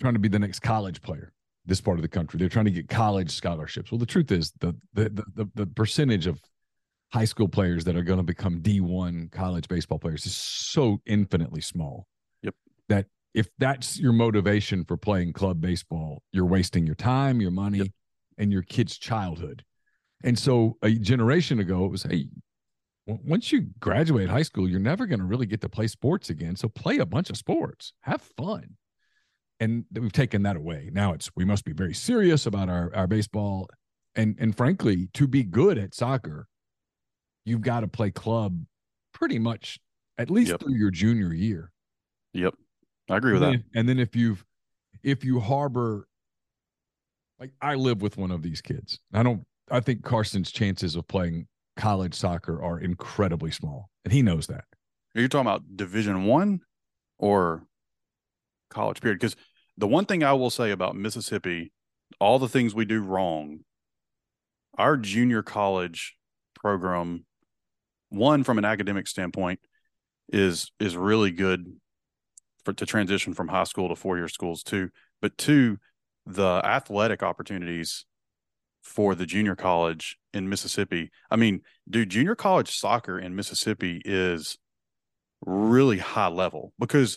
trying 0.00 0.14
to 0.14 0.20
be 0.20 0.28
the 0.28 0.38
next 0.38 0.60
college 0.60 1.02
player 1.02 1.32
this 1.66 1.80
part 1.80 1.98
of 1.98 2.02
the 2.02 2.08
country 2.08 2.38
they're 2.38 2.48
trying 2.48 2.64
to 2.64 2.70
get 2.70 2.88
college 2.88 3.30
scholarships 3.30 3.90
well 3.90 3.98
the 3.98 4.06
truth 4.06 4.30
is 4.32 4.52
the 4.60 4.74
the 4.94 5.24
the, 5.34 5.48
the, 5.54 5.66
percentage 5.66 6.26
of 6.26 6.40
high 7.12 7.24
school 7.24 7.48
players 7.48 7.84
that 7.84 7.96
are 7.96 8.02
going 8.02 8.18
to 8.18 8.24
become 8.24 8.60
d1 8.60 9.30
college 9.30 9.68
baseball 9.68 9.98
players 9.98 10.26
is 10.26 10.34
so 10.34 11.00
infinitely 11.06 11.60
small 11.60 12.06
Yep. 12.42 12.54
that 12.88 13.06
if 13.34 13.48
that's 13.58 13.98
your 13.98 14.12
motivation 14.12 14.84
for 14.84 14.96
playing 14.96 15.32
club 15.32 15.60
baseball 15.60 16.22
you're 16.32 16.46
wasting 16.46 16.86
your 16.86 16.96
time 16.96 17.40
your 17.40 17.50
money 17.50 17.78
Yep. 17.78 17.88
and 18.38 18.52
your 18.52 18.62
kid's 18.62 18.96
childhood 18.96 19.64
and 20.24 20.38
so 20.38 20.76
a 20.82 20.90
generation 20.90 21.58
ago 21.58 21.84
it 21.84 21.90
was 21.90 22.02
hey 22.04 22.28
once 23.06 23.50
you 23.50 23.66
graduate 23.80 24.28
high 24.28 24.42
school, 24.42 24.68
you're 24.68 24.78
never 24.78 25.06
going 25.06 25.18
to 25.18 25.24
really 25.24 25.46
get 25.46 25.60
to 25.62 25.68
play 25.68 25.86
sports 25.86 26.30
again. 26.30 26.56
So 26.56 26.68
play 26.68 26.98
a 26.98 27.06
bunch 27.06 27.30
of 27.30 27.36
sports, 27.36 27.92
have 28.02 28.22
fun. 28.22 28.76
And 29.60 29.84
we've 29.92 30.12
taken 30.12 30.42
that 30.44 30.56
away. 30.56 30.88
Now 30.92 31.12
it's 31.12 31.30
we 31.36 31.44
must 31.44 31.64
be 31.66 31.72
very 31.72 31.92
serious 31.94 32.46
about 32.46 32.68
our 32.70 32.90
our 32.94 33.06
baseball, 33.06 33.68
and 34.14 34.36
and 34.40 34.56
frankly, 34.56 35.08
to 35.14 35.28
be 35.28 35.42
good 35.42 35.76
at 35.78 35.94
soccer, 35.94 36.46
you've 37.44 37.60
got 37.60 37.80
to 37.80 37.88
play 37.88 38.10
club 38.10 38.64
pretty 39.12 39.38
much 39.38 39.78
at 40.16 40.30
least 40.30 40.52
Yep. 40.52 40.60
through 40.60 40.74
your 40.76 40.90
junior 40.90 41.34
year. 41.34 41.72
Yep. 42.32 42.54
I 43.10 43.16
agree 43.18 43.32
with 43.34 43.42
and 43.42 43.54
that. 43.54 43.58
then, 43.58 43.64
and 43.74 43.88
then 43.88 43.98
if 43.98 44.16
you've 44.16 44.44
if 45.02 45.24
you 45.24 45.40
harbor 45.40 46.06
like 47.38 47.52
I 47.60 47.74
live 47.74 48.02
with 48.02 48.16
one 48.16 48.30
of 48.30 48.42
these 48.42 48.60
kids. 48.62 48.98
I 49.12 49.22
don't 49.22 49.44
I 49.70 49.80
think 49.80 50.02
Carson's 50.02 50.50
chances 50.50 50.96
of 50.96 51.06
playing 51.06 51.46
college 51.76 52.14
soccer 52.14 52.62
are 52.62 52.78
incredibly 52.80 53.50
small. 53.50 53.90
And 54.04 54.12
he 54.12 54.22
knows 54.22 54.46
that. 54.48 54.64
Are 55.14 55.20
you 55.20 55.28
talking 55.28 55.46
about 55.46 55.76
division 55.76 56.24
one 56.24 56.60
or 57.18 57.64
college 58.70 59.00
period? 59.00 59.18
Because 59.20 59.36
the 59.80 59.86
one 59.86 60.04
thing 60.04 60.22
I 60.22 60.34
will 60.34 60.50
say 60.50 60.70
about 60.72 60.94
Mississippi, 60.94 61.72
all 62.20 62.38
the 62.38 62.48
things 62.48 62.74
we 62.74 62.84
do 62.84 63.00
wrong, 63.00 63.60
our 64.76 64.98
junior 64.98 65.42
college 65.42 66.16
program, 66.54 67.24
one 68.10 68.44
from 68.44 68.58
an 68.58 68.64
academic 68.66 69.08
standpoint, 69.08 69.58
is 70.32 70.70
is 70.78 70.96
really 70.96 71.30
good 71.30 71.64
for 72.64 72.74
to 72.74 72.84
transition 72.84 73.32
from 73.32 73.48
high 73.48 73.64
school 73.64 73.88
to 73.88 73.96
four 73.96 74.18
year 74.18 74.28
schools 74.28 74.62
too. 74.62 74.90
But 75.22 75.38
two, 75.38 75.78
the 76.26 76.60
athletic 76.62 77.22
opportunities 77.22 78.04
for 78.82 79.14
the 79.14 79.26
junior 79.26 79.56
college 79.56 80.18
in 80.34 80.48
Mississippi. 80.48 81.10
I 81.30 81.36
mean, 81.36 81.62
dude, 81.88 82.10
junior 82.10 82.34
college 82.34 82.76
soccer 82.78 83.18
in 83.18 83.34
Mississippi 83.34 84.02
is 84.04 84.58
really 85.46 85.98
high 85.98 86.28
level 86.28 86.74
because 86.78 87.16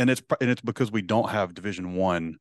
and 0.00 0.10
it's 0.10 0.22
and 0.40 0.50
it's 0.50 0.60
because 0.62 0.90
we 0.90 1.02
don't 1.02 1.28
have 1.30 1.54
division 1.54 1.94
1 1.94 2.36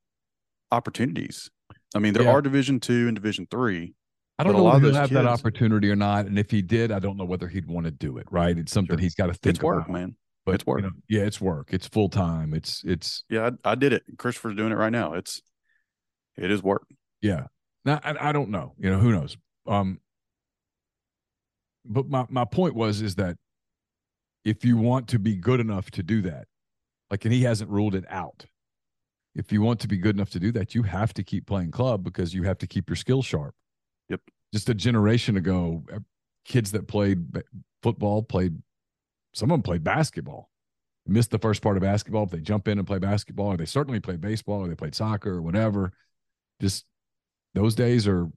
opportunities. 0.71 1.49
I 1.95 1.99
mean, 1.99 2.13
there 2.13 2.23
Yeah. 2.23 2.31
are 2.33 2.41
Division 2.41 2.79
two 2.79 3.07
and 3.07 3.15
Division 3.15 3.47
three. 3.49 3.93
I 4.37 4.43
don't 4.43 4.53
know 4.53 4.71
if 4.75 4.81
he'll 4.81 4.93
have 4.93 5.09
that 5.09 5.25
opportunity 5.25 5.89
or 5.89 5.95
not. 5.95 6.25
And 6.27 6.39
if 6.39 6.49
he 6.51 6.61
did, 6.61 6.91
I 6.91 6.99
don't 6.99 7.17
know 7.17 7.25
whether 7.25 7.47
he'd 7.47 7.65
want 7.67 7.85
to 7.85 7.91
do 7.91 8.17
it. 8.17 8.27
Right? 8.31 8.57
It's 8.57 8.71
something 8.71 8.95
Sure. 8.95 9.01
he's 9.01 9.15
got 9.15 9.27
to 9.27 9.33
think 9.33 9.55
It's 9.55 9.63
work, 9.63 9.85
about. 9.85 9.91
man. 9.91 10.15
But 10.45 10.55
It's 10.55 10.65
work. 10.65 10.79
you 10.81 10.87
know, 10.87 10.93
yeah, 11.09 11.23
it's 11.23 11.41
work. 11.41 11.73
It's 11.73 11.87
full 11.87 12.07
time. 12.09 12.53
It's 12.53 12.83
it's 12.85 13.23
Yeah, 13.29 13.49
I, 13.65 13.71
I 13.71 13.75
did 13.75 13.91
it. 13.93 14.03
Christopher's 14.17 14.55
doing 14.55 14.71
it 14.71 14.75
right 14.75 14.91
now. 14.91 15.13
It's 15.13 15.41
it 16.37 16.51
is 16.51 16.63
work. 16.63 16.85
Yeah. 17.21 17.47
Now 17.85 17.99
I, 18.03 18.29
I 18.29 18.31
don't 18.31 18.49
know. 18.49 18.75
You 18.77 18.91
know, 18.91 18.99
who 18.99 19.11
knows? 19.11 19.35
Um 19.67 19.99
but 21.85 22.07
my, 22.07 22.25
my 22.29 22.45
point 22.45 22.75
was 22.75 23.01
is 23.01 23.15
that 23.15 23.35
if 24.45 24.63
you 24.63 24.77
want 24.77 25.07
to 25.09 25.19
be 25.19 25.35
good 25.35 25.59
enough 25.59 25.89
to 25.91 26.03
do 26.03 26.21
that, 26.23 26.45
like 27.09 27.25
and 27.25 27.33
he 27.33 27.43
hasn't 27.43 27.69
ruled 27.69 27.95
it 27.95 28.05
out. 28.09 28.45
If 29.35 29.51
you 29.51 29.61
want 29.61 29.79
to 29.81 29.87
be 29.87 29.97
good 29.97 30.15
enough 30.15 30.31
to 30.31 30.39
do 30.39 30.51
that, 30.53 30.75
you 30.75 30.83
have 30.83 31.13
to 31.13 31.23
keep 31.23 31.45
playing 31.45 31.71
club 31.71 32.03
because 32.03 32.33
you 32.33 32.43
have 32.43 32.57
to 32.59 32.67
keep 32.67 32.89
your 32.89 32.95
skill 32.95 33.21
sharp. 33.21 33.55
Yep. 34.09 34.21
Just 34.53 34.69
a 34.69 34.73
generation 34.73 35.37
ago, 35.37 35.83
kids 36.45 36.71
that 36.71 36.87
played 36.87 37.25
football 37.83 38.23
played 38.23 38.61
some 39.33 39.51
of 39.51 39.55
them 39.55 39.63
played 39.63 39.83
basketball. 39.83 40.49
Missed 41.07 41.31
the 41.31 41.39
first 41.39 41.61
part 41.61 41.77
of 41.77 41.81
basketball, 41.81 42.25
but 42.25 42.37
they 42.37 42.41
jump 42.41 42.67
in 42.67 42.77
and 42.77 42.85
play 42.85 42.99
basketball, 42.99 43.53
or 43.53 43.57
they 43.57 43.65
certainly 43.65 43.99
played 43.99 44.21
baseball, 44.21 44.61
or 44.61 44.67
they 44.67 44.75
played 44.75 44.93
soccer, 44.93 45.35
or 45.35 45.41
whatever 45.41 45.93
just 46.59 46.85
those 47.53 47.75
days 47.75 48.07
are 48.07 48.29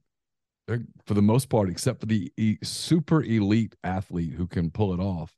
for 1.05 1.13
the 1.13 1.21
most 1.21 1.49
part 1.49 1.69
except 1.69 1.99
for 1.99 2.05
the 2.05 2.31
e- 2.37 2.57
super 2.63 3.21
elite 3.21 3.75
athlete 3.83 4.33
who 4.33 4.47
can 4.47 4.71
pull 4.71 4.93
it 4.93 4.99
off 4.99 5.33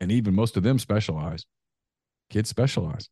and 0.00 0.12
even 0.12 0.34
most 0.34 0.56
of 0.56 0.62
them 0.62 0.78
specialize 0.78 1.46
kids 2.30 2.48
specialize 2.48 3.10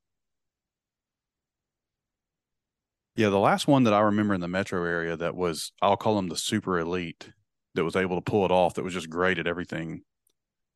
Yeah, 3.18 3.30
the 3.30 3.38
last 3.38 3.66
one 3.66 3.82
that 3.82 3.92
I 3.92 3.98
remember 3.98 4.32
in 4.32 4.40
the 4.40 4.46
metro 4.46 4.84
area 4.84 5.16
that 5.16 5.34
was 5.34 5.72
I'll 5.82 5.96
call 5.96 6.14
them 6.14 6.28
the 6.28 6.36
super 6.36 6.78
elite 6.78 7.32
that 7.74 7.82
was 7.82 7.96
able 7.96 8.14
to 8.14 8.22
pull 8.22 8.44
it 8.44 8.52
off 8.52 8.74
that 8.74 8.84
was 8.84 8.94
just 8.94 9.10
great 9.10 9.40
at 9.40 9.48
everything 9.48 10.02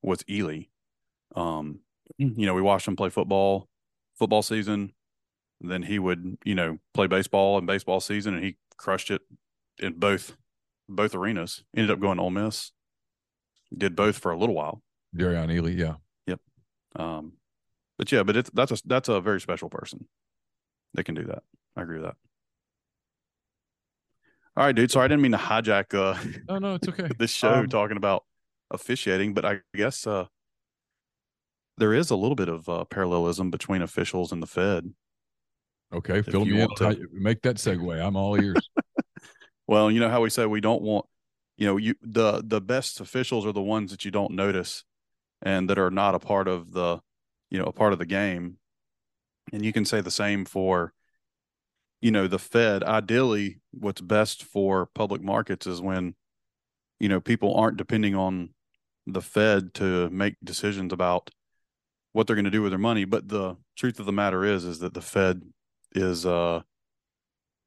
was 0.02 0.24
Ealy. 0.24 0.70
Um, 1.36 1.80
you 2.18 2.44
know, 2.44 2.54
we 2.54 2.60
watched 2.60 2.88
him 2.88 2.96
play 2.96 3.10
football, 3.10 3.68
football 4.18 4.42
season. 4.42 4.92
Then 5.60 5.84
he 5.84 6.00
would, 6.00 6.36
you 6.44 6.56
know, 6.56 6.78
play 6.92 7.06
baseball 7.06 7.58
and 7.58 7.66
baseball 7.66 8.00
season, 8.00 8.34
and 8.34 8.44
he 8.44 8.56
crushed 8.76 9.12
it 9.12 9.22
in 9.78 10.00
both 10.00 10.36
both 10.88 11.14
arenas. 11.14 11.62
Ended 11.76 11.92
up 11.92 12.00
going 12.00 12.16
to 12.16 12.24
Ole 12.24 12.30
Miss. 12.30 12.72
Did 13.76 13.94
both 13.94 14.18
for 14.18 14.32
a 14.32 14.36
little 14.36 14.56
while. 14.56 14.82
Jerrion 15.16 15.48
Ealy, 15.48 15.78
yeah 15.78 15.94
yep. 16.26 16.40
Um, 16.96 17.34
but 18.02 18.10
yeah, 18.10 18.24
but 18.24 18.36
it's 18.36 18.50
that's 18.52 18.72
a 18.72 18.78
that's 18.84 19.08
a 19.08 19.20
very 19.20 19.40
special 19.40 19.68
person 19.70 20.08
that 20.94 21.04
can 21.04 21.14
do 21.14 21.22
that. 21.22 21.44
I 21.76 21.82
agree 21.82 21.98
with 21.98 22.06
that. 22.06 22.16
All 24.56 24.64
right, 24.64 24.74
dude. 24.74 24.90
Sorry, 24.90 25.04
I 25.04 25.08
didn't 25.08 25.22
mean 25.22 25.30
to 25.30 25.38
hijack 25.38 25.94
uh 25.94 26.18
no 26.48 26.58
no 26.58 26.74
it's 26.74 26.88
okay 26.88 27.08
this 27.18 27.30
show 27.30 27.60
Um, 27.60 27.68
talking 27.68 27.96
about 27.96 28.24
officiating, 28.72 29.34
but 29.34 29.44
I 29.44 29.60
guess 29.76 30.04
uh 30.04 30.26
there 31.78 31.94
is 31.94 32.10
a 32.10 32.16
little 32.16 32.34
bit 32.34 32.48
of 32.48 32.68
uh, 32.68 32.84
parallelism 32.86 33.52
between 33.52 33.82
officials 33.82 34.32
and 34.32 34.42
the 34.42 34.48
Fed. 34.48 34.92
okay 35.94 36.18
if 36.18 36.26
fill 36.26 36.44
you 36.44 36.54
me 36.54 36.62
in 36.62 36.68
to- 36.74 37.06
make 37.12 37.40
that 37.42 37.56
segue 37.56 38.04
i'm 38.04 38.16
all 38.16 38.36
ears 38.36 38.68
Well, 39.68 39.90
you 39.92 40.00
know 40.00 40.10
how 40.10 40.20
we 40.20 40.28
say 40.28 40.44
we 40.44 40.60
don't 40.60 40.82
want, 40.82 41.06
you 41.56 41.66
know, 41.66 41.76
you 41.76 41.94
the 42.02 42.42
the 42.44 42.60
best 42.60 43.00
officials 43.00 43.46
are 43.46 43.52
the 43.52 43.62
ones 43.62 43.90
that 43.92 44.04
you 44.04 44.10
don't 44.10 44.32
notice 44.32 44.84
and 45.40 45.70
that 45.70 45.78
are 45.78 45.90
not 45.90 46.14
a 46.16 46.18
part 46.18 46.48
of 46.48 46.72
the, 46.72 47.00
you 47.52 47.58
know, 47.58 47.66
a 47.66 47.72
part 47.72 47.92
of 47.92 47.98
the 47.98 48.06
game. 48.06 48.56
And 49.52 49.62
you 49.62 49.74
can 49.74 49.84
say 49.84 50.00
the 50.00 50.10
same 50.10 50.46
for, 50.46 50.94
you 52.00 52.10
know, 52.10 52.26
the 52.26 52.38
Fed. 52.38 52.82
Ideally, 52.82 53.60
what's 53.72 54.00
best 54.00 54.42
for 54.42 54.86
public 54.86 55.20
markets 55.22 55.66
is 55.66 55.82
when, 55.82 56.14
you 56.98 57.10
know, 57.10 57.20
people 57.20 57.54
aren't 57.54 57.76
depending 57.76 58.14
on 58.14 58.54
the 59.06 59.20
Fed 59.20 59.74
to 59.74 60.08
make 60.08 60.36
decisions 60.42 60.94
about 60.94 61.28
what 62.12 62.26
they're 62.26 62.36
going 62.36 62.46
to 62.46 62.50
do 62.50 62.62
with 62.62 62.72
their 62.72 62.78
money. 62.78 63.04
But 63.04 63.28
the 63.28 63.58
truth 63.76 64.00
of 64.00 64.06
the 64.06 64.12
matter 64.12 64.46
is, 64.46 64.64
is 64.64 64.78
that 64.78 64.94
the 64.94 65.02
Fed 65.02 65.42
is 65.94 66.24
uh 66.24 66.62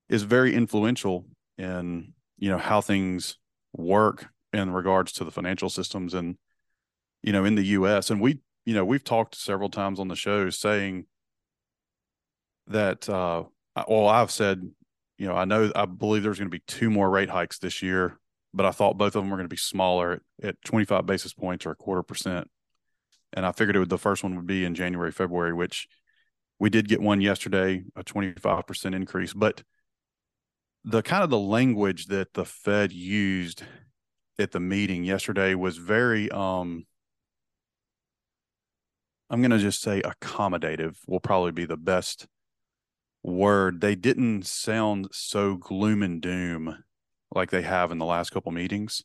is 0.09 0.23
very 0.23 0.55
influential 0.55 1.25
in 1.59 2.13
you 2.39 2.49
know 2.49 2.57
how 2.57 2.81
things 2.81 3.37
work 3.73 4.29
in 4.51 4.71
regards 4.71 5.11
to 5.11 5.23
the 5.23 5.29
financial 5.29 5.69
systems 5.69 6.15
and 6.15 6.37
you 7.21 7.31
know 7.31 7.45
in 7.45 7.53
the 7.53 7.65
US 7.65 8.09
and 8.09 8.19
we 8.19 8.39
you 8.65 8.73
know 8.73 8.85
we've 8.85 9.03
talked 9.03 9.35
several 9.35 9.69
times 9.69 9.99
on 9.99 10.07
the 10.07 10.15
show 10.15 10.49
saying 10.49 11.05
that 12.67 13.07
uh 13.07 13.43
well 13.87 14.07
I've 14.07 14.31
said 14.31 14.69
you 15.17 15.27
know 15.27 15.35
I 15.35 15.45
know 15.45 15.71
I 15.75 15.85
believe 15.85 16.23
there's 16.23 16.39
going 16.39 16.49
to 16.49 16.57
be 16.57 16.63
two 16.67 16.89
more 16.89 17.09
rate 17.09 17.29
hikes 17.29 17.59
this 17.59 17.81
year 17.81 18.19
but 18.55 18.65
I 18.65 18.71
thought 18.71 18.97
both 18.97 19.15
of 19.15 19.21
them 19.21 19.29
were 19.29 19.37
going 19.37 19.49
to 19.49 19.53
be 19.53 19.57
smaller 19.57 20.13
at, 20.13 20.21
at 20.47 20.63
25 20.63 21.05
basis 21.05 21.33
points 21.33 21.65
or 21.65 21.71
a 21.71 21.75
quarter 21.75 22.01
percent. 22.01 22.49
And 23.33 23.45
I 23.45 23.51
figured 23.51 23.75
it 23.75 23.79
would 23.79 23.89
the 23.89 23.97
first 23.97 24.23
one 24.23 24.37
would 24.37 24.47
be 24.47 24.63
in 24.63 24.75
January 24.75 25.11
February 25.11 25.53
which 25.53 25.87
we 26.57 26.69
did 26.69 26.87
get 26.87 27.01
one 27.01 27.19
yesterday 27.19 27.83
a 27.97 28.03
25% 28.03 28.95
increase. 28.95 29.33
But 29.33 29.63
the 30.85 31.03
kind 31.03 31.21
of 31.21 31.29
the 31.29 31.37
language 31.37 32.05
that 32.07 32.33
the 32.33 32.45
Fed 32.45 32.93
used 32.93 33.63
at 34.39 34.51
the 34.51 34.61
meeting 34.61 35.03
yesterday 35.03 35.53
was 35.53 35.75
very 35.75 36.31
um 36.31 36.85
I'm 39.29 39.41
going 39.41 39.51
to 39.51 39.59
just 39.59 39.81
say 39.81 40.01
accommodative 40.01 40.97
will 41.07 41.19
probably 41.19 41.51
be 41.51 41.65
the 41.65 41.77
best 41.77 42.27
word. 43.23 43.81
They 43.81 43.95
didn't 43.95 44.45
sound 44.45 45.07
so 45.11 45.55
gloom 45.55 46.03
and 46.03 46.21
doom 46.21 46.83
like 47.33 47.49
they 47.49 47.63
have 47.63 47.91
in 47.91 47.97
the 47.97 48.05
last 48.05 48.29
couple 48.31 48.51
meetings. 48.51 49.03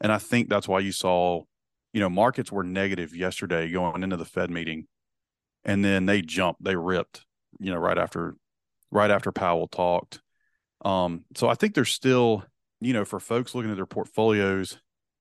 And 0.00 0.10
I 0.10 0.18
think 0.18 0.48
that's 0.48 0.66
why 0.66 0.80
you 0.80 0.92
saw, 0.92 1.42
you 1.92 2.00
know, 2.00 2.10
markets 2.10 2.50
were 2.50 2.64
negative 2.64 3.14
yesterday 3.14 3.70
going 3.70 4.02
into 4.02 4.16
the 4.16 4.24
Fed 4.24 4.50
meeting. 4.50 4.86
And 5.64 5.84
then 5.84 6.06
they 6.06 6.22
jumped, 6.22 6.64
they 6.64 6.74
ripped, 6.74 7.24
you 7.58 7.70
know, 7.70 7.78
right 7.78 7.98
after 7.98 8.34
right 8.90 9.10
after 9.10 9.30
Powell 9.30 9.68
talked. 9.68 10.20
Um, 10.84 11.24
so 11.36 11.48
I 11.48 11.54
think 11.54 11.74
there's 11.74 11.90
still, 11.90 12.44
you 12.80 12.92
know, 12.92 13.04
for 13.04 13.20
folks 13.20 13.54
looking 13.54 13.70
at 13.70 13.76
their 13.76 13.86
portfolios, 13.86 14.78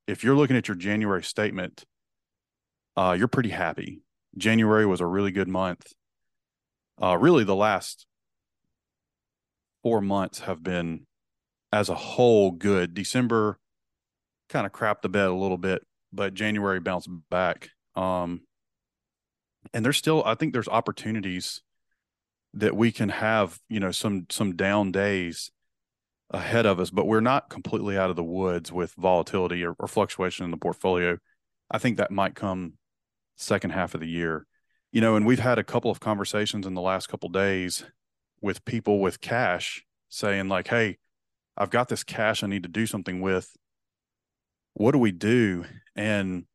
if 0.08 0.24
you're 0.24 0.36
looking 0.36 0.56
at 0.56 0.68
your 0.68 0.76
January 0.76 1.24
statement, 1.24 1.84
uh, 2.96 3.16
you're 3.18 3.28
pretty 3.28 3.50
happy. 3.50 4.02
January 4.38 4.86
was 4.86 5.02
a 5.02 5.06
really 5.06 5.32
good 5.32 5.48
month. 5.48 5.94
Uh, 7.02 7.18
really, 7.18 7.44
the 7.44 7.56
last 7.56 8.06
four 9.84 10.02
months 10.02 10.40
have 10.40 10.62
been, 10.62 11.06
as 11.72 11.90
a 11.90 11.96
whole, 11.96 12.52
good. 12.52 12.94
December 12.94 13.58
kind 14.50 14.66
of 14.66 14.72
crapped 14.72 15.02
the 15.02 15.10
bed 15.10 15.28
a 15.28 15.34
little 15.34 15.58
bit, 15.58 15.86
but 16.12 16.34
January 16.34 16.80
bounced 16.80 17.10
back. 17.30 17.70
Um, 17.96 18.42
and 19.74 19.86
there's 19.86 19.98
still, 19.98 20.24
I 20.26 20.36
think, 20.36 20.54
there's 20.54 20.68
opportunities 20.68 21.62
that 22.54 22.76
we 22.76 22.92
can 22.92 23.10
have, 23.10 23.60
you 23.70 23.80
know, 23.80 23.92
some 23.92 24.26
some 24.30 24.56
down 24.56 24.92
days 24.92 25.52
ahead 26.32 26.66
of 26.66 26.80
us, 26.80 26.90
but 26.90 27.08
we're 27.08 27.22
not 27.22 27.50
completely 27.50 27.98
out 27.98 28.10
of 28.10 28.16
the 28.16 28.24
woods 28.24 28.72
with 28.72 28.94
volatility 28.94 29.64
or, 29.64 29.76
or 29.80 29.88
fluctuation 29.88 30.46
in 30.46 30.52
the 30.52 30.58
portfolio. 30.58 31.18
I 31.72 31.78
think 31.78 31.98
that 31.98 32.12
might 32.12 32.36
come 32.36 32.74
second 33.40 33.72
half 33.72 33.94
of 33.94 34.02
the 34.02 34.08
year. 34.08 34.46
You 34.92 35.02
know, 35.02 35.16
and 35.16 35.26
we've 35.26 35.40
had 35.40 35.60
a 35.60 35.64
couple 35.64 35.92
of 35.92 36.00
conversations 36.00 36.66
in 36.66 36.74
the 36.74 36.82
last 36.82 37.08
couple 37.08 37.30
days 37.30 37.86
with 38.42 38.66
people 38.66 39.00
with 39.00 39.22
cash 39.22 39.84
saying 40.10 40.50
like, 40.50 40.68
"Hey, 40.68 40.98
I've 41.58 41.70
got 41.70 41.90
this 41.90 42.04
cash 42.04 42.44
I 42.44 42.48
need 42.48 42.64
to 42.64 42.70
do 42.70 42.86
something 42.86 43.22
with. 43.22 43.56
What 44.74 44.92
do 44.92 44.98
we 44.98 45.12
do?" 45.12 45.66
And 45.96 46.46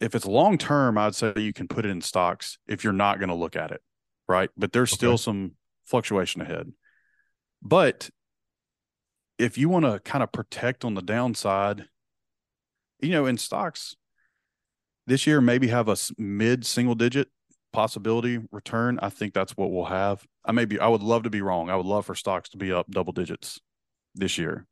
if 0.00 0.14
it's 0.14 0.26
long 0.26 0.58
term, 0.58 0.98
I'd 0.98 1.14
say 1.14 1.32
you 1.36 1.52
can 1.52 1.68
put 1.68 1.84
it 1.84 1.90
in 1.90 2.00
stocks 2.00 2.58
if 2.68 2.84
you're 2.84 2.92
not 2.92 3.18
going 3.18 3.30
to 3.30 3.34
look 3.34 3.56
at 3.56 3.70
it, 3.70 3.82
right? 4.28 4.50
But 4.56 4.72
there's 4.72 4.92
still 4.92 5.18
some 5.18 5.52
fluctuation 5.84 6.42
ahead. 6.42 6.72
But 7.62 8.10
if 9.38 9.58
you 9.58 9.68
want 9.68 9.84
to 9.84 10.00
kind 10.00 10.22
of 10.22 10.32
protect 10.32 10.84
on 10.84 10.94
the 10.94 11.02
downside, 11.02 11.86
you 13.00 13.10
know, 13.10 13.26
in 13.26 13.38
stocks 13.38 13.96
this 15.06 15.26
year, 15.26 15.40
maybe 15.40 15.68
have 15.68 15.88
a 15.88 15.96
mid 16.18 16.66
single 16.66 16.94
digit 16.94 17.28
possibility 17.72 18.40
return. 18.50 18.98
I 19.02 19.10
think 19.10 19.34
that's 19.34 19.56
what 19.56 19.70
we'll 19.70 19.84
have. 19.84 20.24
I 20.44 20.52
may 20.52 20.64
be, 20.64 20.78
I 20.78 20.88
would 20.88 21.02
love 21.02 21.24
to 21.24 21.30
be 21.30 21.42
wrong. 21.42 21.70
I 21.70 21.76
would 21.76 21.86
love 21.86 22.06
for 22.06 22.14
stocks 22.14 22.48
to 22.50 22.56
be 22.56 22.72
up 22.72 22.90
double 22.90 23.12
digits 23.12 23.60
this 24.14 24.38
year. 24.38 24.66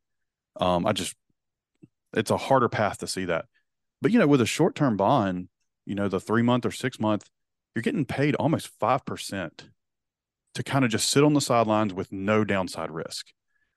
Um, 0.59 0.85
I 0.85 0.93
just, 0.93 1.15
it's 2.13 2.31
a 2.31 2.37
harder 2.37 2.69
path 2.69 2.99
to 2.99 3.07
see 3.07 3.25
that. 3.25 3.45
But, 4.01 4.11
you 4.11 4.19
know, 4.19 4.27
with 4.27 4.41
a 4.41 4.45
short 4.45 4.75
term 4.75 4.97
bond, 4.97 5.49
you 5.85 5.95
know, 5.95 6.07
the 6.07 6.19
three 6.19 6.41
month 6.41 6.65
or 6.65 6.71
six 6.71 6.99
month, 6.99 7.29
you're 7.75 7.83
getting 7.83 8.05
paid 8.05 8.35
almost 8.35 8.71
5% 8.79 9.49
to 10.55 10.63
kind 10.63 10.85
of 10.85 10.91
just 10.91 11.09
sit 11.09 11.23
on 11.23 11.33
the 11.33 11.41
sidelines 11.41 11.93
with 11.93 12.11
no 12.11 12.43
downside 12.43 12.89
risk. 12.89 13.27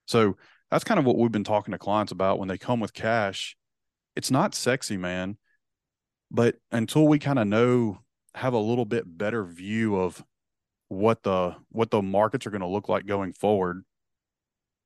So 0.07 0.37
that's 0.71 0.85
kind 0.85 0.99
of 0.99 1.05
what 1.05 1.19
we've 1.19 1.33
been 1.33 1.45
talking 1.45 1.73
to 1.73 1.79
clients 1.79 2.13
about 2.13 2.39
when 2.39 2.49
they 2.49 2.57
come 2.59 2.81
with 2.81 2.95
cash. 2.95 3.57
It's 4.17 4.31
not 4.31 4.55
sexy, 4.55 4.97
man. 4.97 5.37
But 6.31 6.57
until 6.71 7.07
we 7.07 7.19
kind 7.19 7.39
of 7.39 7.47
know, 7.47 8.01
have 8.35 8.53
a 8.53 8.59
little 8.59 8.85
bit 8.85 9.05
better 9.19 9.45
view 9.45 9.97
of 9.97 10.23
what 10.89 11.23
the 11.23 11.57
what 11.71 11.91
the 11.91 12.03
markets 12.03 12.47
are 12.47 12.51
going 12.51 12.61
to 12.61 12.67
look 12.67 12.89
like 12.89 13.07
going 13.07 13.33
forward, 13.33 13.85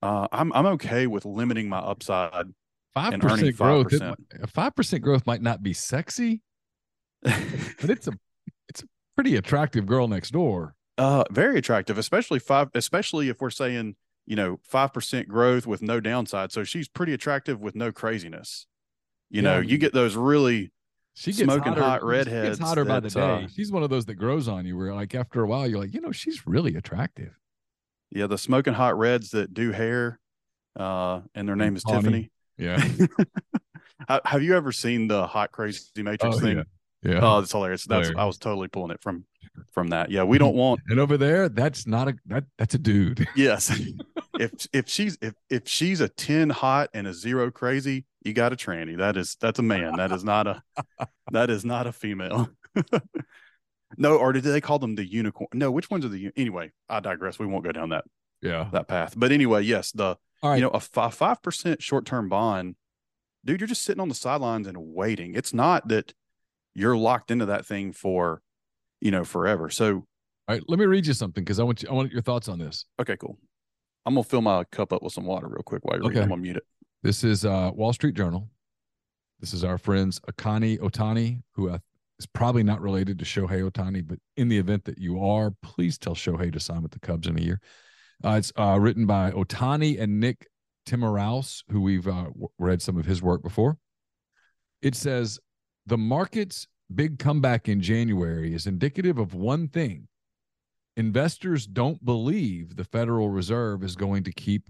uh, 0.03 0.29
I'm 0.33 0.53
I'm 0.53 0.67
okay 0.67 1.07
with 1.07 1.25
limiting 1.25 1.69
my 1.69 1.79
upside. 1.79 2.47
Five 2.95 3.13
percent 3.21 3.57
growth. 3.57 3.87
5%. 3.89 4.51
Five 4.51 4.75
percent 4.77 5.03
growth 5.03 5.27
might 5.27 5.43
not 5.43 5.63
be 5.63 5.73
sexy, 5.73 6.43
but 7.23 7.89
it's 7.91 8.07
a 8.07 8.13
it's 8.69 8.83
a 8.83 8.87
pretty 9.15 9.37
attractive 9.37 9.87
girl 9.87 10.09
next 10.09 10.31
door. 10.31 10.75
Uh, 10.99 11.25
very 11.31 11.59
attractive, 11.59 11.99
especially 11.99 12.39
five, 12.39 12.69
especially 12.75 13.29
if 13.29 13.41
we're 13.41 13.51
saying 13.51 13.97
you 14.27 14.37
know 14.37 14.61
five 14.63 14.93
percent 14.93 15.29
growth 15.29 15.67
with 15.67 15.83
no 15.83 16.01
downside. 16.01 16.53
So 16.53 16.65
she's 16.65 16.89
pretty 16.89 17.13
attractive 17.15 17.61
with 17.61 17.75
no 17.75 17.93
craziness. 17.93 18.67
You 19.31 19.41
Yeah, 19.43 19.55
know, 19.55 19.61
you 19.61 19.79
get 19.79 19.95
those 19.95 20.17
really 20.17 20.71
She 21.15 21.31
gets 21.33 21.43
Smoking 21.43 21.73
hotter, 21.75 21.83
hot 21.83 22.01
she 22.01 22.07
redheads 22.07 22.59
gets 22.59 22.69
hotter 22.69 22.85
by 22.85 23.01
the 23.01 23.09
that, 23.11 23.15
day. 23.15 23.45
uh, 23.45 23.49
she's 23.55 23.71
one 23.71 23.83
of 23.83 23.91
those 23.91 24.07
that 24.07 24.15
grows 24.15 24.49
on 24.49 24.65
you. 24.65 24.77
Where 24.77 24.95
like 24.95 25.15
after 25.15 25.43
a 25.43 25.47
while, 25.47 25.69
you're 25.69 25.79
like, 25.79 25.93
you 25.93 26.01
know, 26.01 26.13
she's 26.13 26.47
really 26.47 26.75
attractive. 26.75 27.39
yeah 28.11 28.27
the 28.27 28.39
smoking 28.39 28.73
hot 28.75 28.97
reds 28.99 29.31
that 29.31 29.53
do 29.53 29.73
hair, 29.73 30.19
uh, 30.79 31.21
and 31.35 31.47
their 31.47 31.57
name 31.57 31.77
is. 31.77 31.85
Tiffany. 31.85 32.31
Yeah. 32.59 32.83
Have 34.25 34.43
you 34.43 34.57
ever 34.57 34.73
seen 34.73 35.09
the 35.09 35.27
Hot 35.27 35.53
Crazy 35.53 35.81
Matrix 36.03 36.37
Oh, 36.37 36.41
thing? 36.41 36.57
yeah. 36.59 36.63
Yeah. 37.05 37.21
Oh, 37.23 37.41
that's 37.41 37.53
hilarious. 37.53 37.85
That's 37.85 38.09
Hilarious. 38.09 38.21
I 38.21 38.25
was 38.25 38.39
totally 38.39 38.69
pulling 38.69 38.91
it 38.93 39.03
from 39.03 39.25
from 39.73 39.89
that. 39.89 40.11
Yeah, 40.11 40.25
we 40.25 40.39
don't 40.39 40.55
want 40.55 40.81
and 40.89 40.99
over 40.99 41.17
there, 41.17 41.49
that's 41.49 41.87
not 41.87 42.09
a 42.09 42.15
that 42.27 42.45
that's 42.59 42.75
a 42.75 42.79
dude. 42.79 43.27
yes. 43.37 43.71
if 44.39 44.67
if 44.73 44.89
she's 44.89 45.19
if 45.21 45.35
if 45.51 45.69
she's 45.69 46.01
a 46.01 46.09
10 46.09 46.51
hot 46.51 46.91
and 46.95 47.07
a 47.07 47.15
zero 47.15 47.51
crazy, 47.51 48.05
you 48.25 48.33
got 48.33 48.53
a 48.53 48.57
tranny. 48.57 48.97
That 48.97 49.17
is 49.17 49.37
that's 49.41 49.59
a 49.59 49.63
man. 49.63 49.97
That 49.97 50.13
is 50.13 50.25
not 50.25 50.47
a 50.47 50.63
that 51.33 51.51
is 51.51 51.65
not 51.65 51.87
a 51.87 51.93
female. 51.93 52.49
no, 53.99 54.17
or 54.17 54.33
did 54.33 54.45
they 54.45 54.61
call 54.61 54.79
them 54.79 54.95
the 54.95 55.05
unicorn? 55.05 55.49
No, 55.53 55.71
which 55.71 55.91
ones 55.91 56.05
are 56.05 56.09
the 56.09 56.31
anyway? 56.37 56.73
I 56.89 57.01
digress. 57.01 57.39
We 57.39 57.47
won't 57.47 57.65
go 57.65 57.73
down 57.73 57.91
that 57.91 58.05
Yeah. 58.41 58.69
that 58.73 58.89
path. 58.89 59.15
But 59.17 59.33
anyway, 59.33 59.63
yes, 59.63 59.93
the 59.93 60.17
All 60.43 60.51
right. 60.51 60.57
you 60.57 60.63
know 60.63 60.71
a 60.71 60.81
five 60.81 61.43
percent 61.43 61.83
short 61.83 62.07
term 62.07 62.29
bond, 62.29 62.77
dude. 63.45 63.61
You're 63.61 63.69
just 63.69 63.83
sitting 63.83 64.01
on 64.01 64.09
the 64.09 64.15
sidelines 64.15 64.67
and 64.67 64.77
waiting. 64.79 65.35
It's 65.35 65.53
not 65.53 65.89
that 65.89 66.15
you're 66.75 66.97
locked 66.97 67.31
into 67.31 67.45
that 67.47 67.67
thing 67.67 67.93
for 67.93 68.41
you 69.03 69.11
know 69.11 69.25
forever. 69.25 69.69
So 69.69 69.95
All 69.95 70.05
right. 70.49 70.63
Let 70.69 70.79
me 70.79 70.87
read 70.87 71.07
you 71.07 71.13
something 71.13 71.45
because 71.45 71.59
I 71.59 71.65
want 71.65 71.83
you, 71.83 71.89
I 71.91 71.93
want 71.93 72.13
your 72.13 72.23
thoughts 72.23 72.49
on 72.49 72.59
this. 72.59 72.87
okay, 73.01 73.17
cool. 73.17 73.39
I'm 74.07 74.15
gonna 74.15 74.25
fill 74.25 74.43
my 74.43 74.65
cup 74.65 74.93
up 74.93 75.03
with 75.03 75.13
some 75.13 75.27
water 75.27 75.49
real 75.49 75.63
quick 75.65 75.85
while 75.85 75.99
you're 75.99 76.09
reading. 76.09 76.23
I'm 76.23 76.29
gonna 76.31 76.43
mute 76.43 76.57
it. 76.57 76.65
This 77.03 77.25
is 77.25 77.45
uh, 77.45 77.71
Wall 77.75 77.93
Street 77.93 78.15
Journal. 78.15 78.49
This 79.41 79.53
is 79.53 79.65
our 79.65 79.77
friends 79.77 80.21
Akane 80.31 80.79
Otani, 80.79 81.43
who 81.55 81.69
uh, 81.71 81.79
is 82.19 82.27
probably 82.27 82.63
not 82.63 82.81
related 82.81 83.19
to 83.19 83.25
Shohei 83.25 83.69
Ohtani, 83.69 84.07
but 84.07 84.19
in 84.37 84.49
the 84.49 84.57
event 84.59 84.85
that 84.85 84.99
you 84.99 85.25
are, 85.25 85.53
please 85.63 85.99
tell 85.99 86.15
Shohei 86.15 86.53
to 86.53 86.61
sign 86.61 86.83
with 86.83 86.93
the 86.93 87.01
Cubs 87.01 87.27
in 87.27 87.37
a 87.39 87.43
year. 87.43 87.61
Uh, 88.25 88.37
it's 88.39 88.53
uh, 88.57 88.79
written 88.81 89.05
by 89.05 89.33
Otani 89.33 90.01
and 90.01 90.21
Nick 90.21 90.47
Timiraos, 90.87 91.65
who 91.71 91.81
we've 91.81 92.07
uh, 92.07 92.25
w- 92.27 92.49
read 92.59 92.81
some 92.81 92.97
of 92.97 93.05
his 93.05 93.21
work 93.21 93.43
before. 93.43 93.79
It 94.81 94.95
says 94.95 95.41
the 95.87 95.99
market's 95.99 96.69
big 96.97 97.19
comeback 97.19 97.69
in 97.69 97.81
January 97.81 98.55
is 98.55 98.67
indicative 98.67 99.19
of 99.19 99.35
one 99.35 99.69
thing. 99.69 100.09
Investors 100.97 101.67
don't 101.67 102.05
believe 102.05 102.77
the 102.77 102.85
Federal 102.85 103.31
Reserve 103.31 103.83
is 103.83 103.97
going 103.97 104.25
to 104.25 104.33
keep 104.33 104.69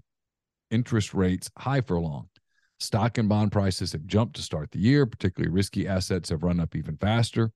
interest 0.71 1.15
rates 1.15 1.51
high 1.59 1.81
for 1.81 1.99
long. 2.01 2.29
Stock 2.81 3.19
and 3.19 3.29
bond 3.29 3.53
prices 3.53 3.93
have 3.93 4.07
jumped 4.07 4.37
to 4.37 4.43
start 4.43 4.71
the 4.71 4.79
year, 4.79 5.07
particularly 5.07 5.53
risky 5.53 5.87
assets 5.87 6.31
have 6.31 6.43
run 6.43 6.61
up 6.61 6.75
even 6.75 6.97
faster. 6.97 7.53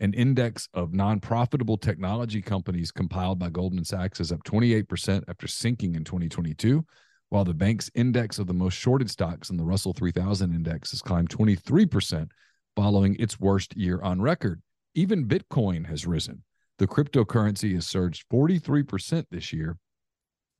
An 0.00 0.12
index 0.14 0.68
of 0.74 0.92
non 0.92 1.20
profitable 1.20 1.76
technology 1.76 2.42
companies 2.42 2.90
compiled 2.90 3.38
by 3.38 3.50
Goldman 3.50 3.84
Sachs 3.84 4.20
is 4.20 4.32
up 4.32 4.42
28% 4.44 5.24
after 5.28 5.46
sinking 5.46 5.94
in 5.94 6.04
2022, 6.04 6.84
while 7.28 7.44
the 7.44 7.54
bank's 7.54 7.90
index 7.94 8.38
of 8.38 8.46
the 8.46 8.54
most 8.54 8.74
shorted 8.74 9.10
stocks 9.10 9.50
in 9.50 9.56
the 9.56 9.64
Russell 9.64 9.92
3000 9.92 10.54
index 10.54 10.90
has 10.90 11.02
climbed 11.02 11.28
23% 11.28 12.28
following 12.76 13.16
its 13.18 13.40
worst 13.40 13.76
year 13.76 14.00
on 14.02 14.20
record. 14.20 14.62
Even 14.94 15.26
Bitcoin 15.26 15.86
has 15.86 16.06
risen. 16.06 16.42
The 16.78 16.86
cryptocurrency 16.86 17.74
has 17.74 17.86
surged 17.86 18.24
43% 18.32 19.26
this 19.30 19.52
year, 19.52 19.76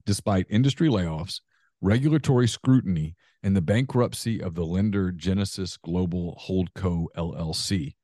despite 0.07 0.47
industry 0.49 0.89
layoffs, 0.89 1.41
regulatory 1.81 2.49
scrutiny, 2.49 3.15
and 3.43 3.55
the 3.55 3.61
bankruptcy 3.61 4.41
of 4.41 4.55
the 4.55 4.65
lender 4.65 5.13
Genesis 5.13 5.77
Global 5.77 6.41
Holdco 6.49 7.07
LLC. 7.17 7.95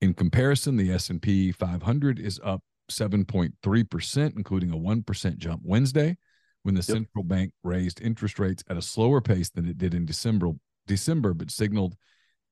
In 0.00 0.14
comparison, 0.14 0.76
the 0.76 0.92
S&P 0.92 1.50
500 1.50 2.18
is 2.18 2.40
up 2.44 2.62
7.3%, 2.90 4.36
including 4.36 4.70
a 4.70 4.76
1% 4.76 5.38
jump 5.38 5.62
Wednesday, 5.64 6.16
when 6.62 6.74
the 6.74 6.82
central 6.82 7.24
bank 7.24 7.52
raised 7.62 8.00
interest 8.00 8.38
rates 8.38 8.62
at 8.68 8.76
a 8.76 8.82
slower 8.82 9.20
pace 9.20 9.50
than 9.50 9.68
it 9.68 9.78
did 9.78 9.94
in 9.94 10.04
December, 10.04 10.50
December 10.86 11.32
but 11.32 11.50
signaled 11.50 11.96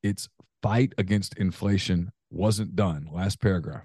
its 0.03 0.29
fight 0.65 0.95
against 0.97 1.37
inflation 1.37 2.11
wasn't 2.31 2.75
done. 2.75 3.07
Last 3.13 3.39
paragraph. 3.39 3.85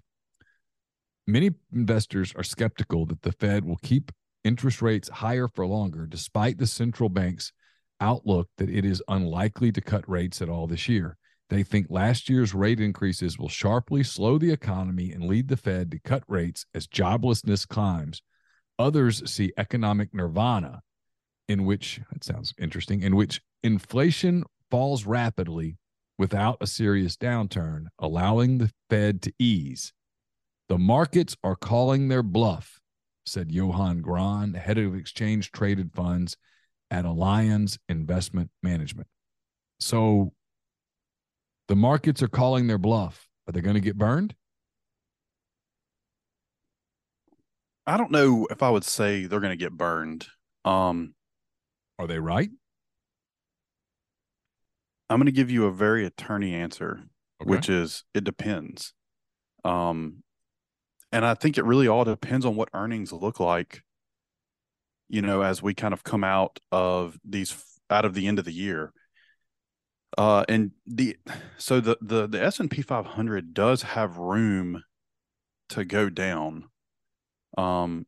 Many 1.27 1.51
investors 1.73 2.33
are 2.37 2.43
skeptical 2.43 3.05
that 3.07 3.21
the 3.21 3.33
Fed 3.33 3.65
will 3.65 3.79
keep 3.83 4.13
interest 4.45 4.81
rates 4.81 5.09
higher 5.09 5.49
for 5.49 5.67
longer, 5.67 6.05
despite 6.05 6.57
the 6.57 6.65
central 6.65 7.09
bank's 7.09 7.51
outlook 7.99 8.47
that 8.57 8.69
it 8.69 8.85
is 8.85 9.03
unlikely 9.09 9.73
to 9.73 9.81
cut 9.81 10.09
rates 10.09 10.41
at 10.41 10.47
all 10.47 10.67
this 10.67 10.87
year. 10.87 11.17
They 11.49 11.63
think 11.63 11.87
last 11.89 12.29
year's 12.29 12.53
rate 12.53 12.79
increases 12.79 13.37
will 13.37 13.49
sharply 13.49 14.01
slow 14.01 14.37
the 14.37 14.51
economy 14.51 15.11
and 15.11 15.25
lead 15.25 15.49
the 15.49 15.57
Fed 15.57 15.91
to 15.91 15.99
cut 15.99 16.23
rates 16.29 16.65
as 16.73 16.87
joblessness 16.87 17.67
climbs. 17.67 18.21
Others 18.79 19.29
see 19.29 19.51
economic 19.57 20.13
nirvana, 20.13 20.79
in 21.49 21.65
which, 21.65 21.99
that 22.13 22.23
sounds 22.23 22.53
interesting, 22.57 23.01
in 23.01 23.17
which 23.17 23.41
inflation 23.63 24.45
falls 24.71 25.03
rapidly 25.03 25.75
without 26.19 26.57
a 26.61 26.67
serious 26.67 27.17
downturn, 27.17 27.85
allowing 27.97 28.59
the 28.59 28.71
Fed 28.91 29.23
to 29.23 29.33
ease. 29.39 29.93
The 30.67 30.77
markets 30.77 31.35
are 31.43 31.55
calling 31.55 32.09
their 32.09 32.21
bluff, 32.21 32.79
said 33.25 33.51
Johan 33.51 34.01
Grahn, 34.01 34.53
head 34.53 34.77
of 34.77 34.93
exchange 34.93 35.51
traded 35.51 35.91
funds 35.93 36.37
at 36.91 37.05
Allianz 37.05 37.79
Investment 37.87 38.51
Management. 38.61 39.07
So 39.79 40.33
the 41.67 41.75
markets 41.75 42.21
are 42.21 42.27
calling 42.27 42.67
their 42.67 42.77
bluff. 42.77 43.27
Are 43.47 43.51
they 43.51 43.61
going 43.61 43.75
to 43.75 43.79
get 43.79 43.97
burned? 43.97 44.35
I 47.89 47.97
don't 47.97 48.11
know 48.11 48.47
if 48.51 48.61
I 48.61 48.69
would 48.69 48.83
say 48.83 49.25
they're 49.25 49.39
gonna 49.39 49.55
get 49.55 49.71
burned. 49.71 50.27
Um, 50.63 51.15
Are 51.97 52.05
they 52.05 52.19
right? 52.19 52.51
I'm 55.09 55.19
gonna 55.19 55.31
give 55.31 55.49
you 55.49 55.65
a 55.65 55.71
very 55.71 56.05
attorney 56.05 56.53
answer. 56.53 57.03
Okay. 57.41 57.49
which 57.49 57.69
is 57.69 58.03
it 58.13 58.23
depends. 58.23 58.93
Um, 59.63 60.23
and 61.11 61.25
I 61.25 61.33
think 61.33 61.57
it 61.57 61.65
really 61.65 61.87
all 61.87 62.03
depends 62.03 62.45
on 62.45 62.55
what 62.55 62.69
earnings 62.73 63.11
look 63.11 63.39
like. 63.39 63.83
You 65.07 65.21
know, 65.21 65.41
as 65.41 65.63
we 65.63 65.73
kind 65.73 65.93
of 65.93 66.03
come 66.03 66.23
out 66.23 66.59
of 66.71 67.17
these 67.23 67.55
out 67.89 68.05
of 68.05 68.13
the 68.13 68.27
end 68.27 68.39
of 68.39 68.45
the 68.45 68.53
year. 68.53 68.93
Uh, 70.17 70.43
and 70.49 70.71
the 70.85 71.17
so 71.57 71.79
the 71.79 71.97
the 72.01 72.27
the 72.27 72.43
S 72.43 72.59
and 72.59 72.69
P 72.69 72.81
500 72.81 73.53
does 73.53 73.83
have 73.83 74.17
room 74.17 74.83
to 75.69 75.85
go 75.85 76.09
down. 76.09 76.65
Um, 77.57 78.05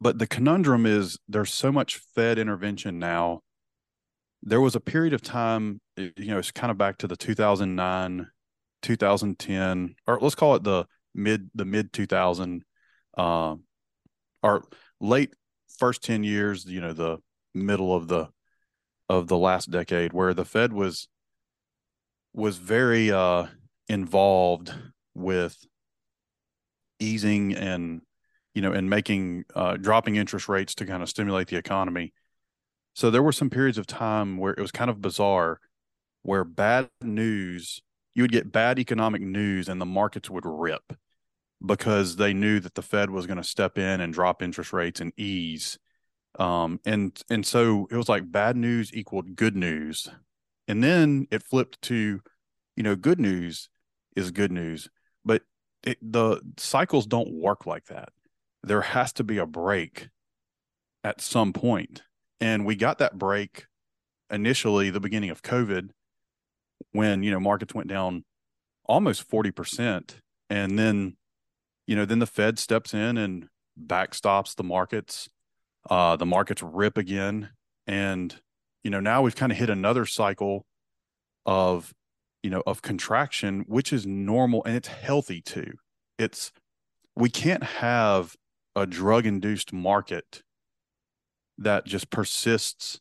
but 0.00 0.18
the 0.18 0.26
conundrum 0.26 0.86
is 0.86 1.18
there's 1.28 1.52
so 1.52 1.72
much 1.72 2.00
Fed 2.14 2.38
intervention 2.38 2.98
now 2.98 3.42
there 4.46 4.60
was 4.60 4.76
a 4.76 4.80
period 4.80 5.12
of 5.12 5.20
time, 5.20 5.80
you 5.96 6.12
know, 6.18 6.38
it's 6.38 6.52
kind 6.52 6.70
of 6.70 6.78
back 6.78 6.98
to 6.98 7.08
the 7.08 7.16
2009, 7.16 8.28
2010, 8.80 9.94
or 10.06 10.18
let's 10.20 10.36
call 10.36 10.54
it 10.54 10.62
the 10.62 10.86
mid 11.14 11.50
the 11.54 11.64
mid 11.64 11.92
2000, 11.92 12.62
uh, 13.18 13.56
or 14.44 14.64
late 15.00 15.34
first 15.78 16.04
10 16.04 16.22
years, 16.22 16.64
you 16.64 16.80
know, 16.80 16.92
the 16.92 17.18
middle 17.54 17.94
of 17.94 18.06
the 18.06 18.28
of 19.08 19.26
the 19.26 19.36
last 19.36 19.70
decade, 19.70 20.12
where 20.12 20.32
the 20.32 20.44
Fed 20.44 20.72
was 20.72 21.08
was 22.32 22.56
very 22.56 23.10
uh, 23.10 23.46
involved 23.88 24.72
with 25.14 25.56
easing 27.00 27.52
and 27.54 28.00
you 28.54 28.62
know 28.62 28.72
and 28.72 28.88
making 28.88 29.44
uh, 29.56 29.76
dropping 29.76 30.14
interest 30.14 30.48
rates 30.48 30.76
to 30.76 30.86
kind 30.86 31.02
of 31.02 31.08
stimulate 31.08 31.48
the 31.48 31.56
economy. 31.56 32.12
So 32.96 33.10
there 33.10 33.22
were 33.22 33.30
some 33.30 33.50
periods 33.50 33.76
of 33.76 33.86
time 33.86 34.38
where 34.38 34.54
it 34.54 34.58
was 34.58 34.72
kind 34.72 34.88
of 34.88 35.02
bizarre, 35.02 35.60
where 36.22 36.44
bad 36.44 36.88
news, 37.02 37.82
you 38.14 38.22
would 38.22 38.32
get 38.32 38.50
bad 38.50 38.78
economic 38.78 39.20
news 39.20 39.68
and 39.68 39.78
the 39.78 39.84
markets 39.84 40.30
would 40.30 40.46
rip 40.46 40.94
because 41.64 42.16
they 42.16 42.32
knew 42.32 42.58
that 42.58 42.74
the 42.74 42.80
Fed 42.80 43.10
was 43.10 43.26
going 43.26 43.36
to 43.36 43.44
step 43.44 43.76
in 43.76 44.00
and 44.00 44.14
drop 44.14 44.40
interest 44.40 44.72
rates 44.72 44.98
and 44.98 45.12
ease. 45.18 45.78
Um, 46.38 46.80
and 46.86 47.22
and 47.28 47.46
so 47.46 47.86
it 47.90 47.96
was 47.98 48.08
like 48.08 48.32
bad 48.32 48.56
news 48.56 48.94
equaled 48.94 49.36
good 49.36 49.56
news. 49.56 50.08
And 50.66 50.82
then 50.82 51.28
it 51.30 51.42
flipped 51.42 51.82
to, 51.82 52.22
you 52.76 52.82
know, 52.82 52.96
good 52.96 53.20
news 53.20 53.68
is 54.16 54.30
good 54.30 54.50
news. 54.50 54.88
But 55.22 55.42
it, 55.82 55.98
the 56.00 56.40
cycles 56.56 57.06
don't 57.06 57.30
work 57.30 57.66
like 57.66 57.88
that. 57.88 58.08
There 58.62 58.80
has 58.80 59.12
to 59.14 59.24
be 59.24 59.36
a 59.36 59.44
break 59.44 60.08
at 61.04 61.20
some 61.20 61.52
point. 61.52 62.02
And 62.40 62.66
we 62.66 62.76
got 62.76 62.98
that 62.98 63.18
break 63.18 63.66
initially 64.30 64.90
the 64.90 65.00
beginning 65.00 65.30
of 65.30 65.42
COVID 65.42 65.90
when, 66.92 67.22
you 67.22 67.30
know, 67.30 67.40
markets 67.40 67.74
went 67.74 67.88
down 67.88 68.24
almost 68.84 69.28
40% 69.28 70.16
and 70.50 70.78
then 70.78 71.16
you 71.86 71.94
know 71.96 72.04
then 72.04 72.18
the 72.18 72.26
Fed 72.26 72.58
steps 72.58 72.94
in 72.94 73.16
and 73.16 73.48
backstops 73.80 74.54
the 74.54 74.64
markets. 74.64 75.28
Uh 75.88 76.16
the 76.16 76.26
markets 76.26 76.62
rip 76.62 76.96
again 76.96 77.50
and 77.86 78.40
you 78.82 78.90
know 78.90 79.00
now 79.00 79.22
we've 79.22 79.36
kind 79.36 79.52
of 79.52 79.58
hit 79.58 79.70
another 79.70 80.06
cycle 80.06 80.66
of 81.44 81.94
you 82.42 82.50
know 82.50 82.62
of 82.66 82.82
contraction 82.82 83.64
which 83.68 83.92
is 83.92 84.06
normal 84.06 84.64
and 84.64 84.76
it's 84.76 84.88
healthy 84.88 85.40
too 85.40 85.74
it's 86.18 86.52
we 87.14 87.28
can't 87.28 87.62
have 87.62 88.34
a 88.74 88.84
drug 88.86 89.26
induced 89.26 89.72
market 89.72 90.42
that 91.58 91.86
just 91.86 92.10
persists 92.10 93.00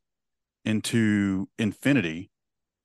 into 0.64 1.48
infinity 1.60 2.32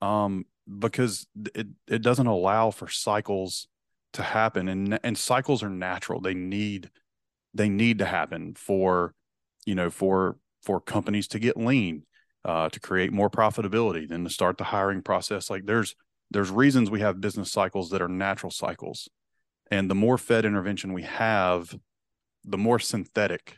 um, 0.01 0.45
because 0.79 1.27
it, 1.55 1.67
it 1.87 2.01
doesn't 2.01 2.27
allow 2.27 2.71
for 2.71 2.87
cycles 2.87 3.67
to 4.13 4.23
happen 4.23 4.67
and 4.67 4.99
and 5.03 5.17
cycles 5.17 5.63
are 5.63 5.69
natural 5.69 6.19
they 6.19 6.33
need 6.33 6.89
they 7.53 7.69
need 7.69 7.99
to 7.99 8.05
happen 8.05 8.53
for 8.55 9.13
you 9.65 9.73
know 9.73 9.89
for 9.89 10.37
for 10.61 10.81
companies 10.81 11.29
to 11.29 11.39
get 11.39 11.55
lean 11.55 12.03
uh, 12.43 12.67
to 12.67 12.79
create 12.81 13.13
more 13.13 13.29
profitability 13.29 14.05
then 14.07 14.25
to 14.25 14.29
start 14.29 14.57
the 14.57 14.65
hiring 14.65 15.01
process 15.01 15.49
like 15.49 15.65
there's 15.65 15.95
there's 16.31 16.49
reasons 16.49 16.89
we 16.89 17.01
have 17.01 17.21
business 17.21 17.51
cycles 17.51 17.89
that 17.89 18.01
are 18.01 18.07
natural 18.07 18.51
cycles. 18.51 19.09
And 19.69 19.89
the 19.89 19.95
more 19.95 20.17
Fed 20.17 20.45
intervention 20.45 20.93
we 20.93 21.03
have, 21.03 21.77
the 22.43 22.57
more 22.57 22.79
synthetic 22.79 23.57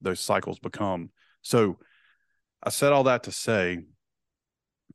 those 0.00 0.20
cycles 0.20 0.58
become. 0.58 1.10
So 1.46 1.78
I 2.60 2.70
said 2.70 2.92
all 2.92 3.04
that 3.04 3.22
to 3.22 3.30
say 3.30 3.84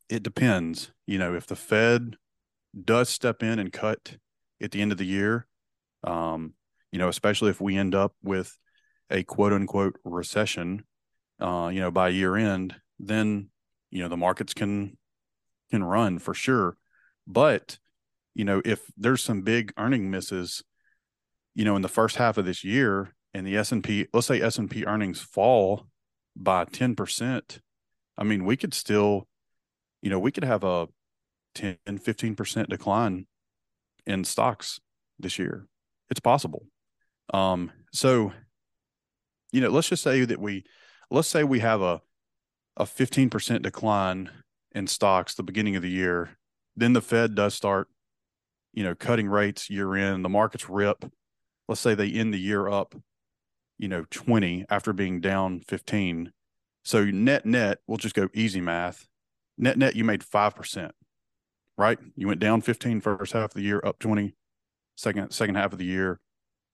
it 0.09 0.21
depends. 0.21 0.91
You 1.07 1.17
know, 1.17 1.33
if 1.33 1.47
the 1.47 1.55
Fed 1.55 2.17
does 2.83 3.07
step 3.07 3.41
in 3.41 3.57
and 3.57 3.71
cut 3.71 4.17
at 4.61 4.71
the 4.71 4.81
end 4.81 4.91
of 4.91 4.97
the 4.97 5.05
year, 5.05 5.47
um, 6.03 6.53
you 6.91 6.99
know, 6.99 7.07
especially 7.07 7.51
if 7.51 7.61
we 7.61 7.77
end 7.77 7.95
up 7.95 8.15
with 8.21 8.57
a 9.09 9.23
quote 9.23 9.53
unquote 9.53 9.95
recession, 10.03 10.83
uh, 11.39 11.71
you 11.73 11.79
know, 11.79 11.89
by 11.89 12.09
year 12.09 12.35
end, 12.35 12.75
then, 12.99 13.47
you 13.89 14.03
know, 14.03 14.09
the 14.09 14.17
markets 14.17 14.53
can 14.53 14.97
can 15.69 15.85
run 15.85 16.19
for 16.19 16.33
sure. 16.33 16.75
But, 17.25 17.79
you 18.35 18.43
know, 18.43 18.61
if 18.65 18.81
there's 18.97 19.23
some 19.23 19.43
big 19.43 19.71
earning 19.77 20.11
misses, 20.11 20.61
you 21.55 21.63
know, 21.63 21.77
in 21.77 21.81
the 21.81 21.87
first 21.87 22.17
half 22.17 22.37
of 22.37 22.43
this 22.43 22.61
year 22.65 23.15
and 23.33 23.47
the 23.47 23.55
S&P, 23.55 24.07
let's 24.13 24.27
say 24.27 24.41
S&P 24.41 24.83
earnings 24.83 25.21
fall 25.21 25.87
by 26.35 26.65
10%, 26.65 27.59
I 28.17 28.23
mean, 28.23 28.45
we 28.45 28.57
could 28.57 28.73
still, 28.73 29.27
you 30.01 30.09
know, 30.09 30.19
we 30.19 30.31
could 30.31 30.43
have 30.43 30.63
a 30.63 30.87
10, 31.55 31.77
15% 31.87 32.69
decline 32.69 33.27
in 34.05 34.23
stocks 34.23 34.79
this 35.19 35.37
year. 35.37 35.67
It's 36.09 36.19
possible. 36.19 36.65
Um, 37.33 37.71
so, 37.93 38.33
you 39.51 39.61
know, 39.61 39.69
let's 39.69 39.89
just 39.89 40.03
say 40.03 40.25
that 40.25 40.39
we, 40.39 40.65
let's 41.09 41.27
say 41.27 41.43
we 41.43 41.59
have 41.59 41.81
a, 41.81 42.01
a 42.77 42.85
15% 42.85 43.61
decline 43.61 44.29
in 44.73 44.87
stocks 44.87 45.33
the 45.33 45.43
beginning 45.43 45.75
of 45.75 45.81
the 45.81 45.89
year 45.89 46.37
then 46.75 46.93
the 46.93 47.01
Fed 47.01 47.35
does 47.35 47.53
start, 47.53 47.87
you 48.73 48.83
know, 48.83 48.95
cutting 48.95 49.27
rates 49.27 49.69
year 49.69 49.95
in. 49.95 50.21
The 50.21 50.29
markets 50.29 50.69
rip. 50.69 51.05
Let's 51.67 51.81
say 51.81 51.95
they 51.95 52.11
end 52.11 52.33
the 52.33 52.39
year 52.39 52.67
up, 52.67 52.95
you 53.81 53.87
know, 53.87 54.05
20 54.11 54.65
after 54.69 54.93
being 54.93 55.19
down 55.19 55.59
15. 55.67 56.31
So 56.85 57.05
net 57.05 57.47
net, 57.47 57.79
we'll 57.87 57.97
just 57.97 58.13
go 58.13 58.29
easy 58.31 58.61
math. 58.61 59.07
Net 59.57 59.75
net, 59.75 59.95
you 59.95 60.03
made 60.03 60.21
5%, 60.21 60.91
right? 61.79 61.97
You 62.15 62.27
went 62.27 62.39
down 62.39 62.61
15 62.61 63.01
first 63.01 63.33
half 63.33 63.45
of 63.45 63.53
the 63.55 63.63
year, 63.63 63.81
up 63.83 63.97
20 63.97 64.35
second 64.95 65.31
second 65.31 65.55
half 65.55 65.73
of 65.73 65.79
the 65.79 65.85
year. 65.85 66.19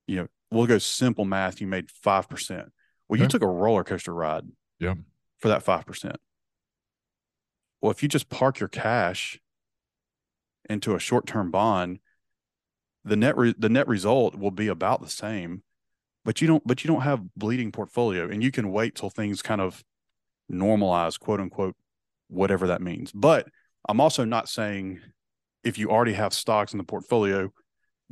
You 0.06 0.18
know, 0.18 0.28
we'll 0.52 0.68
go 0.68 0.78
simple 0.80 1.24
math. 1.24 1.62
You 1.62 1.68
made 1.68 1.88
5%. 1.88 2.70
Well, 3.08 3.20
you 3.20 3.28
took 3.28 3.42
a 3.42 3.48
roller 3.48 3.86
coaster 3.86 4.14
ride. 4.14 4.44
Yeah. 4.80 4.96
For 5.40 5.48
that 5.48 5.64
5%. 5.64 6.16
Well, 7.80 7.92
if 7.92 8.04
you 8.04 8.10
just 8.10 8.28
park 8.28 8.60
your 8.60 8.68
cash 8.68 9.40
into 10.70 10.94
a 10.94 11.00
short-term 11.00 11.52
bond, 11.52 12.00
the 13.06 13.16
net 13.16 13.38
re- 13.38 13.56
the 13.58 13.70
net 13.70 13.88
result 13.88 14.36
will 14.36 14.52
be 14.52 14.68
about 14.68 15.02
the 15.02 15.10
same, 15.10 15.64
but 16.28 16.42
you 16.42 16.48
don't 16.48 16.68
but 16.68 16.84
you 16.84 16.90
don't 16.90 17.04
have 17.04 17.22
bleeding 17.38 17.72
portfolio, 17.72 18.30
and 18.30 18.44
you 18.44 18.52
can 18.52 18.70
wait 18.74 18.96
till 18.96 19.10
things 19.10 19.42
kind 19.42 19.62
of 19.62 19.82
normalize, 20.52 21.18
quote 21.18 21.40
unquote, 21.40 21.74
whatever 22.28 22.68
that 22.68 22.82
means. 22.82 23.14
But 23.14 23.48
I'm 23.88 24.02
also 24.02 24.26
not 24.26 24.50
saying 24.50 25.00
if 25.64 25.78
you 25.78 25.90
already 25.90 26.12
have 26.12 26.34
stocks 26.34 26.74
in 26.74 26.80
the 26.80 26.84
portfolio, 26.84 27.54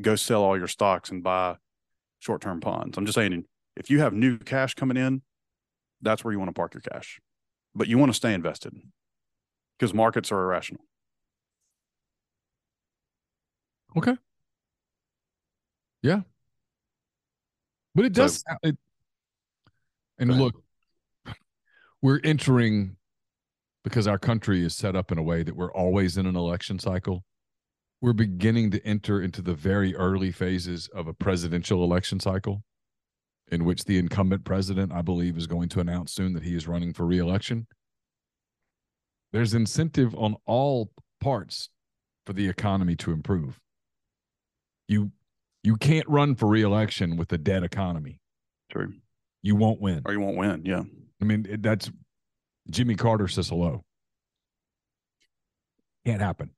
go 0.01 0.15
sell 0.15 0.43
all 0.43 0.57
your 0.57 0.69
stocks 0.69 1.11
and 1.11 1.23
buy 1.23 1.57
short-term 2.19 2.61
bonds. 2.61 2.97
I'm 2.97 3.05
just 3.05 3.15
saying 3.15 3.43
if 3.75 3.89
you 3.89 3.99
have 3.99 4.13
new 4.13 4.37
cash 4.37 4.75
coming 4.75 4.95
in, 4.95 5.21
that's 6.01 6.23
where 6.23 6.31
you 6.31 6.39
want 6.39 6.47
to 6.47 6.53
park 6.53 6.73
your 6.73 6.81
cash. 6.89 7.19
But 7.75 7.89
you 7.89 7.97
want 7.97 8.11
to 8.11 8.15
stay 8.15 8.33
invested 8.33 8.73
because 9.77 9.93
markets 9.93 10.31
are 10.31 10.41
irrational. 10.41 10.85
Okay. 13.97 14.15
Yeah. 16.01 16.21
But 17.95 18.05
it 18.05 18.13
does. 18.13 18.43
So, 18.47 18.55
it, 18.61 18.77
and 20.19 20.37
look, 20.37 20.61
we're 22.01 22.19
entering 22.23 22.97
because 23.83 24.07
our 24.07 24.19
country 24.19 24.63
is 24.63 24.75
set 24.75 24.95
up 24.95 25.11
in 25.11 25.17
a 25.17 25.23
way 25.23 25.43
that 25.43 25.55
we're 25.55 25.71
always 25.71 26.17
in 26.17 26.25
an 26.25 26.35
election 26.35 26.77
cycle. 26.77 27.23
We're 28.01 28.13
beginning 28.13 28.71
to 28.71 28.85
enter 28.85 29.21
into 29.21 29.41
the 29.41 29.53
very 29.53 29.95
early 29.95 30.31
phases 30.31 30.89
of 30.89 31.07
a 31.07 31.13
presidential 31.13 31.83
election 31.83 32.19
cycle 32.19 32.63
in 33.51 33.63
which 33.63 33.85
the 33.85 33.97
incumbent 33.97 34.43
president, 34.43 34.91
I 34.91 35.01
believe, 35.01 35.37
is 35.37 35.47
going 35.47 35.69
to 35.69 35.79
announce 35.79 36.11
soon 36.11 36.33
that 36.33 36.43
he 36.43 36.55
is 36.55 36.67
running 36.67 36.93
for 36.93 37.05
reelection. 37.05 37.67
There's 39.31 39.53
incentive 39.53 40.15
on 40.15 40.35
all 40.45 40.91
parts 41.21 41.69
for 42.25 42.33
the 42.33 42.49
economy 42.49 42.95
to 42.97 43.11
improve 43.11 43.59
you 44.87 45.11
you 45.65 45.75
can't 45.77 46.07
run 46.07 46.35
for 46.35 46.47
reelection 46.47 47.17
with 47.17 47.31
a 47.33 47.37
dead 47.37 47.63
economy. 47.63 48.19
True. 48.71 48.93
You 49.41 49.55
won't 49.55 49.81
win. 49.81 50.01
Or 50.05 50.13
you 50.13 50.19
won't 50.19 50.37
win. 50.37 50.63
Yeah. 50.65 50.83
I 51.21 51.25
mean, 51.25 51.57
that's 51.59 51.89
Jimmy 52.69 52.95
Carter 52.95 53.27
says 53.27 53.49
hello. 53.49 53.83
Can't 56.05 56.21
happen. 56.21 56.51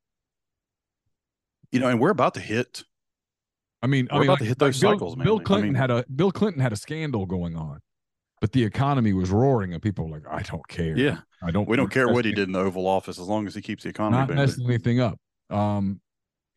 You 1.72 1.80
know, 1.80 1.88
and 1.90 2.00
we're 2.00 2.12
about 2.12 2.34
to 2.36 2.40
hit. 2.40 2.84
I 3.82 3.88
mean, 3.88 4.08
we're 4.12 4.18
I 4.18 4.20
mean, 4.20 4.30
about 4.30 4.34
like, 4.34 4.40
to 4.40 4.46
hit 4.46 4.60
those 4.60 4.80
Bill, 4.80 4.94
cycles, 4.94 5.16
man. 5.18 5.26
Bill 5.26 5.40
Clinton 5.40 5.70
I 5.70 5.72
mean, 5.72 5.76
had 5.76 5.92
a 5.92 6.06
Bill 6.14 6.32
Clinton 6.32 6.62
had 6.62 6.74
a 6.74 6.78
scandal 6.78 7.26
going 7.26 7.56
on, 7.56 7.80
but 8.42 8.52
the 8.52 8.64
economy 8.64 9.14
was 9.14 9.30
roaring, 9.30 9.74
and 9.74 9.82
people 9.82 10.06
were 10.06 10.18
like, 10.18 10.28
"I 10.30 10.42
don't 10.42 10.68
care. 10.68 10.98
Yeah, 10.98 11.20
I 11.44 11.52
don't. 11.52 11.68
We 11.68 11.78
don't 11.78 11.92
care 11.92 12.08
what 12.08 12.26
he 12.26 12.32
did 12.32 12.48
in 12.48 12.54
the 12.54 12.60
Oval 12.60 12.88
Office 12.88 13.20
as 13.20 13.28
long 13.28 13.48
as 13.48 13.54
he 13.54 13.62
keeps 13.62 13.84
the 13.84 13.90
economy. 13.90 14.18
Not 14.18 14.34
messing 14.34 14.66
anything 14.66 15.00
up. 15.00 15.20
Um, 15.50 16.02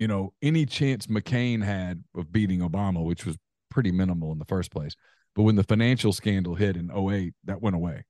you 0.00 0.08
know, 0.08 0.32
any 0.42 0.64
chance 0.66 1.06
McCain 1.06 1.62
had 1.62 2.02
of 2.16 2.32
beating 2.32 2.60
Obama, 2.60 3.04
which 3.04 3.26
was 3.26 3.36
pretty 3.70 3.92
minimal 3.92 4.32
in 4.32 4.38
the 4.38 4.46
first 4.46 4.72
place. 4.72 4.96
But 5.36 5.42
when 5.42 5.56
the 5.56 5.62
financial 5.62 6.12
scandal 6.12 6.54
hit 6.54 6.76
in 6.76 6.90
08, 6.90 7.34
that 7.44 7.62
went 7.62 7.76
away. 7.76 8.04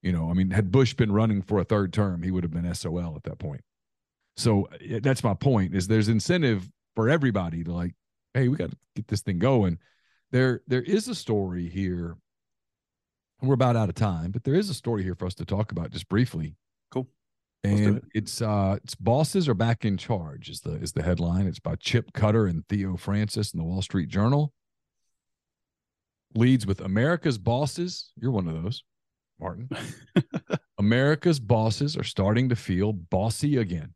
You 0.00 0.12
know, 0.12 0.30
I 0.30 0.34
mean, 0.34 0.50
had 0.50 0.70
Bush 0.70 0.94
been 0.94 1.12
running 1.12 1.42
for 1.42 1.58
a 1.58 1.64
third 1.64 1.92
term, 1.92 2.22
he 2.22 2.30
would 2.30 2.44
have 2.44 2.52
been 2.52 2.72
SOL 2.72 3.14
at 3.16 3.24
that 3.24 3.38
point. 3.38 3.62
So 4.36 4.68
that's 5.00 5.24
my 5.24 5.34
point 5.34 5.74
is 5.74 5.88
there's 5.88 6.08
incentive 6.08 6.68
for 6.94 7.10
everybody 7.10 7.64
to 7.64 7.72
like, 7.72 7.92
hey, 8.32 8.48
we 8.48 8.56
got 8.56 8.70
to 8.70 8.76
get 8.94 9.08
this 9.08 9.20
thing 9.22 9.40
going. 9.40 9.78
There, 10.30 10.62
there 10.68 10.82
is 10.82 11.08
a 11.08 11.14
story 11.14 11.68
here. 11.68 12.16
We're 13.42 13.54
about 13.54 13.76
out 13.76 13.88
of 13.88 13.96
time, 13.96 14.30
but 14.30 14.44
there 14.44 14.54
is 14.54 14.70
a 14.70 14.74
story 14.74 15.02
here 15.02 15.16
for 15.16 15.26
us 15.26 15.34
to 15.34 15.44
talk 15.44 15.72
about 15.72 15.90
just 15.90 16.08
briefly 16.08 16.54
and 17.64 17.98
it. 17.98 18.04
it's 18.14 18.42
uh 18.42 18.76
it's 18.82 18.94
bosses 18.94 19.48
are 19.48 19.54
back 19.54 19.84
in 19.84 19.96
charge 19.96 20.48
is 20.48 20.60
the 20.60 20.74
is 20.74 20.92
the 20.92 21.02
headline. 21.02 21.46
It's 21.46 21.60
by 21.60 21.76
chip 21.76 22.12
cutter 22.12 22.46
and 22.46 22.66
theo 22.68 22.96
francis 22.96 23.52
in 23.52 23.58
the 23.58 23.64
wall 23.64 23.82
street 23.82 24.08
journal. 24.08 24.52
Leads 26.34 26.66
with 26.66 26.80
america's 26.80 27.38
bosses. 27.38 28.10
You're 28.16 28.32
one 28.32 28.48
of 28.48 28.62
those 28.62 28.82
martin. 29.40 29.68
America's 30.78 31.40
bosses 31.40 31.96
are 31.96 32.04
starting 32.04 32.48
to 32.48 32.56
feel 32.56 32.92
bossy 32.92 33.58
again. 33.58 33.94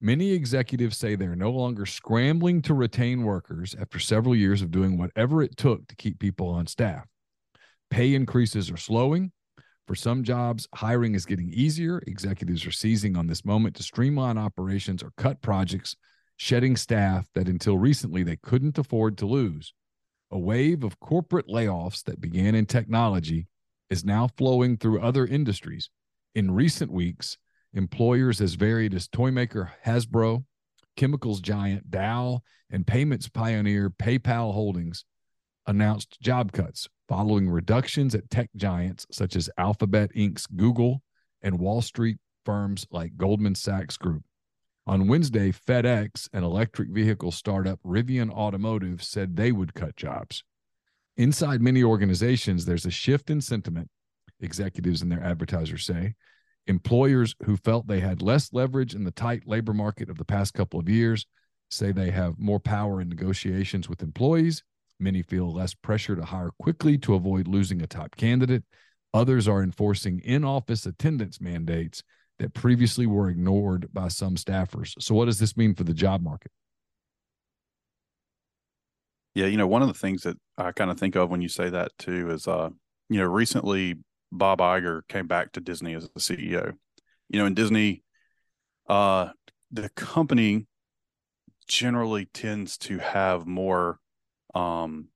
Many 0.00 0.32
executives 0.32 0.96
say 0.96 1.14
they're 1.14 1.36
no 1.36 1.50
longer 1.50 1.86
scrambling 1.86 2.62
to 2.62 2.74
retain 2.74 3.22
workers 3.22 3.74
after 3.80 3.98
several 3.98 4.36
years 4.36 4.62
of 4.62 4.70
doing 4.70 4.98
whatever 4.98 5.42
it 5.42 5.56
took 5.56 5.86
to 5.88 5.96
keep 5.96 6.18
people 6.18 6.48
on 6.48 6.66
staff. 6.66 7.06
Pay 7.90 8.14
increases 8.14 8.70
are 8.70 8.76
slowing 8.76 9.32
for 9.86 9.94
some 9.94 10.24
jobs, 10.24 10.66
hiring 10.74 11.14
is 11.14 11.26
getting 11.26 11.50
easier. 11.52 12.02
Executives 12.06 12.66
are 12.66 12.72
seizing 12.72 13.16
on 13.16 13.26
this 13.26 13.44
moment 13.44 13.76
to 13.76 13.82
streamline 13.82 14.38
operations 14.38 15.02
or 15.02 15.12
cut 15.16 15.40
projects 15.42 15.96
shedding 16.36 16.76
staff 16.76 17.28
that 17.34 17.48
until 17.48 17.78
recently 17.78 18.22
they 18.22 18.36
couldn't 18.36 18.78
afford 18.78 19.16
to 19.18 19.26
lose. 19.26 19.72
A 20.30 20.38
wave 20.38 20.82
of 20.82 20.98
corporate 21.00 21.48
layoffs 21.48 22.02
that 22.04 22.20
began 22.20 22.54
in 22.54 22.66
technology 22.66 23.46
is 23.88 24.04
now 24.04 24.28
flowing 24.36 24.76
through 24.76 25.00
other 25.00 25.24
industries. 25.24 25.88
In 26.34 26.50
recent 26.50 26.90
weeks, 26.90 27.38
employers 27.72 28.40
as 28.40 28.54
varied 28.54 28.92
as 28.92 29.08
toy 29.08 29.30
maker 29.30 29.72
Hasbro, 29.84 30.44
chemicals 30.96 31.40
giant 31.40 31.90
Dow, 31.90 32.42
and 32.70 32.86
payments 32.86 33.28
pioneer 33.28 33.90
PayPal 33.90 34.52
Holdings 34.52 35.04
announced 35.66 36.20
job 36.20 36.52
cuts 36.52 36.88
following 37.08 37.48
reductions 37.48 38.14
at 38.14 38.28
tech 38.30 38.50
giants 38.56 39.06
such 39.10 39.36
as 39.36 39.50
Alphabet 39.58 40.10
Inc.'s 40.14 40.46
Google 40.46 41.02
and 41.42 41.58
Wall 41.58 41.82
Street 41.82 42.18
firms 42.44 42.86
like 42.90 43.16
Goldman 43.16 43.54
Sachs 43.54 43.96
Group. 43.96 44.22
On 44.86 45.08
Wednesday, 45.08 45.50
FedEx 45.50 46.28
and 46.32 46.44
electric 46.44 46.90
vehicle 46.90 47.32
startup 47.32 47.80
Rivian 47.84 48.30
Automotive 48.30 49.02
said 49.02 49.34
they 49.34 49.50
would 49.50 49.74
cut 49.74 49.96
jobs. 49.96 50.44
Inside 51.16 51.60
many 51.60 51.82
organizations, 51.82 52.64
there's 52.64 52.86
a 52.86 52.90
shift 52.90 53.30
in 53.30 53.40
sentiment, 53.40 53.88
executives 54.40 55.02
and 55.02 55.10
their 55.10 55.22
advertisers 55.22 55.84
say. 55.84 56.14
Employers 56.66 57.34
who 57.44 57.56
felt 57.56 57.86
they 57.86 58.00
had 58.00 58.22
less 58.22 58.52
leverage 58.52 58.94
in 58.94 59.04
the 59.04 59.10
tight 59.10 59.46
labor 59.46 59.72
market 59.72 60.10
of 60.10 60.18
the 60.18 60.24
past 60.24 60.54
couple 60.54 60.78
of 60.78 60.88
years 60.88 61.26
say 61.70 61.90
they 61.90 62.10
have 62.10 62.38
more 62.38 62.60
power 62.60 63.00
in 63.00 63.08
negotiations 63.08 63.88
with 63.88 64.02
employees. 64.02 64.62
Many 64.98 65.22
feel 65.22 65.52
less 65.52 65.74
pressure 65.74 66.16
to 66.16 66.24
hire 66.24 66.50
quickly 66.58 66.96
to 66.98 67.14
avoid 67.14 67.48
losing 67.48 67.82
a 67.82 67.86
top 67.86 68.16
candidate. 68.16 68.64
Others 69.12 69.48
are 69.48 69.62
enforcing 69.62 70.20
in 70.20 70.44
office 70.44 70.86
attendance 70.86 71.40
mandates 71.40 72.02
that 72.38 72.54
previously 72.54 73.06
were 73.06 73.28
ignored 73.28 73.88
by 73.92 74.08
some 74.08 74.36
staffers. 74.36 74.94
So, 75.00 75.14
what 75.14 75.26
does 75.26 75.38
this 75.38 75.56
mean 75.56 75.74
for 75.74 75.84
the 75.84 75.94
job 75.94 76.22
market? 76.22 76.50
Yeah, 79.34 79.46
you 79.46 79.58
know, 79.58 79.66
one 79.66 79.82
of 79.82 79.88
the 79.88 79.94
things 79.94 80.22
that 80.22 80.36
I 80.56 80.72
kind 80.72 80.90
of 80.90 80.98
think 80.98 81.14
of 81.14 81.30
when 81.30 81.42
you 81.42 81.48
say 81.48 81.68
that 81.68 81.92
too 81.98 82.30
is, 82.30 82.48
uh, 82.48 82.70
you 83.10 83.18
know, 83.18 83.26
recently 83.26 83.96
Bob 84.32 84.60
Iger 84.60 85.02
came 85.08 85.26
back 85.26 85.52
to 85.52 85.60
Disney 85.60 85.94
as 85.94 86.08
the 86.08 86.20
CEO. 86.20 86.72
You 87.28 87.40
know, 87.40 87.46
in 87.46 87.54
Disney, 87.54 88.02
uh, 88.88 89.28
the 89.70 89.88
company 89.90 90.66
generally 91.68 92.26
tends 92.26 92.78
to 92.78 92.98
have 92.98 93.46
more, 93.46 93.98
um, 94.56 95.08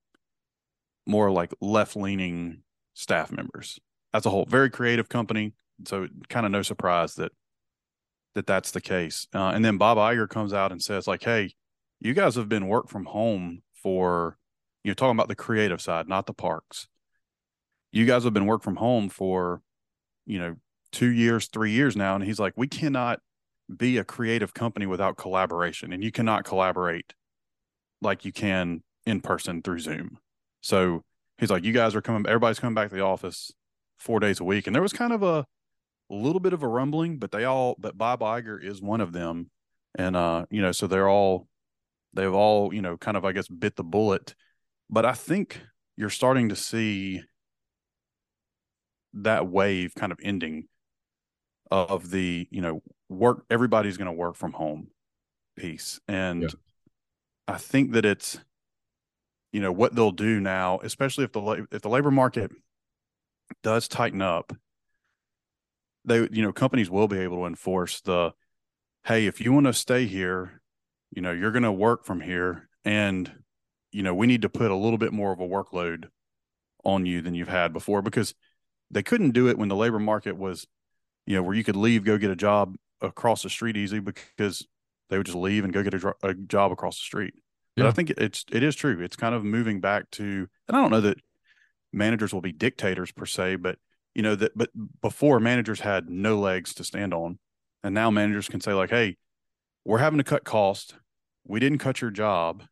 more 1.07 1.31
like 1.31 1.53
left 1.61 1.97
leaning 1.97 2.63
staff 2.95 3.33
members 3.33 3.81
as 4.13 4.27
a 4.27 4.31
whole. 4.31 4.45
Very 4.45 4.71
creative 4.71 5.09
company, 5.09 5.55
so 5.87 6.07
kind 6.29 6.45
of 6.45 6.53
no 6.53 6.63
surprise 6.63 7.15
that 7.15 7.33
that 8.35 8.47
that's 8.47 8.71
the 8.71 8.81
case. 8.81 9.27
Uh, 9.35 9.51
and 9.55 9.65
then 9.65 9.79
Bob 9.79 9.97
Iger 9.97 10.29
comes 10.29 10.53
out 10.53 10.73
and 10.73 10.83
says 10.83 11.07
like, 11.07 11.23
"Hey, 11.23 11.55
you 12.01 12.13
guys 12.13 12.35
have 12.35 12.49
been 12.49 12.69
work 12.69 12.89
from 12.89 13.07
home 13.07 13.63
for 13.75 14.39
you 14.85 14.91
know 14.91 14.95
talking 14.95 15.17
about 15.17 15.29
the 15.29 15.35
creative 15.35 15.81
side, 15.81 16.07
not 16.07 16.27
the 16.27 16.35
parks. 16.35 16.89
You 17.93 18.07
guys 18.07 18.25
have 18.25 18.35
been 18.35 18.47
work 18.47 18.63
from 18.63 18.77
home 18.77 19.09
for 19.09 19.63
you 20.27 20.39
know 20.39 20.57
two 20.93 21.11
years, 21.11 21.49
three 21.49 21.73
years 21.73 21.97
now." 21.97 22.15
And 22.15 22.25
he's 22.25 22.39
like, 22.39 22.53
"We 22.57 22.69
cannot 22.69 23.21
be 23.75 23.97
a 23.97 24.05
creative 24.05 24.53
company 24.53 24.85
without 24.85 25.17
collaboration, 25.17 25.93
and 25.93 26.05
you 26.05 26.13
cannot 26.13 26.45
collaborate 26.45 27.15
like 28.03 28.25
you 28.25 28.33
can 28.33 28.83
in 29.07 29.21
person 29.21 29.63
through 29.63 29.81
Zoom." 29.81 30.19
So 30.61 31.05
he's 31.39 31.51
like, 31.51 31.65
"You 31.65 31.73
guys 31.73 31.95
are 31.95 32.03
coming. 32.03 32.27
Everybody's 32.27 32.59
coming 32.59 32.75
back 32.75 32.91
to 32.91 32.95
the 32.95 33.03
office." 33.03 33.53
four 33.99 34.19
days 34.19 34.41
a 34.41 34.45
week 34.45 34.67
and 34.67 34.75
there 34.75 34.81
was 34.81 34.95
kind 34.95 35.13
of 35.13 35.23
a 35.23 35.45
a 36.11 36.15
little 36.15 36.41
bit 36.41 36.53
of 36.53 36.63
a 36.63 36.69
rumbling, 36.69 37.19
but 37.19 37.31
they 37.31 37.45
all, 37.45 37.77
but 37.79 37.97
Bob 37.97 38.21
Iger 38.21 38.63
is 38.63 38.83
one 38.83 39.01
of 39.01 39.13
them. 39.13 39.51
And, 39.97 40.17
uh, 40.17 40.47
you 40.51 40.61
know, 40.61 40.73
so 40.73 40.87
they're 40.87 41.09
all, 41.09 41.47
they've 42.13 42.35
all, 42.35 42.75
you 42.75 42.83
know, 42.83 42.97
kind 42.97 43.17
of, 43.17 43.25
I 43.25 43.33
guess, 43.33 43.49
bit 43.49 43.77
the 43.77 43.85
bullet. 43.85 44.35
But 44.89 45.07
I 45.07 45.13
think 45.13 45.63
you're 45.97 46.11
starting 46.11 46.49
to 46.49 46.57
see 46.57 47.23
that 49.15 49.47
wave 49.47 49.95
kind 49.95 50.13
of 50.13 50.19
ending 50.23 50.67
of 51.71 52.11
the, 52.11 52.49
you 52.51 52.61
know, 52.61 52.83
work, 53.09 53.45
everybody's 53.49 53.97
going 53.97 54.07
to 54.07 54.13
work 54.13 54.35
from 54.35 54.53
home 54.53 54.89
piece. 55.57 56.01
And 56.09 56.43
yeah. 56.43 56.49
I 57.47 57.57
think 57.57 57.93
that 57.93 58.05
it's, 58.05 58.41
you 59.53 59.61
know, 59.61 59.73
what 59.73 59.95
they'll 59.95 60.13
do 60.13 60.41
now, 60.41 60.79
especially 60.83 61.25
if 61.25 61.33
the, 61.33 61.67
if 61.73 61.83
the 61.83 61.89
labor 61.89 62.11
market 62.11 62.51
does 63.63 63.89
tighten 63.89 64.23
up, 64.23 64.53
they 66.05 66.29
you 66.31 66.43
know 66.43 66.53
companies 66.53 66.91
will 66.91 67.09
be 67.09 67.19
able 67.19 67.39
to 67.39 67.47
enforce 67.47 68.01
the 68.01 68.33
hey 69.05 69.27
if 69.27 69.41
you 69.41 69.53
want 69.53 69.67
to 69.67 69.73
stay 69.73 70.07
here 70.07 70.63
you 71.11 71.23
know 71.23 71.33
you're 71.33 71.53
going 71.53 71.63
to 71.63 71.73
work 71.73 72.05
from 72.05 72.21
here 72.21 72.69
and 72.85 73.33
you 73.93 74.03
know 74.03 74.15
we 74.15 74.27
need 74.27 74.43
to 74.43 74.49
put 74.49 74.71
a 74.71 74.77
little 74.77 74.99
bit 74.99 75.13
more 75.13 75.33
of 75.33 75.41
a 75.41 75.47
workload 75.47 76.09
on 76.85 77.05
you 77.05 77.21
than 77.21 77.35
you've 77.35 77.49
had 77.49 77.73
before 77.73 78.03
because 78.03 78.35
they 78.91 79.03
couldn't 79.03 79.33
do 79.33 79.49
it 79.49 79.59
when 79.59 79.69
the 79.69 79.77
labor 79.77 79.99
market 79.99 80.37
was 80.37 80.67
you 81.27 81.37
know 81.37 81.43
where 81.43 81.55
you 81.55 81.65
could 81.65 81.77
leave 81.77 82.05
go 82.05 82.19
get 82.19 82.31
a 82.31 82.37
job 82.37 82.77
across 83.03 83.43
the 83.43 83.51
street 83.51 83.77
easy 83.77 83.99
because 83.99 84.67
they 85.09 85.17
would 85.17 85.27
just 85.27 85.37
leave 85.37 85.65
and 85.65 85.73
go 85.73 85.83
get 85.83 85.95
a, 85.95 86.15
a 86.23 86.35
job 86.35 86.73
across 86.73 86.97
the 86.97 87.05
street 87.05 87.35
yeah. 87.81 87.85
but 87.85 87.89
i 87.89 87.93
think 87.93 88.11
it's 88.11 88.45
it 88.53 88.63
is 88.63 88.77
true. 88.77 89.01
It's 89.01 89.17
kind 89.17 89.35
of 89.35 89.45
moving 89.45 89.81
back 89.81 90.11
to 90.13 90.49
and 90.69 90.77
i 90.77 90.81
don't 90.81 90.91
know 90.91 91.01
that 91.01 91.19
managers 91.93 92.33
will 92.33 92.41
be 92.41 92.53
dictators 92.53 93.11
per 93.11 93.27
se 93.27 93.57
but 93.57 93.79
you 94.15 94.23
know 94.23 94.35
that 94.37 94.57
but 94.57 94.71
before 95.01 95.41
managers 95.41 95.81
had 95.81 96.09
no 96.09 96.39
legs 96.39 96.75
to 96.75 96.85
stand 96.85 97.13
on 97.13 97.39
and 97.83 97.95
now 97.95 98.11
managers 98.11 98.49
can 98.49 98.61
say 98.61 98.73
like 98.73 98.91
hey 98.91 99.17
we're 99.85 99.99
having 99.99 100.19
to 100.19 100.25
cut 100.25 100.45
cost. 100.45 100.95
We 101.47 101.61
didn't 101.61 101.79
cut 101.79 102.01
your 102.01 102.11
job. 102.11 102.65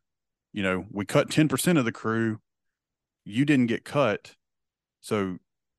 You 0.53 0.63
know 0.63 0.85
we 0.91 1.05
cut 1.05 1.29
10% 1.29 1.77
of 1.77 1.85
the 1.85 1.91
crew. 1.91 2.39
You 3.25 3.45
didn't 3.45 3.67
get 3.67 3.83
cut. 3.83 4.35
So 5.01 5.37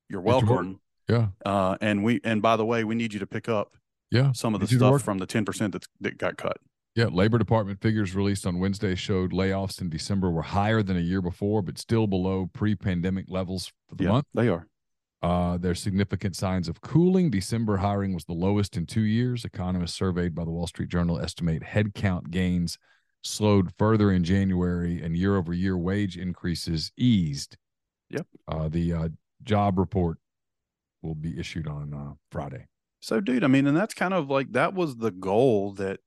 you're 0.09 0.21
welcome. 0.21 0.79
Yeah. 1.09 1.27
Uh, 1.45 1.77
and 1.81 2.03
we 2.03 2.21
and 2.23 2.41
by 2.41 2.55
the 2.55 2.65
way 2.65 2.83
we 2.83 2.95
need 2.95 3.13
you 3.13 3.19
to 3.19 3.27
pick 3.27 3.49
up 3.49 3.75
yeah. 4.11 4.31
some 4.31 4.53
of 4.53 4.61
the 4.61 4.67
stuff 4.67 5.01
from 5.01 5.17
the 5.17 5.27
10% 5.27 5.71
that's, 5.71 5.87
that 5.99 6.17
got 6.17 6.37
cut 6.37 6.57
yeah, 6.95 7.05
Labor 7.05 7.37
Department 7.37 7.81
figures 7.81 8.15
released 8.15 8.45
on 8.45 8.59
Wednesday 8.59 8.95
showed 8.95 9.31
layoffs 9.31 9.79
in 9.79 9.89
December 9.89 10.29
were 10.29 10.41
higher 10.41 10.83
than 10.83 10.97
a 10.97 11.01
year 11.01 11.21
before, 11.21 11.61
but 11.61 11.77
still 11.77 12.07
below 12.07 12.49
pre-pandemic 12.51 13.25
levels 13.29 13.71
for 13.87 13.95
the 13.95 14.03
yeah, 14.03 14.09
month. 14.09 14.25
They 14.33 14.49
are. 14.49 14.67
Uh, 15.21 15.57
there's 15.57 15.79
significant 15.79 16.35
signs 16.35 16.67
of 16.67 16.81
cooling. 16.81 17.29
December 17.29 17.77
hiring 17.77 18.13
was 18.13 18.25
the 18.25 18.33
lowest 18.33 18.75
in 18.75 18.85
two 18.85 19.03
years. 19.03 19.45
Economists 19.45 19.93
surveyed 19.93 20.33
by 20.33 20.43
the 20.43 20.49
Wall 20.49 20.67
Street 20.67 20.89
Journal 20.89 21.19
estimate 21.19 21.61
headcount 21.61 22.31
gains 22.31 22.77
slowed 23.23 23.71
further 23.77 24.11
in 24.11 24.23
January, 24.23 25.01
and 25.01 25.15
year 25.15 25.37
over 25.37 25.53
year 25.53 25.77
wage 25.77 26.17
increases 26.17 26.91
eased. 26.97 27.55
Yep. 28.09 28.27
Uh, 28.47 28.67
the 28.67 28.93
uh, 28.93 29.09
job 29.43 29.77
report 29.77 30.17
will 31.01 31.15
be 31.15 31.39
issued 31.39 31.67
on 31.67 31.93
uh, 31.93 32.13
Friday. 32.31 32.65
So, 32.99 33.19
dude, 33.19 33.43
I 33.43 33.47
mean, 33.47 33.67
and 33.67 33.77
that's 33.77 33.93
kind 33.93 34.13
of 34.13 34.29
like 34.29 34.51
that 34.51 34.73
was 34.73 34.97
the 34.97 35.11
goal 35.11 35.73
that 35.73 35.99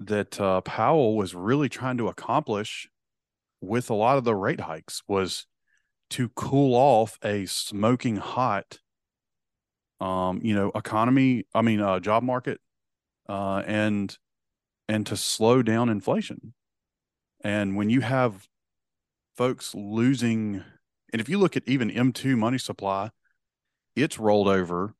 that 0.00 0.40
uh, 0.40 0.60
Powell 0.62 1.16
was 1.16 1.34
really 1.34 1.68
trying 1.68 1.98
to 1.98 2.08
accomplish 2.08 2.88
with 3.60 3.90
a 3.90 3.94
lot 3.94 4.18
of 4.18 4.24
the 4.24 4.34
rate 4.34 4.60
hikes 4.60 5.02
was 5.08 5.46
to 6.10 6.28
cool 6.30 6.74
off 6.74 7.18
a 7.22 7.44
smoking 7.46 8.16
hot 8.16 8.78
um 10.00 10.40
you 10.44 10.54
know 10.54 10.70
economy 10.76 11.44
i 11.52 11.60
mean 11.60 11.80
uh 11.80 11.98
job 11.98 12.22
market 12.22 12.60
uh 13.28 13.64
and 13.66 14.16
and 14.88 15.06
to 15.06 15.16
slow 15.16 15.62
down 15.62 15.88
inflation. 15.88 16.54
And 17.44 17.76
when 17.76 17.90
you 17.90 18.00
have 18.00 18.48
folks 19.36 19.74
losing 19.74 20.64
and 21.12 21.20
if 21.20 21.28
you 21.28 21.38
look 21.38 21.56
at 21.56 21.62
even 21.66 21.90
m2 21.90 22.36
money 22.36 22.58
supply 22.58 23.10
it's 23.94 24.18
rolled 24.18 24.48
over 24.48 24.94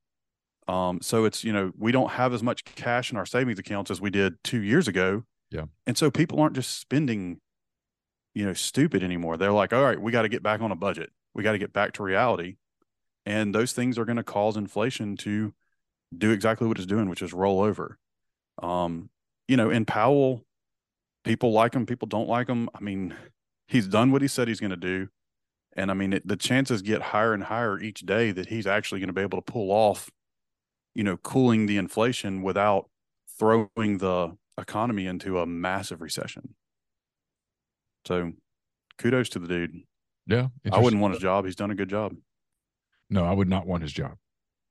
um 0.68 1.00
so 1.00 1.24
it's 1.24 1.42
you 1.42 1.52
know 1.52 1.72
we 1.76 1.90
don't 1.90 2.10
have 2.10 2.32
as 2.34 2.42
much 2.42 2.64
cash 2.64 3.10
in 3.10 3.16
our 3.16 3.26
savings 3.26 3.58
accounts 3.58 3.90
as 3.90 4.00
we 4.00 4.10
did 4.10 4.34
2 4.44 4.62
years 4.62 4.86
ago. 4.86 5.24
Yeah. 5.50 5.64
And 5.86 5.96
so 5.96 6.10
people 6.10 6.40
aren't 6.40 6.54
just 6.54 6.78
spending 6.78 7.40
you 8.34 8.44
know 8.44 8.52
stupid 8.52 9.02
anymore. 9.02 9.36
They're 9.36 9.50
like 9.50 9.72
all 9.72 9.82
right 9.82 10.00
we 10.00 10.12
got 10.12 10.22
to 10.22 10.28
get 10.28 10.42
back 10.42 10.60
on 10.60 10.70
a 10.70 10.76
budget. 10.76 11.10
We 11.34 11.42
got 11.42 11.52
to 11.52 11.58
get 11.58 11.72
back 11.72 11.94
to 11.94 12.02
reality. 12.02 12.56
And 13.24 13.54
those 13.54 13.72
things 13.72 13.98
are 13.98 14.04
going 14.04 14.16
to 14.16 14.22
cause 14.22 14.56
inflation 14.56 15.16
to 15.18 15.52
do 16.16 16.30
exactly 16.30 16.66
what 16.66 16.78
it's 16.78 16.86
doing 16.86 17.08
which 17.08 17.22
is 17.22 17.32
roll 17.32 17.62
over. 17.62 17.98
Um 18.62 19.08
you 19.48 19.56
know 19.56 19.70
in 19.70 19.86
powell 19.86 20.44
people 21.24 21.52
like 21.52 21.74
him 21.74 21.86
people 21.86 22.08
don't 22.08 22.28
like 22.28 22.48
him. 22.48 22.68
I 22.74 22.80
mean 22.80 23.14
he's 23.66 23.86
done 23.88 24.12
what 24.12 24.22
he 24.22 24.28
said 24.28 24.48
he's 24.48 24.60
going 24.60 24.70
to 24.70 24.76
do. 24.76 25.08
And 25.74 25.90
i 25.90 25.94
mean 25.94 26.12
it, 26.12 26.28
the 26.28 26.36
chances 26.36 26.82
get 26.82 27.00
higher 27.00 27.32
and 27.32 27.44
higher 27.44 27.80
each 27.80 28.00
day 28.00 28.32
that 28.32 28.48
he's 28.48 28.66
actually 28.66 29.00
going 29.00 29.08
to 29.08 29.14
be 29.14 29.22
able 29.22 29.40
to 29.40 29.52
pull 29.52 29.70
off 29.70 30.10
you 30.98 31.04
know 31.04 31.16
cooling 31.16 31.64
the 31.64 31.78
inflation 31.78 32.42
without 32.42 32.90
throwing 33.38 33.98
the 33.98 34.36
economy 34.58 35.06
into 35.06 35.38
a 35.38 35.46
massive 35.46 36.02
recession 36.02 36.54
so 38.04 38.32
kudos 38.98 39.28
to 39.30 39.38
the 39.38 39.48
dude. 39.48 39.82
Yeah. 40.26 40.48
I 40.70 40.78
wouldn't 40.78 41.00
want 41.00 41.14
his 41.14 41.22
job. 41.22 41.44
He's 41.44 41.56
done 41.56 41.70
a 41.70 41.74
good 41.74 41.88
job. 41.88 42.14
No, 43.08 43.24
I 43.24 43.32
would 43.32 43.48
not 43.48 43.66
want 43.66 43.82
his 43.82 43.92
job. 43.92 44.16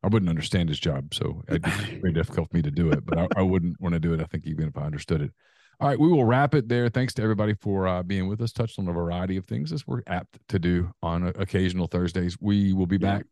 I 0.03 0.07
wouldn't 0.07 0.30
understand 0.30 0.69
his 0.69 0.80
job. 0.80 1.13
So 1.13 1.43
it'd 1.47 1.63
be 1.63 1.71
very 2.01 2.13
difficult 2.13 2.51
for 2.51 2.57
me 2.57 2.61
to 2.61 2.71
do 2.71 2.91
it, 2.91 3.05
but 3.05 3.17
I, 3.17 3.28
I 3.38 3.41
wouldn't 3.41 3.82
want 3.82 3.93
to 3.93 3.99
do 3.99 4.13
it. 4.13 4.21
I 4.21 4.25
think 4.25 4.45
even 4.45 4.67
if 4.67 4.78
I 4.78 4.82
understood 4.82 5.21
it. 5.21 5.32
All 5.80 5.88
right, 5.88 5.99
we 5.99 6.07
will 6.07 6.25
wrap 6.25 6.55
it 6.55 6.67
there. 6.67 6.89
Thanks 6.89 7.13
to 7.15 7.23
everybody 7.23 7.53
for 7.53 7.88
uh, 7.88 8.01
being 8.01 8.28
with 8.28 8.41
us. 8.41 8.51
Touched 8.51 8.80
on 8.80 8.88
a 8.88 8.91
variety 8.91 9.38
of 9.38 9.45
things 9.45 9.71
as 9.71 9.86
we're 9.86 10.01
apt 10.07 10.39
to 10.49 10.57
do 10.57 10.91
on 11.03 11.28
occasional 11.28 11.88
Thursdays. 11.88 12.38
We 12.39 12.73
will 12.73 12.88
be 12.88 12.97
back 12.97 13.25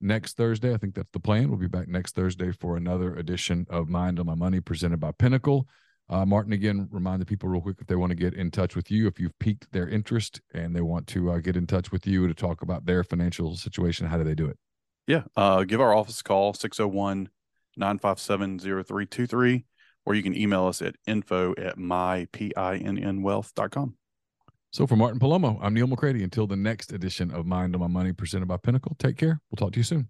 next 0.00 0.36
Thursday. 0.36 0.74
I 0.74 0.76
think 0.76 0.94
that's 0.94 1.10
the 1.12 1.20
plan. 1.20 1.48
We'll 1.48 1.58
be 1.58 1.68
back 1.68 1.88
next 1.88 2.14
Thursday 2.14 2.52
for 2.52 2.76
another 2.76 3.14
edition 3.14 3.66
of 3.70 3.88
Mind 3.88 4.20
on 4.20 4.26
My 4.26 4.34
Money 4.34 4.60
presented 4.60 5.00
by 5.00 5.12
Pinnacle. 5.12 5.66
Uh, 6.08 6.26
Martin, 6.26 6.52
again, 6.52 6.88
remind 6.90 7.22
the 7.22 7.26
people 7.26 7.48
real 7.48 7.60
quick 7.60 7.76
if 7.80 7.86
they 7.86 7.94
want 7.94 8.10
to 8.10 8.16
get 8.16 8.34
in 8.34 8.50
touch 8.50 8.74
with 8.74 8.90
you, 8.90 9.06
if 9.06 9.20
you've 9.20 9.38
piqued 9.38 9.70
their 9.70 9.88
interest 9.88 10.40
and 10.52 10.74
they 10.74 10.80
want 10.80 11.06
to 11.06 11.30
uh, 11.30 11.38
get 11.38 11.56
in 11.56 11.68
touch 11.68 11.92
with 11.92 12.04
you 12.06 12.26
to 12.26 12.34
talk 12.34 12.62
about 12.62 12.84
their 12.84 13.04
financial 13.04 13.54
situation, 13.56 14.08
how 14.08 14.16
do 14.16 14.24
they 14.24 14.34
do 14.34 14.46
it? 14.46 14.58
Yeah. 15.06 15.22
Uh, 15.36 15.62
give 15.64 15.80
our 15.80 15.94
office 15.94 16.20
a 16.20 16.24
call, 16.24 16.52
601 16.52 17.28
957 17.76 18.58
0323, 18.58 19.64
or 20.04 20.16
you 20.16 20.22
can 20.22 20.36
email 20.36 20.66
us 20.66 20.82
at 20.82 20.96
info 21.06 21.52
at 21.52 21.76
mypinnwealth.com. 21.76 23.94
So 24.72 24.86
for 24.86 24.94
Martin 24.94 25.18
Palomo, 25.18 25.58
I'm 25.60 25.74
Neil 25.74 25.88
McCready. 25.88 26.22
Until 26.22 26.46
the 26.46 26.56
next 26.56 26.92
edition 26.92 27.32
of 27.32 27.44
Mind 27.44 27.74
on 27.74 27.80
My 27.80 27.88
Money 27.88 28.12
presented 28.12 28.46
by 28.46 28.56
Pinnacle, 28.56 28.96
take 28.98 29.16
care. 29.16 29.40
We'll 29.50 29.56
talk 29.56 29.72
to 29.72 29.80
you 29.80 29.84
soon. 29.84 30.08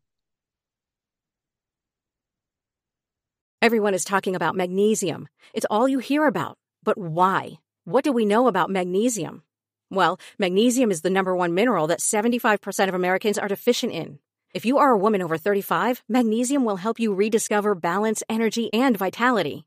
Everyone 3.62 3.94
is 3.94 4.04
talking 4.04 4.36
about 4.36 4.56
magnesium. 4.56 5.28
It's 5.54 5.66
all 5.70 5.88
you 5.88 5.98
hear 5.98 6.26
about. 6.26 6.58
But 6.82 6.98
why? 6.98 7.58
What 7.84 8.04
do 8.04 8.12
we 8.12 8.26
know 8.26 8.48
about 8.48 8.70
magnesium? 8.70 9.42
Well, 9.90 10.20
magnesium 10.38 10.90
is 10.90 11.00
the 11.00 11.11
number 11.11 11.34
one 11.34 11.54
mineral 11.54 11.86
that 11.86 12.00
75% 12.00 12.88
of 12.88 12.94
Americans 12.94 13.38
are 13.38 13.48
deficient 13.48 13.92
in. 13.92 14.18
If 14.52 14.66
you 14.66 14.78
are 14.78 14.90
a 14.90 14.98
woman 14.98 15.22
over 15.22 15.38
35, 15.38 16.02
magnesium 16.08 16.64
will 16.64 16.76
help 16.76 17.00
you 17.00 17.14
rediscover 17.14 17.74
balance, 17.74 18.22
energy, 18.28 18.70
and 18.72 18.96
vitality. 18.96 19.66